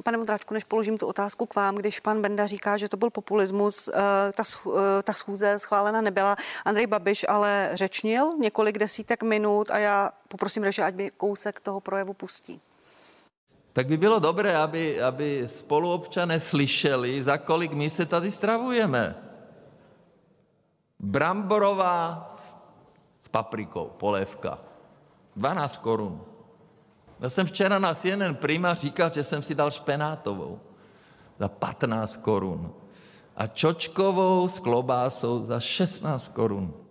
pane 0.05 0.19
Modráčku, 0.19 0.55
než 0.55 0.65
položím 0.65 0.99
tu 0.99 1.07
otázku 1.07 1.47
k 1.47 1.55
vám, 1.55 1.75
když 1.75 2.01
pan 2.01 2.23
Benda 2.23 2.47
říká, 2.47 2.77
že 2.77 2.89
to 2.89 2.97
byl 2.97 3.11
populismus, 3.11 3.89
uh, 3.89 3.95
ta, 4.37 4.43
uh, 4.65 4.73
ta 5.05 5.13
schůze 5.13 5.59
schválena 5.59 6.01
nebyla. 6.01 6.37
Andrej 6.65 6.87
Babiš 6.87 7.25
ale 7.29 7.71
řečnil 7.73 8.33
několik 8.39 8.79
desítek 8.79 9.23
minut 9.23 9.71
a 9.71 9.79
já 9.79 10.11
poprosím, 10.29 10.73
že 10.73 10.83
ať 10.83 10.95
mi 10.95 11.11
kousek 11.11 11.61
toho 11.61 11.81
projevu 11.81 12.15
pustí 12.15 12.61
tak 13.73 13.87
by 13.87 13.97
bylo 13.97 14.19
dobré, 14.19 14.57
aby, 14.57 15.01
spoluobčané 15.47 16.41
slyšeli, 16.41 17.23
za 17.23 17.39
kolik 17.39 17.73
my 17.73 17.91
se 17.91 18.07
tady 18.07 18.31
stravujeme. 18.31 19.15
Bramborová 21.01 22.31
s 23.21 23.29
paprikou, 23.29 23.93
polévka. 23.97 24.59
12 25.37 25.77
korun. 25.77 26.25
Já 27.21 27.31
jsem 27.31 27.47
včera 27.47 27.79
na 27.79 27.95
CNN 27.95 28.35
Prima 28.35 28.75
říkal, 28.75 29.11
že 29.11 29.25
jsem 29.25 29.43
si 29.43 29.55
dal 29.55 29.71
špenátovou 29.71 30.61
za 31.39 31.49
15 31.49 32.17
korun 32.17 32.75
a 33.37 33.47
čočkovou 33.47 34.49
s 34.49 34.59
klobásou 34.59 35.45
za 35.45 35.61
16 35.61 36.29
korun. 36.29 36.82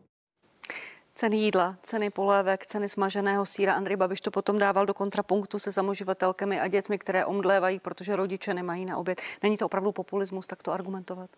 Ceny 1.21 1.38
jídla, 1.38 1.75
ceny 1.84 2.10
polévek, 2.10 2.65
ceny 2.65 2.89
smaženého 2.89 3.45
síra. 3.45 3.73
Andrej 3.73 3.97
Babiš 3.97 4.21
to 4.21 4.31
potom 4.31 4.57
dával 4.57 4.86
do 4.86 4.93
kontrapunktu 4.93 5.60
se 5.60 5.71
samoživatelkami 5.71 6.60
a 6.60 6.67
dětmi, 6.67 6.97
které 6.97 7.25
omdlévají, 7.25 7.79
protože 7.79 8.15
rodiče 8.15 8.53
nemají 8.53 8.86
na 8.86 8.97
oběd. 8.97 9.21
Není 9.43 9.57
to 9.57 9.65
opravdu 9.65 9.91
populismus 9.91 10.47
takto 10.47 10.71
argumentovat? 10.71 11.29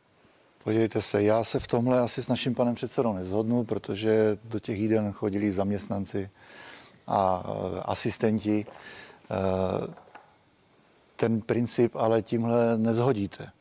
Podívejte 0.63 1.01
se, 1.01 1.23
já 1.23 1.43
se 1.43 1.59
v 1.59 1.67
tomhle 1.67 1.99
asi 1.99 2.23
s 2.23 2.27
naším 2.27 2.55
panem 2.55 2.75
předsedou 2.75 3.13
nezhodnu, 3.13 3.63
protože 3.63 4.37
do 4.43 4.59
těch 4.59 4.79
jíden 4.79 5.11
chodili 5.11 5.51
zaměstnanci 5.51 6.29
a 7.07 7.43
e, 7.45 7.81
asistenti. 7.81 8.65
E, 8.65 9.35
ten 11.15 11.41
princip 11.41 11.95
ale 11.95 12.21
tímhle 12.21 12.77
nezhodíte. 12.77 13.51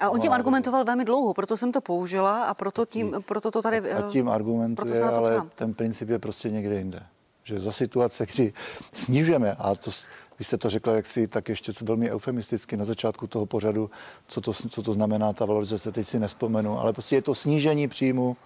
A 0.00 0.10
on 0.10 0.20
tím 0.20 0.32
argumentoval 0.32 0.84
velmi 0.84 1.04
dlouho, 1.04 1.34
proto 1.34 1.56
jsem 1.56 1.72
to 1.72 1.80
použila 1.80 2.44
a 2.44 2.54
proto, 2.54 2.86
tím, 2.86 3.16
proto 3.26 3.50
to 3.50 3.62
tady... 3.62 3.92
A 3.92 4.02
tím 4.02 4.28
argumentuje, 4.28 5.02
ale 5.02 5.34
ptám. 5.34 5.50
ten 5.54 5.74
princip 5.74 6.08
je 6.08 6.18
prostě 6.18 6.50
někde 6.50 6.78
jinde. 6.78 7.02
Že 7.44 7.60
za 7.60 7.72
situace, 7.72 8.26
kdy 8.34 8.52
snižujeme, 8.92 9.52
a 9.52 9.74
to, 9.74 9.90
vy 10.38 10.44
jste 10.44 10.58
to 10.58 10.70
řekla 10.70 10.94
jaksi 10.94 11.28
tak 11.28 11.48
ještě 11.48 11.72
velmi 11.82 12.10
eufemisticky 12.10 12.76
na 12.76 12.84
začátku 12.84 13.26
toho 13.26 13.46
pořadu, 13.46 13.90
co 14.26 14.40
to, 14.40 14.52
co 14.52 14.82
to 14.82 14.92
znamená 14.92 15.32
ta 15.32 15.44
valorizace, 15.44 15.92
teď 15.92 16.06
si 16.06 16.18
nespomenu, 16.18 16.80
ale 16.80 16.92
prostě 16.92 17.16
je 17.16 17.22
to 17.22 17.34
snížení 17.34 17.88
příjmu 17.88 18.36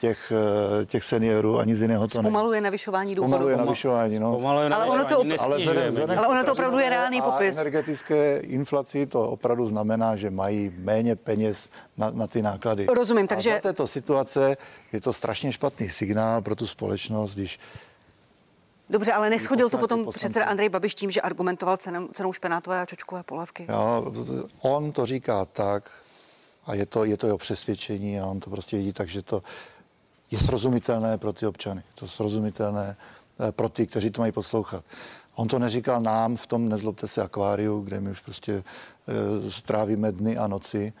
těch, 0.00 0.32
eh, 0.82 0.86
těch 0.86 1.04
seniorů 1.04 1.58
a 1.58 1.64
nic 1.64 1.80
jiného 1.80 2.08
to 2.08 2.18
Zpomaluje 2.18 2.60
ne. 2.60 2.64
navyšování 2.64 3.14
důchodů. 3.14 3.32
Zpomaluje 3.32 3.56
navyšování, 3.56 4.18
no. 4.18 4.32
Zpomaluje 4.32 4.68
ale 4.68 4.86
ono 4.86 5.04
to, 5.04 5.20
ale, 5.38 5.58
vzhledem, 5.58 5.88
vzhledem 5.88 6.18
ale 6.18 6.28
ono 6.28 6.44
to 6.44 6.52
opravdu 6.52 6.78
je 6.78 6.90
reálný 6.90 7.22
popis. 7.22 7.58
energetické 7.58 8.38
inflaci 8.38 9.06
to 9.06 9.28
opravdu 9.30 9.68
znamená, 9.68 10.16
že 10.16 10.30
mají 10.30 10.72
méně 10.78 11.16
peněz 11.16 11.70
na, 11.96 12.10
na 12.10 12.26
ty 12.26 12.42
náklady. 12.42 12.86
Rozumím, 12.94 13.26
takže... 13.26 13.50
A 13.50 13.54
za 13.54 13.60
této 13.60 13.86
situace 13.86 14.56
je 14.92 15.00
to 15.00 15.12
strašně 15.12 15.52
špatný 15.52 15.88
signál 15.88 16.42
pro 16.42 16.56
tu 16.56 16.66
společnost, 16.66 17.34
když 17.34 17.58
Dobře, 18.90 19.12
ale 19.12 19.30
neschodil 19.30 19.70
to 19.70 19.78
potom 19.78 20.10
předseda 20.10 20.44
Andrej 20.46 20.68
Babiš 20.68 20.94
tím, 20.94 21.10
že 21.10 21.20
argumentoval 21.20 21.76
cenou, 21.76 22.08
cenou 22.08 22.32
špenátové 22.32 22.80
a 22.80 22.86
čočkové 22.86 23.22
polavky. 23.22 23.66
Jo, 23.68 24.12
on 24.60 24.92
to 24.92 25.06
říká 25.06 25.44
tak, 25.44 25.90
a 26.66 26.74
je 26.74 26.86
to, 26.86 27.04
je 27.04 27.16
to 27.16 27.26
jeho 27.26 27.38
přesvědčení 27.38 28.20
a 28.20 28.26
on 28.26 28.40
to 28.40 28.50
prostě 28.50 28.76
vidí 28.76 28.92
tak, 28.92 29.08
že 29.08 29.22
to 29.22 29.42
je 30.30 30.38
srozumitelné 30.38 31.18
pro 31.18 31.32
ty 31.32 31.46
občany. 31.46 31.80
Je 31.80 31.94
to 31.94 32.08
srozumitelné 32.08 32.96
eh, 33.48 33.52
pro 33.52 33.68
ty, 33.68 33.86
kteří 33.86 34.10
to 34.10 34.20
mají 34.20 34.32
poslouchat. 34.32 34.84
On 35.34 35.48
to 35.48 35.58
neříkal 35.58 36.00
nám 36.00 36.36
v 36.36 36.46
tom 36.46 36.68
Nezlobte 36.68 37.08
se 37.08 37.22
akváriu, 37.22 37.80
kde 37.80 38.00
my 38.00 38.10
už 38.10 38.20
prostě 38.20 38.52
e, 38.52 39.50
strávíme 39.50 40.12
dny 40.12 40.38
a 40.38 40.46
noci, 40.46 40.92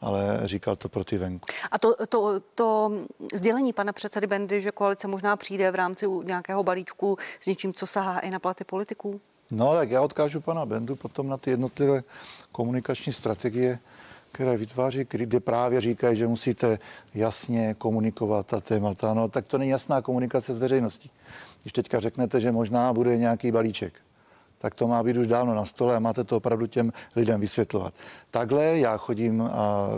ale 0.00 0.40
říkal 0.44 0.76
to 0.76 0.88
pro 0.88 1.04
ty 1.04 1.18
venku. 1.18 1.46
A 1.70 1.78
to, 1.78 2.06
to, 2.06 2.40
to 2.54 2.92
sdělení 3.34 3.72
pana 3.72 3.92
předsedy 3.92 4.26
Bendy, 4.26 4.62
že 4.62 4.70
koalice 4.70 5.08
možná 5.08 5.36
přijde 5.36 5.70
v 5.70 5.74
rámci 5.74 6.06
nějakého 6.24 6.62
balíčku 6.62 7.16
s 7.40 7.46
něčím, 7.46 7.72
co 7.72 7.86
sahá 7.86 8.18
i 8.18 8.30
na 8.30 8.38
platy 8.38 8.64
politiků? 8.64 9.20
No, 9.50 9.74
tak 9.74 9.90
já 9.90 10.02
odkážu 10.02 10.40
pana 10.40 10.66
Bendu 10.66 10.96
potom 10.96 11.28
na 11.28 11.36
ty 11.36 11.50
jednotlivé 11.50 12.02
komunikační 12.52 13.12
strategie, 13.12 13.78
které 14.36 14.56
vytváří, 14.56 15.06
kde 15.08 15.40
právě 15.40 15.80
říkají, 15.80 16.16
že 16.16 16.26
musíte 16.26 16.78
jasně 17.14 17.74
komunikovat 17.74 18.46
ta 18.46 18.60
témata. 18.60 19.14
No, 19.14 19.28
tak 19.28 19.46
to 19.46 19.58
není 19.58 19.70
jasná 19.70 20.02
komunikace 20.02 20.54
s 20.54 20.58
veřejností. 20.58 21.10
Když 21.62 21.72
teďka 21.72 22.00
řeknete, 22.00 22.40
že 22.40 22.52
možná 22.52 22.92
bude 22.92 23.16
nějaký 23.16 23.52
balíček, 23.52 23.92
tak 24.58 24.74
to 24.74 24.88
má 24.88 25.02
být 25.02 25.16
už 25.16 25.26
dávno 25.26 25.54
na 25.54 25.64
stole 25.64 25.96
a 25.96 25.98
máte 25.98 26.24
to 26.24 26.36
opravdu 26.36 26.66
těm 26.66 26.92
lidem 27.16 27.40
vysvětlovat. 27.40 27.94
Takhle 28.30 28.78
já 28.78 28.96
chodím 28.96 29.42
a 29.42 29.88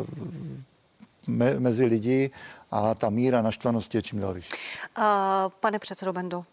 me, 1.27 1.61
mezi 1.61 1.85
lidi 1.85 2.31
a 2.71 2.95
ta 2.95 3.11
míra 3.11 3.43
naštvanosti 3.43 3.99
je 3.99 4.03
čím 4.03 4.21
dál 4.21 4.35
vyšší. 4.35 4.51
Uh, 4.99 5.05
pane 5.61 5.79
předsedo 5.79 6.13
Bendo, 6.13 6.45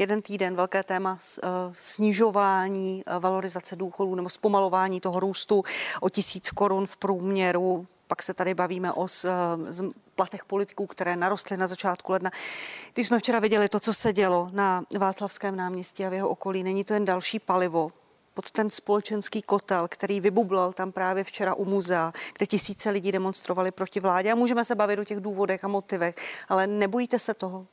jeden 0.00 0.22
týden 0.22 0.56
velké 0.56 0.82
téma 0.82 1.18
eh, 1.20 1.46
snižování 1.72 3.02
eh, 3.06 3.18
valorizace 3.18 3.76
důchodů 3.76 4.14
nebo 4.14 4.28
zpomalování 4.28 5.00
toho 5.00 5.20
růstu 5.20 5.64
o 6.00 6.08
tisíc 6.08 6.50
korun 6.50 6.86
v 6.86 6.96
průměru. 6.96 7.86
Pak 8.06 8.22
se 8.22 8.34
tady 8.34 8.54
bavíme 8.54 8.92
o 8.92 9.08
z, 9.08 9.24
eh, 9.24 9.28
z 9.72 9.84
platech 10.14 10.44
politiků, 10.44 10.86
které 10.86 11.16
narostly 11.16 11.56
na 11.56 11.66
začátku 11.66 12.12
ledna. 12.12 12.30
Když 12.94 13.06
jsme 13.06 13.18
včera 13.18 13.38
viděli 13.38 13.68
to, 13.68 13.80
co 13.80 13.94
se 13.94 14.12
dělo 14.12 14.48
na 14.52 14.84
Václavském 14.98 15.56
náměstí 15.56 16.04
a 16.04 16.08
v 16.08 16.12
jeho 16.12 16.28
okolí, 16.28 16.62
není 16.62 16.84
to 16.84 16.94
jen 16.94 17.04
další 17.04 17.38
palivo 17.38 17.92
pod 18.34 18.50
ten 18.50 18.70
společenský 18.70 19.42
kotel, 19.42 19.88
který 19.88 20.20
vybublal 20.20 20.72
tam 20.72 20.92
právě 20.92 21.24
včera 21.24 21.54
u 21.54 21.64
muzea, 21.64 22.12
kde 22.36 22.46
tisíce 22.46 22.90
lidí 22.90 23.12
demonstrovali 23.12 23.70
proti 23.70 24.00
vládě. 24.00 24.32
A 24.32 24.34
můžeme 24.34 24.64
se 24.64 24.74
bavit 24.74 24.98
o 24.98 25.04
těch 25.04 25.20
důvodech 25.20 25.64
a 25.64 25.68
motivech, 25.68 26.14
ale 26.48 26.66
nebojíte 26.66 27.18
se 27.18 27.34
toho? 27.34 27.66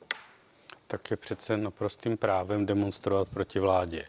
Tak 0.87 1.11
je 1.11 1.17
přece 1.17 1.57
naprostým 1.57 2.17
právem 2.17 2.65
demonstrovat 2.65 3.29
proti 3.29 3.59
vládě. 3.59 4.05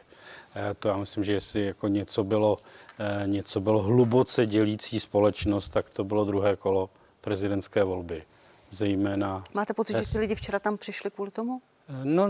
Eh, 0.56 0.74
to 0.74 0.88
já 0.88 0.96
myslím, 0.96 1.24
že 1.24 1.32
jestli 1.32 1.66
jako 1.66 1.88
něco 1.88 2.24
bylo, 2.24 2.58
eh, 2.98 3.26
něco 3.26 3.60
bylo 3.60 3.82
hluboce 3.82 4.46
dělící 4.46 5.00
společnost, 5.00 5.68
tak 5.68 5.90
to 5.90 6.04
bylo 6.04 6.24
druhé 6.24 6.56
kolo 6.56 6.90
prezidentské 7.20 7.84
volby. 7.84 8.24
Zejména... 8.70 9.44
Máte 9.54 9.74
pocit, 9.74 9.96
že 9.96 10.12
ty 10.12 10.18
lidi 10.18 10.34
včera 10.34 10.58
tam 10.58 10.78
přišli 10.78 11.10
kvůli 11.10 11.30
tomu? 11.30 11.60
No, 12.05 12.28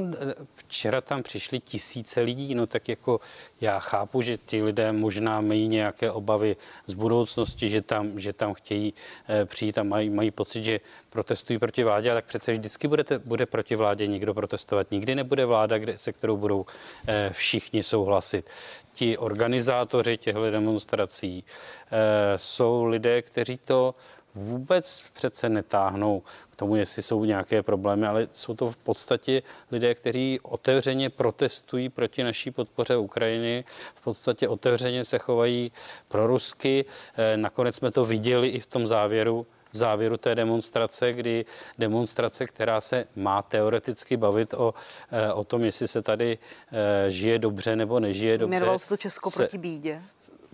včera 0.54 1.00
tam 1.00 1.22
přišli 1.22 1.60
tisíce 1.60 2.20
lidí, 2.20 2.54
no 2.54 2.66
tak 2.66 2.88
jako 2.88 3.20
já 3.60 3.78
chápu, 3.78 4.22
že 4.22 4.38
ty 4.38 4.62
lidé 4.62 4.92
možná 4.92 5.40
mají 5.40 5.68
nějaké 5.68 6.10
obavy 6.10 6.56
z 6.86 6.94
budoucnosti, 6.94 7.68
že 7.68 7.82
tam, 7.82 8.20
že 8.20 8.32
tam 8.32 8.54
chtějí 8.54 8.94
eh, 9.28 9.44
přijít 9.44 9.78
a 9.78 9.82
mají, 9.82 10.10
mají 10.10 10.30
pocit, 10.30 10.62
že 10.62 10.80
protestují 11.10 11.58
proti 11.58 11.84
vládě, 11.84 12.10
ale 12.10 12.18
tak 12.18 12.24
přece 12.24 12.52
vždycky 12.52 12.88
budete, 12.88 13.18
bude 13.18 13.46
proti 13.46 13.76
vládě 13.76 14.06
někdo 14.06 14.34
protestovat. 14.34 14.90
Nikdy 14.90 15.14
nebude 15.14 15.46
vláda, 15.46 15.78
kde, 15.78 15.98
se 15.98 16.12
kterou 16.12 16.36
budou 16.36 16.66
eh, 17.08 17.30
všichni 17.32 17.82
souhlasit. 17.82 18.50
Ti 18.92 19.18
organizátoři 19.18 20.16
těchto 20.16 20.50
demonstrací 20.50 21.44
eh, 21.90 22.38
jsou 22.38 22.84
lidé, 22.84 23.22
kteří 23.22 23.58
to 23.64 23.94
vůbec 24.34 25.04
přece 25.12 25.48
netáhnou 25.48 26.22
k 26.50 26.56
tomu, 26.56 26.76
jestli 26.76 27.02
jsou 27.02 27.24
nějaké 27.24 27.62
problémy, 27.62 28.06
ale 28.06 28.28
jsou 28.32 28.54
to 28.54 28.70
v 28.70 28.76
podstatě 28.76 29.42
lidé, 29.70 29.94
kteří 29.94 30.40
otevřeně 30.42 31.10
protestují 31.10 31.88
proti 31.88 32.22
naší 32.22 32.50
podpoře 32.50 32.96
Ukrajiny, 32.96 33.64
v 33.94 34.04
podstatě 34.04 34.48
otevřeně 34.48 35.04
se 35.04 35.18
chovají 35.18 35.72
pro 36.08 36.26
Rusky. 36.26 36.84
Eh, 37.16 37.36
nakonec 37.36 37.76
jsme 37.76 37.90
to 37.90 38.04
viděli 38.04 38.48
i 38.48 38.60
v 38.60 38.66
tom 38.66 38.86
závěru 38.86 39.46
závěru 39.72 40.16
té 40.16 40.34
demonstrace, 40.34 41.12
kdy 41.12 41.44
demonstrace, 41.78 42.46
která 42.46 42.80
se 42.80 43.04
má 43.16 43.42
teoreticky 43.42 44.16
bavit 44.16 44.54
o, 44.54 44.74
eh, 45.10 45.32
o 45.32 45.44
tom, 45.44 45.64
jestli 45.64 45.88
se 45.88 46.02
tady 46.02 46.38
eh, 46.72 47.10
žije 47.10 47.38
dobře 47.38 47.76
nebo 47.76 48.00
nežije 48.00 48.38
dobře. 48.38 48.56
Jmenovalo 48.56 48.78
se 48.78 48.88
to 48.88 48.96
Česko 48.96 49.30
se, 49.30 49.36
proti 49.36 49.58
bídě. 49.58 50.02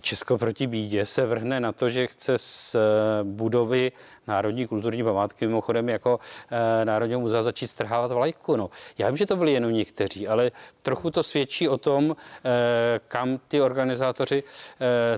Česko 0.05 0.37
proti 0.37 0.67
bídě 0.67 1.05
se 1.05 1.25
vrhne 1.25 1.59
na 1.59 1.71
to, 1.71 1.89
že 1.89 2.07
chce 2.07 2.37
z 2.37 2.75
eh, 2.75 2.79
budovy 3.23 3.91
Národní 4.27 4.67
kulturní 4.67 5.03
památky, 5.03 5.47
mimochodem 5.47 5.89
jako 5.89 6.19
e, 6.81 6.85
Národního 6.85 7.19
muzea 7.19 7.41
začít 7.41 7.67
strhávat 7.67 8.11
vlajku. 8.11 8.55
No. 8.55 8.69
Já 8.97 9.07
vím, 9.07 9.17
že 9.17 9.25
to 9.25 9.35
byli 9.35 9.53
jenom 9.53 9.73
někteří, 9.73 10.27
ale 10.27 10.51
trochu 10.81 11.11
to 11.11 11.23
svědčí 11.23 11.69
o 11.69 11.77
tom, 11.77 12.15
e, 12.45 12.99
kam 13.07 13.39
ty 13.47 13.61
organizátoři 13.61 14.43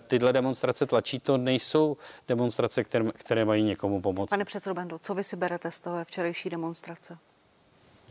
tyhle 0.07 0.33
demonstrace 0.33 0.85
tlačí. 0.85 1.19
To 1.19 1.37
nejsou 1.37 1.97
demonstrace, 2.27 2.83
které, 2.83 3.05
které 3.13 3.45
mají 3.45 3.63
někomu 3.63 4.01
pomoct. 4.01 4.29
Pane 4.29 4.45
předsedo 4.45 4.73
Bendo, 4.73 4.99
co 4.99 5.15
vy 5.15 5.23
si 5.23 5.35
berete 5.35 5.71
z 5.71 5.79
toho 5.79 6.05
včerejší 6.05 6.49
demonstrace? 6.49 7.17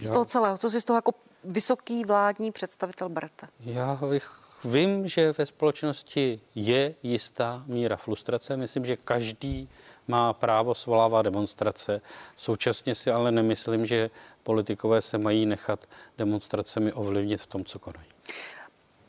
Z 0.01 0.11
toho 0.11 0.25
celého, 0.25 0.59
co 0.59 0.71
si 0.71 0.81
z 0.81 0.85
toho 0.85 0.97
jako 0.97 1.13
vysoký 1.45 2.05
vládní 2.05 2.53
představitel 2.53 3.09
berete? 3.09 3.47
Já 3.61 3.99
bych 4.11 4.46
Vím, 4.67 5.09
že 5.09 5.33
ve 5.39 5.47
společnosti 5.47 6.41
je 6.55 6.95
jistá 7.03 7.65
míra 7.67 7.97
frustrace. 7.97 8.57
Myslím, 8.57 8.87
že 8.87 8.97
každý 8.97 9.69
má 10.09 10.33
právo 10.33 10.75
svolávat 10.75 11.23
demonstrace. 11.23 12.01
Současně 12.37 12.95
si 12.95 13.11
ale 13.11 13.33
nemyslím, 13.33 13.87
že 13.87 14.11
politikové 14.43 15.01
se 15.01 15.19
mají 15.19 15.47
nechat 15.47 15.87
demonstracemi 16.19 16.93
ovlivnit 16.93 17.41
v 17.41 17.47
tom, 17.47 17.65
co 17.65 17.79
konají. 17.79 18.09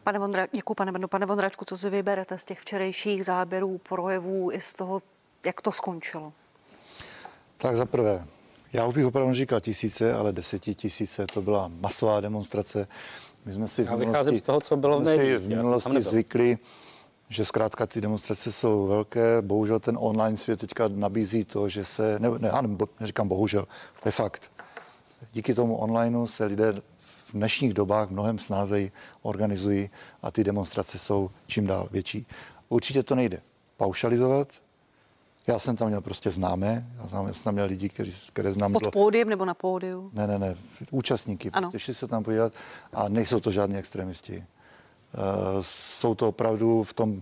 Pane 0.04 0.20
Vondra, 0.20 0.48
děkuji, 0.52 0.74
pane, 0.74 1.08
pane 1.08 1.26
Vondračku, 1.26 1.66
co 1.66 1.78
si 1.78 1.90
vyberete 1.90 2.38
z 2.38 2.46
těch 2.46 2.60
včerejších 2.60 3.26
záběrů, 3.26 3.78
projevů 3.78 4.52
i 4.52 4.62
z 4.62 4.74
toho, 4.74 5.02
jak 5.46 5.62
to 5.62 5.72
skončilo? 5.72 6.34
Tak 7.58 7.76
za 7.76 7.86
prvé, 7.86 8.26
já 8.74 8.86
už 8.86 8.96
bych 8.96 9.06
opravdu 9.06 9.34
říkal 9.34 9.60
tisíce, 9.60 10.14
ale 10.14 10.32
desetitisíce, 10.32 11.26
to 11.34 11.42
byla 11.42 11.68
masová 11.68 12.22
demonstrace. 12.22 12.88
My 13.48 13.54
jsme 13.54 13.68
si 13.68 13.84
v 13.84 13.98
minulosti, 13.98 14.40
z 14.40 14.42
toho, 14.42 14.62
co 14.62 14.78
bylo 14.78 15.00
v, 15.00 15.04
médiích, 15.04 15.38
v 15.38 15.48
minulosti 15.48 16.02
zvykli, 16.02 16.58
že 17.30 17.46
zkrátka 17.46 17.86
ty 17.86 18.02
demonstrace 18.02 18.52
jsou 18.52 18.88
velké. 18.88 19.42
Bohužel 19.42 19.80
ten 19.80 19.98
online 20.00 20.38
svět 20.38 20.60
teďka 20.60 20.88
nabízí 20.88 21.46
to, 21.46 21.70
že 21.70 21.86
se, 21.86 22.20
ne, 22.20 22.30
ne, 22.40 22.52
neříkám 23.00 23.28
bohužel, 23.28 23.68
to 24.04 24.08
je 24.08 24.12
fakt. 24.12 24.52
Díky 25.34 25.54
tomu 25.54 25.76
onlineu 25.76 26.28
se 26.28 26.46
lidé 26.46 26.74
v 27.00 27.34
dnešních 27.34 27.74
dobách 27.74 28.10
mnohem 28.10 28.40
snázeji 28.40 28.92
organizují 29.22 29.90
a 30.22 30.32
ty 30.32 30.44
demonstrace 30.44 31.00
jsou 31.00 31.30
čím 31.48 31.68
dál 31.68 31.88
větší. 31.92 32.28
Určitě 32.70 33.04
to 33.04 33.16
nejde 33.16 33.42
paušalizovat. 33.78 34.48
Já 35.48 35.60
jsem 35.60 35.76
tam 35.76 35.88
měl 35.88 36.02
prostě 36.02 36.32
známé, 36.32 36.88
já 37.28 37.34
jsem 37.34 37.44
tam 37.44 37.54
měl 37.54 37.66
lidi, 37.66 37.90
kteří, 37.90 38.14
které 38.34 38.54
znám. 38.54 38.74
Pod 38.74 38.92
pódiem 38.92 39.30
nebo 39.30 39.46
na 39.46 39.54
pódiu? 39.54 40.10
Ne, 40.14 40.28
ne, 40.28 40.40
ne, 40.40 40.56
účastníky. 40.92 41.52
Ano. 41.52 41.70
Prostě 41.72 41.94
se 41.94 42.08
tam 42.08 42.24
podívat 42.24 42.54
a 42.94 43.10
nejsou 43.10 43.40
to 43.40 43.52
žádní 43.52 43.78
extremisti. 43.78 44.38
Uh, 44.38 44.44
jsou 45.62 46.16
to 46.16 46.28
opravdu 46.28 46.84
v 46.84 46.94
tom 46.94 47.22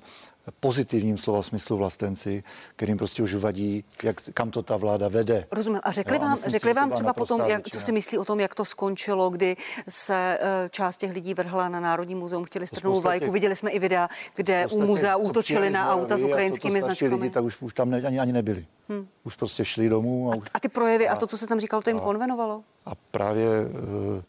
pozitivním 0.59 1.17
slova 1.17 1.43
smyslu 1.43 1.77
vlastenci, 1.77 2.43
kterým 2.75 2.97
prostě 2.97 3.23
už 3.23 3.33
vadí, 3.33 3.83
jak, 4.03 4.21
kam 4.33 4.51
to 4.51 4.63
ta 4.63 4.77
vláda 4.77 5.07
vede. 5.07 5.47
Rozumím. 5.51 5.81
A 5.83 5.91
řekli 5.91 6.15
jo, 6.15 6.21
vám, 6.21 6.33
a 6.33 6.49
řekli 6.49 6.73
vám 6.73 6.91
třeba 6.91 7.13
potom, 7.13 7.41
jak, 7.41 7.69
co 7.69 7.79
si 7.79 7.91
myslí 7.91 8.17
o 8.17 8.25
tom, 8.25 8.39
jak 8.39 8.55
to 8.55 8.65
skončilo, 8.65 9.29
kdy 9.29 9.55
se 9.89 10.39
uh, 10.41 10.69
část 10.69 10.97
těch 10.97 11.11
lidí 11.11 11.33
vrhla 11.33 11.69
na 11.69 11.79
Národní 11.79 12.15
muzeum, 12.15 12.43
chtěli 12.43 12.67
strhnout 12.67 13.03
vlajku. 13.03 13.31
Viděli 13.31 13.55
jsme 13.55 13.71
i 13.71 13.79
videa, 13.79 14.09
kde 14.35 14.67
u 14.67 14.81
muzea 14.81 15.15
útočili 15.15 15.69
na 15.69 15.93
auta 15.93 16.17
s 16.17 16.23
ukrajinskými 16.23 16.81
značkami. 16.81 17.15
lidi, 17.15 17.29
tak 17.29 17.43
už, 17.43 17.61
už 17.61 17.73
tam 17.73 17.89
ne, 17.89 18.01
ani, 18.01 18.19
ani 18.19 18.33
nebyli. 18.33 18.65
Hmm. 18.89 19.07
Už 19.23 19.35
prostě 19.35 19.65
šli 19.65 19.89
domů. 19.89 20.31
A, 20.31 20.35
už, 20.35 20.47
a 20.53 20.59
ty 20.59 20.69
projevy 20.69 21.07
a, 21.07 21.13
a 21.13 21.15
to, 21.15 21.27
co 21.27 21.37
se 21.37 21.47
tam 21.47 21.59
říkalo, 21.59 21.81
to 21.81 21.89
jim 21.89 21.97
a, 21.97 22.01
konvenovalo? 22.01 22.63
A 22.85 22.91
právě 23.11 23.47
uh, 23.65 24.23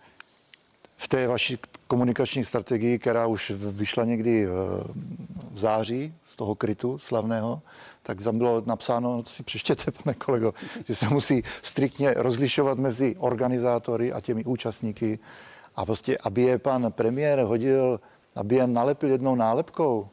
v 0.97 1.09
té 1.09 1.27
vaší 1.27 1.59
komunikační 1.87 2.45
strategii, 2.45 2.99
která 2.99 3.27
už 3.27 3.53
vyšla 3.57 4.05
někdy 4.05 4.45
eh, 4.45 4.49
v 5.51 5.59
září 5.59 6.15
z 6.27 6.37
toho 6.37 6.55
krytu 6.55 6.99
slavného, 6.99 7.63
tak 8.03 8.21
tam 8.21 8.39
bylo 8.39 8.63
napsáno, 8.67 9.23
to 9.23 9.31
si 9.31 9.43
přeštěte, 9.43 9.91
pane 10.05 10.15
kolego, 10.15 10.55
že 10.89 10.95
se 10.95 11.09
musí 11.09 11.43
striktně 11.63 12.15
rozlišovat 12.17 12.79
mezi 12.79 13.17
organizátory 13.19 14.13
a 14.13 14.21
těmi 14.21 14.45
účastníky 14.45 15.19
a 15.77 15.85
prostě, 15.85 16.19
aby 16.19 16.43
je 16.43 16.59
pan 16.59 16.93
premiér 16.93 17.39
hodil, 17.39 18.01
aby 18.35 18.55
je 18.55 18.67
nalepil 18.67 19.11
jednou 19.11 19.35
nálepkou, 19.35 20.09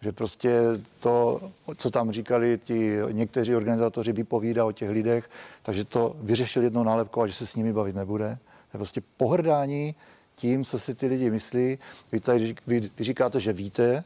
že 0.00 0.12
prostě 0.12 0.60
to, 1.00 1.40
co 1.76 1.90
tam 1.90 2.12
říkali 2.12 2.60
ti 2.64 2.98
někteří 3.10 3.56
organizátoři, 3.56 4.12
vypovídá 4.12 4.64
o 4.64 4.72
těch 4.72 4.90
lidech, 4.90 5.30
takže 5.62 5.84
to 5.84 6.16
vyřešil 6.20 6.62
jednou 6.62 6.84
nálepkou 6.84 7.22
a 7.22 7.26
že 7.26 7.34
se 7.34 7.46
s 7.46 7.54
nimi 7.54 7.72
bavit 7.72 7.96
nebude. 7.96 8.38
To 8.72 8.78
prostě 8.78 9.02
pohrdání 9.16 9.94
tím, 10.34 10.64
co 10.64 10.78
si 10.78 10.94
ty 10.94 11.06
lidi 11.06 11.30
myslí. 11.30 11.78
Vy, 12.12 12.20
tady, 12.20 12.54
vy, 12.66 12.80
vy 12.80 13.04
říkáte, 13.04 13.40
že 13.40 13.52
víte, 13.52 14.04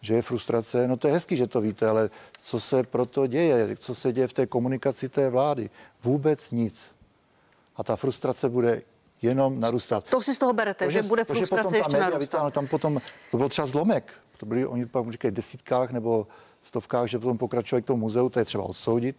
že 0.00 0.14
je 0.14 0.22
frustrace. 0.22 0.88
No 0.88 0.96
to 0.96 1.06
je 1.06 1.12
hezký, 1.12 1.36
že 1.36 1.46
to 1.46 1.60
víte, 1.60 1.88
ale 1.88 2.10
co 2.42 2.60
se 2.60 2.82
proto 2.82 3.26
děje? 3.26 3.76
Co 3.76 3.94
se 3.94 4.12
děje 4.12 4.26
v 4.26 4.32
té 4.32 4.46
komunikaci 4.46 5.08
té 5.08 5.30
vlády? 5.30 5.70
Vůbec 6.02 6.50
nic. 6.50 6.92
A 7.76 7.84
ta 7.84 7.96
frustrace 7.96 8.48
bude 8.48 8.82
jenom 9.22 9.60
narůstat. 9.60 10.04
To 10.10 10.22
si 10.22 10.34
z 10.34 10.38
toho 10.38 10.52
berete, 10.52 10.84
to, 10.84 10.90
že, 10.90 11.02
že 11.02 11.08
bude 11.08 11.24
frustrace 11.24 11.76
ještě 11.76 11.98
narůstat. 11.98 12.54
Tam 12.54 12.66
potom, 12.66 13.00
to 13.30 13.36
byl 13.36 13.48
třeba 13.48 13.66
zlomek. 13.66 14.12
To 14.36 14.46
byli, 14.46 14.66
oni 14.66 14.86
pak 14.86 15.10
říkají 15.10 15.34
desítkách 15.34 15.90
nebo 15.90 16.26
stovkách, 16.62 17.08
že 17.08 17.18
potom 17.18 17.38
pokračovali 17.38 17.82
k 17.82 17.86
tomu 17.86 18.00
muzeu, 18.00 18.28
to 18.28 18.38
je 18.38 18.44
třeba 18.44 18.64
odsoudit. 18.64 19.16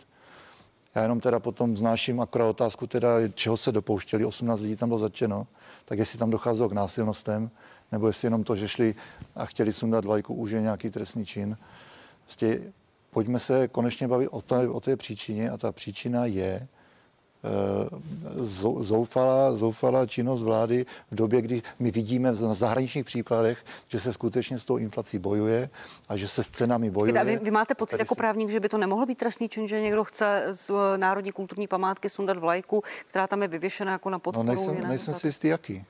Já 0.95 1.01
jenom 1.01 1.19
teda 1.19 1.39
potom 1.39 1.77
znáším 1.77 2.21
akorát 2.21 2.49
otázku 2.49 2.87
teda, 2.87 3.27
čeho 3.33 3.57
se 3.57 3.71
dopouštěli, 3.71 4.25
18 4.25 4.59
lidí 4.59 4.75
tam 4.75 4.89
bylo 4.89 4.99
začeno, 4.99 5.47
tak 5.85 5.99
jestli 5.99 6.19
tam 6.19 6.29
docházelo 6.29 6.69
k 6.69 6.73
násilnostem, 6.73 7.49
nebo 7.91 8.07
jestli 8.07 8.25
jenom 8.25 8.43
to, 8.43 8.55
že 8.55 8.67
šli 8.67 8.95
a 9.35 9.45
chtěli 9.45 9.73
sundat 9.73 10.05
vlajku, 10.05 10.33
už 10.33 10.51
je 10.51 10.61
nějaký 10.61 10.89
trestný 10.89 11.25
čin. 11.25 11.57
Vlastně 12.25 12.59
pojďme 13.11 13.39
se 13.39 13.67
konečně 13.67 14.07
bavit 14.07 14.27
o 14.27 14.41
té, 14.41 14.69
o 14.69 14.79
té 14.79 14.95
příčině 14.95 15.49
a 15.49 15.57
ta 15.57 15.71
příčina 15.71 16.25
je, 16.25 16.67
zoufalá, 18.35 19.53
zoufalá 19.53 20.05
činnost 20.05 20.41
vlády 20.41 20.85
v 21.11 21.15
době, 21.15 21.41
kdy 21.41 21.61
my 21.79 21.91
vidíme 21.91 22.31
na 22.31 22.53
zahraničních 22.53 23.05
příkladech, 23.05 23.57
že 23.89 23.99
se 23.99 24.13
skutečně 24.13 24.59
s 24.59 24.65
tou 24.65 24.77
inflací 24.77 25.19
bojuje 25.19 25.69
a 26.09 26.17
že 26.17 26.27
se 26.27 26.43
s 26.43 26.47
cenami 26.49 26.91
bojuje. 26.91 27.19
A 27.19 27.23
vy, 27.23 27.37
vy 27.37 27.51
máte 27.51 27.75
pocit 27.75 27.99
jako 27.99 28.15
právník, 28.15 28.49
že 28.49 28.59
by 28.59 28.69
to 28.69 28.77
nemohl 28.77 29.05
být 29.05 29.17
trestný 29.17 29.49
čin, 29.49 29.67
že 29.67 29.81
někdo 29.81 30.03
chce 30.03 30.47
z 30.51 30.71
Národní 30.97 31.31
kulturní 31.31 31.67
památky 31.67 32.09
sundat 32.09 32.37
vlajku, 32.37 32.83
která 33.07 33.27
tam 33.27 33.41
je 33.41 33.47
vyvěšena 33.47 33.91
jako 33.91 34.09
na 34.09 34.19
podporu? 34.19 34.47
No 34.47 34.53
nejsem, 34.53 34.87
nejsem 34.87 35.13
si 35.13 35.27
jistý, 35.27 35.47
jaký. 35.47 35.85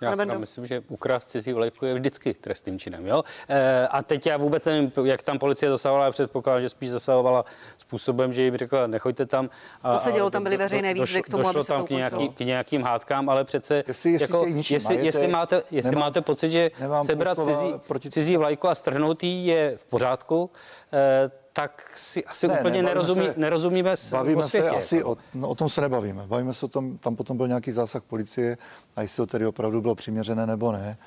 Já 0.00 0.16
teda 0.16 0.38
myslím, 0.38 0.66
že 0.66 0.82
ukrást 0.88 1.30
cizí 1.30 1.52
vlajku 1.52 1.86
je 1.86 1.94
vždycky 1.94 2.34
trestným 2.34 2.78
činem. 2.78 3.06
Jo? 3.06 3.24
E, 3.48 3.88
a 3.88 4.02
teď 4.02 4.26
já 4.26 4.36
vůbec 4.36 4.64
nevím, 4.64 4.92
jak 5.04 5.22
tam 5.22 5.38
policie 5.38 5.70
zasahovala, 5.70 6.04
já 6.04 6.10
předpokládám, 6.10 6.62
že 6.62 6.68
spíš 6.68 6.90
zasahovala 6.90 7.44
způsobem, 7.76 8.32
že 8.32 8.42
jim 8.42 8.56
řekla, 8.56 8.86
nechoďte 8.86 9.26
tam. 9.26 9.50
A, 9.82 9.92
to 9.92 9.98
se 9.98 10.12
dělo, 10.12 10.30
tam 10.30 10.42
byly 10.42 10.56
veřejné 10.56 10.94
výzvy 10.94 11.22
k 11.22 11.28
tomu, 11.28 11.48
aby 11.48 11.62
se 11.62 11.72
tam 11.72 11.80
to 11.80 11.86
k, 11.86 11.90
nějaký, 11.90 12.28
k 12.28 12.40
nějakým 12.40 12.82
hádkám, 12.82 13.28
ale 13.28 13.44
přece, 13.44 13.84
jestli, 13.88 14.12
jestli, 14.12 14.24
jako, 14.24 14.46
jestli, 14.46 14.78
majetek, 14.84 15.04
jestli, 15.04 15.28
máte, 15.28 15.62
jestli 15.70 15.90
nemám, 15.90 16.06
máte 16.06 16.20
pocit, 16.20 16.50
že 16.50 16.70
sebrat 17.06 17.38
cizí, 17.38 17.74
proti... 17.86 18.10
cizí 18.10 18.36
vlajku 18.36 18.68
a 18.68 18.74
strhnout 18.74 19.22
je 19.22 19.76
v 19.76 19.84
pořádku, 19.84 20.50
e, 20.92 21.39
tak 21.52 21.92
si 21.94 22.24
asi 22.24 22.48
ne, 22.48 22.58
úplně 22.58 22.82
nerozumí, 22.82 23.26
se, 23.26 23.34
nerozumíme 23.36 23.94
Bavíme 24.10 24.44
o 24.44 24.48
světě, 24.48 24.68
se 24.68 24.76
asi, 24.76 25.04
o, 25.04 25.16
no, 25.34 25.48
o 25.48 25.54
tom 25.54 25.68
se 25.68 25.80
nebavíme. 25.80 26.26
Bavíme 26.26 26.52
se 26.52 26.66
o 26.66 26.68
tom, 26.68 26.98
tam 26.98 27.16
potom 27.16 27.36
byl 27.36 27.48
nějaký 27.48 27.72
zásah 27.72 28.02
policie 28.02 28.58
a 28.96 29.02
jestli 29.02 29.16
to 29.16 29.26
tedy 29.26 29.46
opravdu 29.46 29.80
bylo 29.80 29.94
přiměřené 29.94 30.46
nebo 30.46 30.72
ne. 30.72 30.98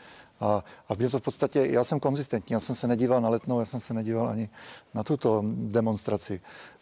A, 0.44 0.64
a 0.89 0.94
mě 0.94 1.10
to 1.10 1.20
v 1.20 1.22
podstatě, 1.22 1.68
já 1.70 1.84
jsem 1.84 2.00
konzistentní, 2.00 2.54
já 2.54 2.60
jsem 2.60 2.76
se 2.76 2.88
nedíval 2.88 3.22
na 3.22 3.30
letnou, 3.30 3.60
já 3.60 3.66
jsem 3.66 3.80
se 3.80 3.94
nedíval 3.94 4.28
ani 4.28 4.50
na 4.94 5.04
tuto 5.04 5.44
demonstraci, 5.46 6.41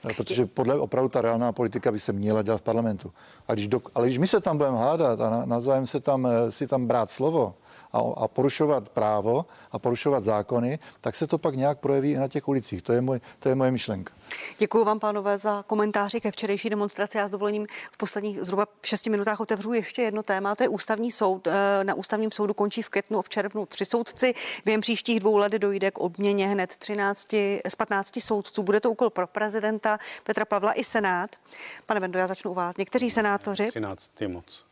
eh, 0.09 0.13
protože 0.13 0.45
podle 0.45 0.79
opravdu 0.79 1.09
ta 1.09 1.21
reálná 1.21 1.51
politika 1.51 1.91
by 1.91 1.99
se 1.99 2.13
měla 2.13 2.41
dělat 2.41 2.57
v 2.57 2.61
parlamentu. 2.61 3.13
A 3.47 3.53
když 3.53 3.67
do, 3.67 3.81
ale 3.95 4.07
když 4.07 4.17
my 4.17 4.27
se 4.27 4.41
tam 4.41 4.57
budeme 4.57 4.77
hádat 4.77 5.21
a 5.21 5.45
navzájem 5.45 5.87
se 5.87 5.99
tam, 5.99 6.27
eh, 6.27 6.51
si 6.51 6.67
tam 6.67 6.87
brát 6.87 7.11
slovo, 7.11 7.55
a, 7.93 7.99
a 8.17 8.27
porušovat 8.27 8.89
právo 8.89 9.45
a 9.71 9.79
porušovat 9.79 10.23
zákony, 10.23 10.79
tak 11.01 11.15
se 11.15 11.27
to 11.27 11.37
pak 11.37 11.55
nějak 11.55 11.79
projeví 11.79 12.11
i 12.11 12.17
na 12.17 12.27
těch 12.27 12.47
ulicích. 12.47 12.81
To 12.81 12.93
je, 12.93 13.01
můj, 13.01 13.21
to 13.39 13.49
je 13.49 13.55
moje 13.55 13.71
myšlenka. 13.71 14.13
Děkuji 14.57 14.83
vám, 14.83 14.99
pánové, 14.99 15.37
za 15.37 15.63
komentáři 15.67 16.21
ke 16.21 16.31
včerejší 16.31 16.69
demonstraci. 16.69 17.17
Já 17.17 17.27
s 17.27 17.31
dovolením 17.31 17.67
v 17.91 17.97
posledních 17.97 18.41
zhruba 18.41 18.67
šesti 18.81 19.09
minutách 19.09 19.39
otevřu 19.39 19.73
ještě 19.73 20.01
jedno 20.01 20.23
téma. 20.23 20.55
To 20.55 20.63
je 20.63 20.69
ústavní 20.69 21.11
soud. 21.11 21.47
Eh, 21.47 21.83
na 21.83 21.93
ústavním 21.93 22.31
soudu 22.31 22.53
končí 22.53 22.81
v 22.81 22.89
květnu 22.89 23.21
v 23.21 23.29
červnu 23.29 23.50
tři 23.65 23.85
soudci. 23.85 24.33
Během 24.65 24.81
příštích 24.81 25.19
dvou 25.19 25.37
let 25.37 25.51
dojde 25.51 25.91
k 25.91 25.99
obměně 25.99 26.47
hned 26.47 26.75
13 26.75 27.33
z 27.67 27.75
15 27.77 28.21
soudců. 28.21 28.63
Bude 28.63 28.79
to 28.79 28.91
úkol 28.91 29.09
pro 29.09 29.27
prezidenta 29.27 29.97
Petra 30.23 30.45
Pavla 30.45 30.73
i 30.73 30.83
Senát. 30.83 31.35
Pane 31.85 31.99
Bendo, 31.99 32.19
já 32.19 32.27
začnu 32.27 32.51
u 32.51 32.53
vás. 32.53 32.77
Někteří 32.77 33.11
senátoři. 33.11 33.67
13 33.67 34.11
je 34.21 34.27
moc. 34.27 34.65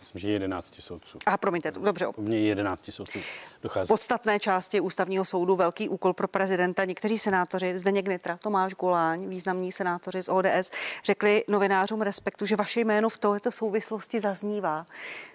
Myslím, 0.00 0.20
že 0.20 0.30
11 0.30 0.74
soudců. 0.80 1.18
A 1.26 1.36
promiňte, 1.36 1.70
dobře. 1.70 2.06
U 2.06 2.22
mě 2.22 2.38
11 2.38 2.90
soudců 2.92 3.18
dochází. 3.62 3.88
Podstatné 3.88 4.40
části 4.40 4.80
ústavního 4.80 5.24
soudu 5.24 5.56
velký 5.56 5.88
úkol 5.88 6.12
pro 6.12 6.28
prezidenta. 6.28 6.84
Někteří 6.84 7.18
senátoři, 7.18 7.78
Zdeněk 7.78 8.08
Nitra, 8.08 8.36
Tomáš 8.36 8.74
Goláň, 8.74 9.28
významní 9.28 9.72
senátoři 9.72 10.22
z 10.22 10.28
ODS, 10.28 10.70
řekli 11.04 11.44
novinářům 11.48 12.02
respektu, 12.02 12.46
že 12.46 12.56
vaše 12.56 12.80
jméno 12.80 13.08
v 13.08 13.18
této 13.18 13.50
souvislosti 13.50 14.20
zaznívá. 14.20 14.86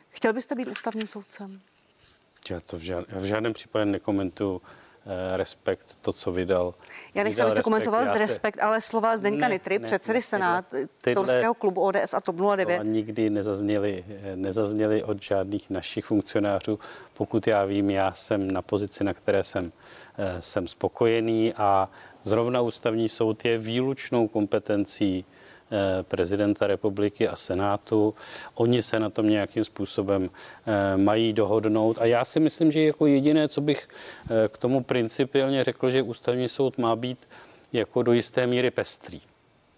Chtěl 0.10 0.34
byste 0.34 0.56
být 0.56 0.68
ústavním 0.68 1.08
soudcem? 1.08 1.62
Já 2.50 2.60
to 2.60 2.78
v, 2.78 2.82
žád, 2.82 3.06
v 3.12 3.24
žádném 3.24 3.54
případě 3.54 3.86
nekomentuju 3.86 4.62
Eh, 5.06 5.38
respekt, 5.38 5.98
to, 6.02 6.14
co 6.14 6.32
vydal. 6.32 6.74
Já 7.16 7.24
nechci, 7.24 7.41
abyste 7.41 7.62
komentoval 7.62 8.04
se... 8.04 8.18
respekt, 8.18 8.60
ale 8.62 8.82
slova 8.82 9.18
Zdeňka 9.18 9.48
ne, 9.48 9.54
Nitry, 9.54 9.80
ne, 9.80 9.86
předsedy 9.86 10.22
Senátorského 10.22 11.54
klubu 11.54 11.82
ODS 11.82 12.14
a 12.14 12.22
TOP 12.22 12.36
09. 12.56 12.80
nikdy 12.84 13.30
nezazněly, 13.30 14.06
nezazněly 14.36 15.04
od 15.04 15.24
žádných 15.24 15.70
našich 15.70 16.06
funkcionářů. 16.06 16.80
Pokud 17.14 17.48
já 17.48 17.66
vím, 17.66 17.89
já 17.89 18.14
jsem 18.14 18.52
na 18.52 18.62
pozici, 18.62 19.04
na 19.04 19.14
které 19.14 19.44
jsem, 19.44 19.72
eh, 20.18 20.41
jsem 20.41 20.68
spokojený 20.68 21.54
a 21.54 21.89
zrovna 22.22 22.62
ústavní 22.62 23.10
soud 23.10 23.46
je 23.46 23.58
výlučnou 23.58 24.28
kompetencí 24.28 25.26
Eh, 25.26 25.43
prezidenta 26.01 26.68
republiky 26.68 27.28
a 27.28 27.36
senátu. 27.36 28.14
Oni 28.55 28.82
se 28.82 28.99
na 28.99 29.09
tom 29.09 29.30
nějakým 29.30 29.64
způsobem 29.64 30.30
eh, 30.30 30.97
mají 30.97 31.34
dohodnout. 31.34 31.97
A 31.99 32.05
já 32.05 32.26
si 32.26 32.39
myslím, 32.39 32.72
že 32.72 32.84
jako 32.84 33.05
jediné, 33.05 33.47
co 33.47 33.61
bych 33.61 33.88
eh, 33.89 34.47
k 34.47 34.57
tomu 34.57 34.84
principiálně 34.84 35.64
řekl, 35.64 35.89
že 35.89 36.01
ústavní 36.01 36.49
soud 36.49 36.78
má 36.78 36.95
být 36.95 37.28
jako 37.74 38.03
do 38.03 38.14
jisté 38.14 38.47
míry 38.47 38.72
pestrý. 38.72 39.22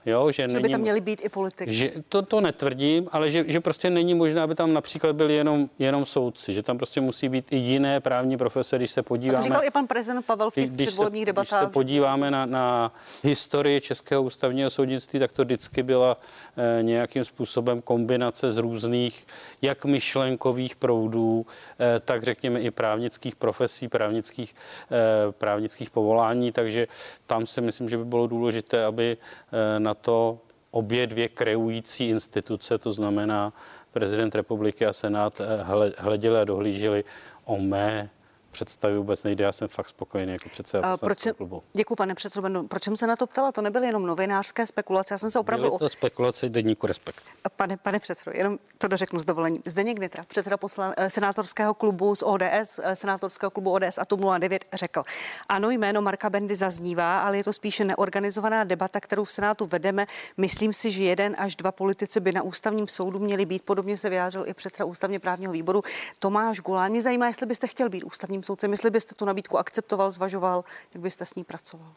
Jo, 0.06 0.32
že, 0.32 0.44
že 0.44 0.48
není, 0.48 0.64
by 0.64 0.70
tam 0.70 0.82
měli 0.82 1.02
být 1.02 1.22
i 1.26 1.30
politiky. 1.30 1.72
Že, 1.72 1.92
to, 2.10 2.22
to 2.22 2.42
netvrdím, 2.42 3.10
ale 3.12 3.30
že, 3.30 3.44
že 3.48 3.60
prostě 3.60 3.90
není 3.90 4.14
možné, 4.14 4.42
aby 4.42 4.56
tam 4.56 4.74
například 4.74 5.16
byli 5.16 5.36
jenom, 5.36 5.70
jenom 5.80 6.06
soudci, 6.06 6.54
že 6.54 6.64
tam 6.64 6.78
prostě 6.78 7.02
musí 7.02 7.30
být 7.30 7.46
i 7.52 7.56
jiné 7.56 8.00
právní 8.00 8.38
profese, 8.38 8.78
když 8.78 8.92
se 8.92 9.04
podíváme. 9.04 9.38
A 9.38 9.42
to 9.42 9.44
říkal 9.44 9.64
i 9.64 9.72
pan 9.72 9.88
prezident 9.88 10.26
Pavel 10.26 10.50
v 10.50 10.54
těch 10.54 10.70
když 10.70 10.88
předvolebních 10.88 11.22
se, 11.22 11.26
debatách. 11.26 11.60
Když 11.60 11.70
se 11.70 11.74
podíváme 11.74 12.32
na, 12.32 12.46
na 12.46 12.94
historii 13.24 13.82
Českého 13.82 14.24
ústavního 14.24 14.70
soudnictví, 14.70 15.20
tak 15.20 15.34
to 15.34 15.44
vždycky 15.44 15.84
byla 15.84 16.18
eh, 16.58 16.84
nějakým 16.84 17.24
způsobem 17.24 17.82
kombinace 17.82 18.52
z 18.52 18.58
různých, 18.58 19.26
jak 19.62 19.86
myšlenkových 19.86 20.76
proudů, 20.76 21.46
eh, 21.80 22.00
tak 22.00 22.24
řekněme 22.24 22.60
i 22.60 22.72
právnických 22.72 23.36
profesí, 23.36 23.88
právnických, 23.88 24.56
eh, 24.92 25.32
právnických 25.32 25.90
povolání, 25.90 26.52
takže 26.52 26.88
tam 27.26 27.46
si 27.46 27.62
myslím, 27.62 27.90
že 27.90 27.98
by 27.98 28.06
bylo 28.06 28.28
důležité, 28.28 28.86
aby 28.86 29.18
eh, 29.18 29.80
na 29.80 29.95
to 30.02 30.40
obě 30.72 31.08
dvě 31.08 31.30
kreující 31.30 32.10
instituce, 32.10 32.78
to 32.78 32.92
znamená 32.92 33.54
prezident 33.92 34.36
republiky 34.36 34.86
a 34.86 34.94
senát, 34.94 35.42
eh, 35.42 35.64
hleděli 35.98 36.40
a 36.40 36.44
dohlíželi 36.44 37.04
o 37.46 37.58
mé 37.58 38.10
představy 38.56 38.98
vůbec 38.98 39.24
nejde. 39.24 39.44
Já 39.44 39.52
jsem 39.52 39.68
fakt 39.68 39.90
spokojený 39.90 40.32
jako 40.34 40.50
předseda 40.50 40.98
proč 40.98 41.20
se, 41.20 41.34
klubu. 41.34 41.64
Děkuji, 41.74 41.96
pane 41.96 42.16
předsedo. 42.16 42.64
Proč 42.64 42.84
jsem 42.84 42.98
se 42.98 43.08
na 43.08 43.16
to 43.16 43.28
ptala? 43.28 43.52
To 43.52 43.62
nebyly 43.62 43.88
jenom 43.88 44.06
novinářské 44.06 44.66
spekulace. 44.66 45.14
Já 45.14 45.18
jsem 45.18 45.32
se 45.32 45.40
opravdu. 45.40 45.68
Byly 45.68 45.80
to 45.80 45.90
spekulace 45.90 46.50
deníku 46.50 46.88
Respekt. 46.88 47.24
Pane, 47.56 47.78
pane 47.78 48.00
předsedo, 48.00 48.32
jenom 48.38 48.60
to 48.78 48.88
dořeknu 48.88 49.20
s 49.20 49.26
dovolením. 49.26 49.62
Zdeněk 49.66 50.00
Nitra, 50.00 50.24
předseda 50.28 50.58
poslan, 50.58 50.94
eh, 50.98 51.10
senátorského 51.10 51.74
klubu 51.74 52.16
z 52.16 52.24
ODS, 52.24 52.80
eh, 52.84 52.96
senátorského 52.96 53.52
klubu 53.52 53.72
ODS 53.74 53.98
a 53.98 54.06
TOP 54.06 54.20
09 54.20 54.66
řekl. 54.74 55.04
Ano, 55.50 55.70
jméno 55.70 56.02
Marka 56.02 56.30
Bendy 56.30 56.56
zaznívá, 56.56 57.22
ale 57.22 57.38
je 57.38 57.44
to 57.44 57.54
spíše 57.54 57.86
neorganizovaná 57.86 58.64
debata, 58.64 59.00
kterou 59.00 59.24
v 59.24 59.32
Senátu 59.32 59.66
vedeme. 59.66 60.08
Myslím 60.38 60.74
si, 60.74 60.92
že 60.92 61.04
jeden 61.04 61.36
až 61.40 61.56
dva 61.56 61.72
politici 61.72 62.20
by 62.20 62.32
na 62.32 62.42
ústavním 62.42 62.88
soudu 62.88 63.20
měli 63.20 63.46
být. 63.46 63.62
Podobně 63.62 63.98
se 63.98 64.10
vyjádřil 64.10 64.44
i 64.48 64.54
předseda 64.54 64.86
ústavně 64.86 65.20
právního 65.20 65.54
výboru 65.54 65.82
Tomáš 66.20 66.60
Gulán. 66.60 66.92
Mě 66.92 67.02
zajímá, 67.02 67.28
jestli 67.28 67.46
byste 67.46 67.68
chtěl 67.68 67.90
být 67.90 68.04
ústavním 68.04 68.44
soudcem, 68.46 68.72
jestli 68.72 68.90
byste 68.90 69.16
tu 69.16 69.26
nabídku 69.26 69.58
akceptoval, 69.58 70.12
zvažoval, 70.12 70.64
jak 70.94 71.04
byste 71.04 71.26
s 71.26 71.36
ní 71.36 71.44
pracoval? 71.44 71.92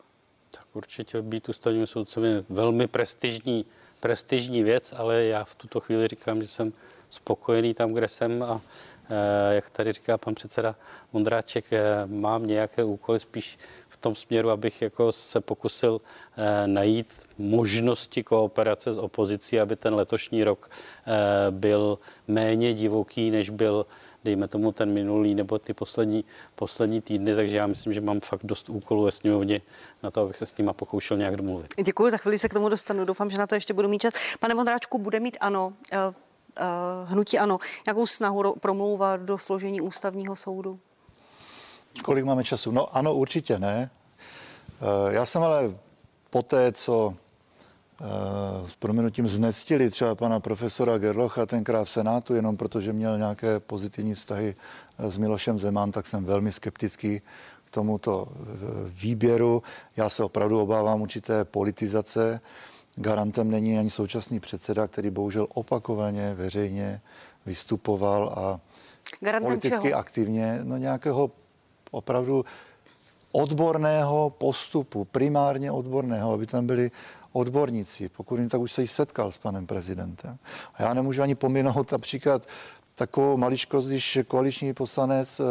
Tak 0.51 0.65
určitě 0.73 1.23
být 1.23 1.49
ústavním 1.49 1.87
soudcem 1.87 2.25
je 2.25 2.45
velmi 2.49 2.87
prestižní, 2.87 3.67
prestižní 4.01 4.63
věc, 4.63 4.95
ale 4.97 5.25
já 5.25 5.45
v 5.45 5.55
tuto 5.55 5.81
chvíli 5.81 6.09
říkám, 6.09 6.43
že 6.43 6.49
jsem 6.49 6.73
spokojený 7.11 7.75
tam, 7.75 7.93
kde 7.93 8.09
jsem 8.09 8.43
a 8.43 8.61
eh, 9.11 9.55
jak 9.55 9.71
tady 9.71 9.93
říká 9.93 10.19
pan 10.19 10.35
předseda 10.35 10.75
Mondráček, 11.13 11.73
eh, 11.73 12.07
mám 12.07 12.47
nějaké 12.47 12.85
úkoly 12.85 13.21
spíš 13.21 13.59
v 13.89 13.97
tom 13.97 14.15
směru, 14.15 14.51
abych 14.51 14.83
jako 14.83 15.13
se 15.13 15.41
pokusil 15.41 16.01
eh, 16.37 16.67
najít 16.67 17.27
možnosti 17.39 18.23
kooperace 18.23 18.93
s 18.93 18.99
opozicí, 18.99 19.61
aby 19.61 19.77
ten 19.77 19.95
letošní 19.95 20.45
rok 20.45 20.71
byl 21.51 21.99
méně 22.29 22.75
divoký, 22.75 23.31
než 23.31 23.51
byl 23.51 23.87
dejme 24.25 24.49
tomu 24.49 24.73
ten 24.73 24.93
minulý 24.93 25.35
nebo 25.35 25.59
ty 25.59 25.75
poslední, 25.75 26.25
poslední 26.55 27.01
týdny, 27.01 27.37
takže 27.37 27.57
já 27.57 27.67
myslím, 27.67 27.93
že 27.93 28.01
mám 28.01 28.21
fakt 28.21 28.41
dost 28.45 28.69
úkolů 28.69 29.03
ve 29.03 29.11
sněmovně 29.11 29.61
na 30.03 30.11
to, 30.11 30.21
abych 30.21 30.37
se 30.37 30.47
s 30.47 30.57
nima 30.57 30.73
pokoušel 30.73 31.17
nějak 31.17 31.37
domluvit. 31.37 31.75
Děkuji, 31.83 32.11
za 32.11 32.17
chvíli 32.17 32.39
se 32.39 32.49
k 32.49 32.55
tomu 32.55 32.69
dostanu. 32.69 33.05
Doufám, 33.05 33.31
že 33.31 33.39
na 33.39 33.47
to 33.47 33.55
ještě 33.55 33.75
budu 33.75 33.89
mít 33.89 33.99
čas. 33.99 34.13
Pane 34.41 34.55
Vondráčku, 34.55 34.99
bude 34.99 35.21
mít 35.21 35.37
ano, 35.41 35.67
uh, 35.93 35.99
uh, 35.99 37.11
hnutí 37.11 37.39
ano, 37.39 37.59
nějakou 37.87 38.07
snahu 38.07 38.55
promlouvat 38.61 39.21
do 39.21 39.39
složení 39.39 39.81
ústavního 39.81 40.37
soudu? 40.37 40.79
Kolik 42.03 42.25
máme 42.25 42.45
času? 42.45 42.71
No 42.71 42.97
ano, 42.97 43.15
určitě 43.15 43.59
ne. 43.59 43.91
Uh, 44.81 45.15
já 45.15 45.27
jsem 45.27 45.43
ale 45.43 45.75
po 46.31 46.43
té, 46.43 46.73
co 46.73 47.15
s 48.67 48.75
proměnutím 48.75 49.29
znectili 49.29 49.91
třeba 49.91 50.15
pana 50.15 50.41
profesora 50.41 50.99
Gerlocha 50.99 51.47
tenkrát 51.47 51.85
v 51.85 51.91
Senátu, 51.91 52.35
jenom 52.35 52.57
protože 52.57 52.93
měl 52.93 53.19
nějaké 53.19 53.61
pozitivní 53.61 54.15
vztahy 54.15 54.55
s 54.99 55.19
Milošem 55.19 55.59
Zeman, 55.59 55.93
tak 55.93 56.07
jsem 56.07 56.25
velmi 56.25 56.53
skeptický 56.53 57.21
k 57.65 57.71
tomuto 57.71 58.29
výběru. 58.89 59.63
Já 59.97 60.09
se 60.09 60.25
opravdu 60.25 60.61
obávám 60.61 61.01
určité 61.01 61.45
politizace. 61.45 62.41
Garantem 62.97 63.51
není 63.51 63.79
ani 63.79 63.91
současný 63.91 64.41
předseda, 64.41 64.87
který 64.87 65.11
bohužel 65.11 65.47
opakovaně 65.55 66.35
veřejně 66.35 67.01
vystupoval 67.47 68.29
a 68.29 68.61
Garantem 69.21 69.47
politicky 69.49 69.89
čeho? 69.89 69.99
aktivně, 69.99 70.61
no 70.63 70.77
nějakého 70.77 71.31
opravdu 71.91 72.45
odborného 73.33 74.31
postupu, 74.31 75.05
primárně 75.05 75.73
odborného, 75.73 76.33
aby 76.33 76.47
tam 76.47 76.67
byli 76.67 76.91
odborníci. 77.33 78.09
Pokud 78.09 78.39
jim 78.39 78.49
tak 78.49 78.61
už 78.61 78.73
se 78.73 78.83
jí 78.83 78.89
setkal 78.89 79.33
s 79.33 79.39
panem 79.39 79.67
prezidentem. 79.67 80.39
A 80.75 80.83
já 80.83 80.95
nemůžu 80.95 81.23
ani 81.23 81.35
pominout 81.35 81.93
například 81.93 82.47
takovou 82.95 83.37
maličkost, 83.37 83.89
když 83.89 84.19
koaliční 84.29 84.75
poslanec 84.75 85.41
eh, 85.41 85.45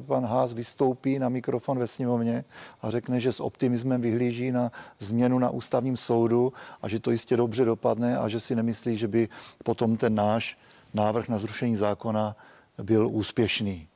pan 0.00 0.24
Ház 0.24 0.54
vystoupí 0.54 1.18
na 1.18 1.28
mikrofon 1.28 1.78
ve 1.78 1.86
sněmovně 1.86 2.44
a 2.82 2.90
řekne, 2.90 3.20
že 3.20 3.32
s 3.32 3.40
optimismem 3.40 4.00
vyhlíží 4.00 4.52
na 4.52 4.72
změnu 5.00 5.38
na 5.38 5.50
ústavním 5.50 5.96
soudu 5.96 6.52
a 6.82 6.88
že 6.88 7.00
to 7.00 7.10
jistě 7.10 7.36
dobře 7.36 7.64
dopadne 7.64 8.18
a 8.18 8.28
že 8.28 8.40
si 8.40 8.54
nemyslí, 8.54 8.96
že 8.96 9.08
by 9.08 9.28
potom 9.64 9.96
ten 9.96 10.14
náš 10.14 10.58
návrh 10.94 11.28
na 11.28 11.38
zrušení 11.38 11.76
zákona 11.76 12.36
byl 12.82 13.08
úspěšný 13.12 13.88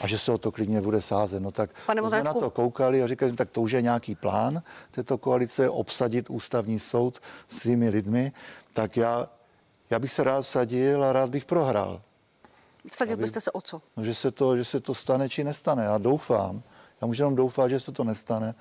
a 0.00 0.06
že 0.06 0.18
se 0.18 0.32
o 0.32 0.38
to 0.38 0.52
klidně 0.52 0.80
bude 0.80 1.02
sázet. 1.02 1.40
No 1.40 1.50
tak 1.50 1.70
Pane 1.86 2.08
jsme 2.08 2.22
na 2.22 2.34
to 2.34 2.50
koukali 2.50 3.02
a 3.02 3.06
říkali, 3.06 3.32
tak 3.32 3.50
to 3.50 3.60
už 3.62 3.72
je 3.72 3.82
nějaký 3.82 4.14
plán 4.14 4.62
této 4.90 5.18
koalice 5.18 5.70
obsadit 5.70 6.30
ústavní 6.30 6.78
soud 6.78 7.20
svými 7.48 7.88
lidmi, 7.88 8.32
tak 8.72 8.96
já, 8.96 9.28
já 9.90 9.98
bych 9.98 10.12
se 10.12 10.24
rád 10.24 10.42
sadil 10.42 11.04
a 11.04 11.12
rád 11.12 11.30
bych 11.30 11.44
prohrál. 11.44 12.02
Vsadil 12.92 13.14
aby, 13.14 13.22
byste 13.22 13.40
se 13.40 13.52
o 13.52 13.60
co? 13.60 13.82
No, 13.96 14.04
že, 14.04 14.14
se 14.14 14.30
to, 14.30 14.56
že 14.56 14.64
se 14.64 14.80
to 14.80 14.94
stane 14.94 15.28
či 15.28 15.44
nestane. 15.44 15.84
Já 15.84 15.98
doufám. 15.98 16.62
Já 17.00 17.06
můžu 17.06 17.22
jenom 17.22 17.36
doufat, 17.36 17.68
že 17.68 17.80
se 17.80 17.92
to 17.92 18.04
nestane, 18.04 18.54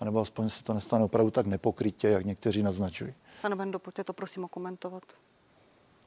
anebo 0.00 0.20
aspoň 0.20 0.50
se 0.50 0.62
to 0.62 0.74
nestane 0.74 1.04
opravdu 1.04 1.30
tak 1.30 1.46
nepokrytě, 1.46 2.08
jak 2.08 2.24
někteří 2.24 2.62
naznačují. 2.62 3.14
Pane 3.42 3.56
Bendo, 3.56 3.78
pojďte 3.78 4.04
to 4.04 4.12
prosím 4.12 4.44
okomentovat. 4.44 5.02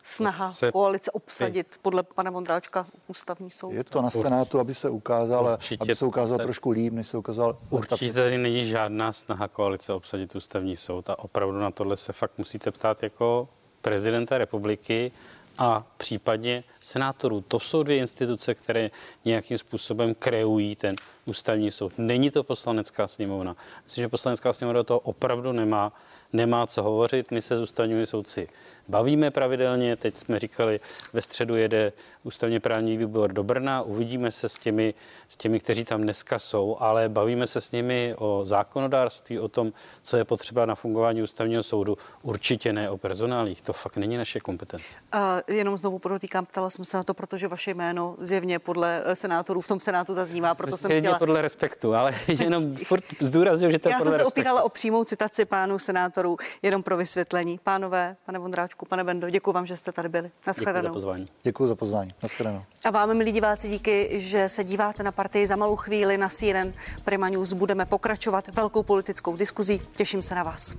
Snaha 0.07 0.51
se- 0.51 0.71
koalice 0.71 1.11
obsadit 1.11 1.79
podle 1.81 2.03
pana 2.03 2.31
Vondráčka 2.31 2.87
ústavní 3.07 3.51
soud? 3.51 3.71
Je 3.71 3.83
to 3.83 4.01
na 4.01 4.09
Senátu, 4.09 4.59
aby 4.59 4.73
se 4.73 4.89
ukázal, 4.89 5.49
Určitě. 5.53 5.81
aby 5.83 5.95
se 5.95 6.05
ukázal 6.05 6.37
trošku 6.37 6.69
líp, 6.69 6.93
než 6.93 7.07
se 7.07 7.17
ukázal. 7.17 7.57
Určitě 7.69 8.13
tady 8.13 8.37
není 8.37 8.65
žádná 8.65 9.13
snaha 9.13 9.47
koalice 9.47 9.93
obsadit 9.93 10.35
ústavní 10.35 10.75
soud 10.77 11.09
a 11.09 11.19
opravdu 11.19 11.59
na 11.59 11.71
tohle 11.71 11.97
se 11.97 12.13
fakt 12.13 12.37
musíte 12.37 12.71
ptát 12.71 13.03
jako 13.03 13.49
prezidenta 13.81 14.37
republiky 14.37 15.11
a 15.57 15.83
případně 15.97 16.63
senátorů. 16.81 17.41
To 17.41 17.59
jsou 17.59 17.83
dvě 17.83 17.97
instituce, 17.97 18.55
které 18.55 18.91
nějakým 19.25 19.57
způsobem 19.57 20.15
kreují 20.15 20.75
ten 20.75 20.95
ústavní 21.25 21.71
soud. 21.71 21.93
Není 21.97 22.31
to 22.31 22.43
poslanecká 22.43 23.07
sněmovna. 23.07 23.55
Myslím, 23.85 24.01
že 24.01 24.09
poslanecká 24.09 24.53
sněmovna 24.53 24.79
do 24.79 24.83
toho 24.83 24.99
opravdu 24.99 25.51
nemá, 25.51 25.93
nemá 26.33 26.67
co 26.67 26.83
hovořit. 26.83 27.31
My 27.31 27.41
se 27.41 27.57
s 27.57 27.61
ústavními 27.61 28.05
soudci 28.05 28.47
bavíme 28.87 29.31
pravidelně. 29.31 29.95
Teď 29.95 30.17
jsme 30.17 30.39
říkali, 30.39 30.79
ve 31.13 31.21
středu 31.21 31.55
jede 31.55 31.93
ústavně 32.23 32.59
právní 32.59 32.97
výbor 32.97 33.33
do 33.33 33.43
Brna. 33.43 33.81
Uvidíme 33.81 34.31
se 34.31 34.49
s 34.49 34.53
těmi, 34.55 34.93
s 35.29 35.35
těmi, 35.35 35.59
kteří 35.59 35.85
tam 35.85 36.01
dneska 36.01 36.39
jsou, 36.39 36.77
ale 36.79 37.09
bavíme 37.09 37.47
se 37.47 37.61
s 37.61 37.71
nimi 37.71 38.15
o 38.17 38.41
zákonodárství, 38.45 39.39
o 39.39 39.47
tom, 39.47 39.73
co 40.03 40.17
je 40.17 40.25
potřeba 40.25 40.65
na 40.65 40.75
fungování 40.75 41.21
ústavního 41.23 41.63
soudu. 41.63 41.97
Určitě 42.21 42.73
ne 42.73 42.89
o 42.89 42.97
personálích. 42.97 43.61
To 43.61 43.73
fakt 43.73 43.97
není 43.97 44.17
naše 44.17 44.39
kompetence. 44.39 44.97
A 45.11 45.37
jenom 45.47 45.77
znovu 45.77 45.99
podotýkám, 45.99 46.45
ptala 46.45 46.69
jsem 46.69 46.85
se 46.85 46.97
na 46.97 47.03
to, 47.03 47.13
protože 47.13 47.47
vaše 47.47 47.73
jméno 47.73 48.15
zjevně 48.19 48.59
podle 48.59 49.01
eh, 49.05 49.15
senátorů 49.15 49.61
v 49.61 49.67
tom 49.67 49.79
senátu 49.79 50.13
zaznívá, 50.13 50.55
proto 50.55 50.77
jsem 50.77 50.91
Jedině 50.91 51.07
chtěla... 51.07 51.19
podle 51.19 51.41
respektu, 51.41 51.95
ale 51.95 52.11
jenom 52.27 52.73
furt 52.85 53.03
zdůrazňuji, 53.19 53.71
že 53.71 53.79
to 53.79 53.89
Já 53.89 53.97
podle 53.97 54.05
jsem 54.05 54.11
se 54.13 54.17
respektu. 54.17 54.39
opírala 54.39 54.63
o 54.63 54.69
přímou 54.69 55.03
citaci 55.03 55.45
pánů 55.45 55.79
senátorů. 56.17 56.37
Jenom 56.61 56.83
pro 56.83 56.97
vysvětlení. 56.97 57.59
Pánové, 57.63 58.15
pane 58.25 58.39
Vondráčku, 58.39 58.85
pane 58.85 59.03
Bendo, 59.03 59.29
děkuji 59.29 59.51
vám, 59.51 59.65
že 59.65 59.77
jste 59.77 59.91
tady 59.91 60.09
byli. 60.09 60.31
Naschledanou. 60.47 60.81
Děkuji 60.81 60.87
za 60.87 60.93
pozvání. 60.93 61.25
Děkuji 61.43 61.67
za 61.67 61.75
pozvání. 61.75 62.13
Naschledanou. 62.23 62.61
A 62.85 62.89
vám, 62.89 63.13
milí 63.13 63.31
diváci, 63.31 63.69
díky, 63.69 64.19
že 64.19 64.49
se 64.49 64.63
díváte 64.63 65.03
na 65.03 65.11
partii 65.11 65.47
za 65.47 65.55
malou 65.55 65.75
chvíli 65.75 66.17
na 66.17 66.29
CNN 66.29 66.73
Prima 67.03 67.29
News. 67.29 67.53
Budeme 67.53 67.85
pokračovat 67.85 68.47
velkou 68.47 68.83
politickou 68.83 69.35
diskuzí. 69.35 69.81
Těším 69.95 70.21
se 70.21 70.35
na 70.35 70.43
vás. 70.43 70.75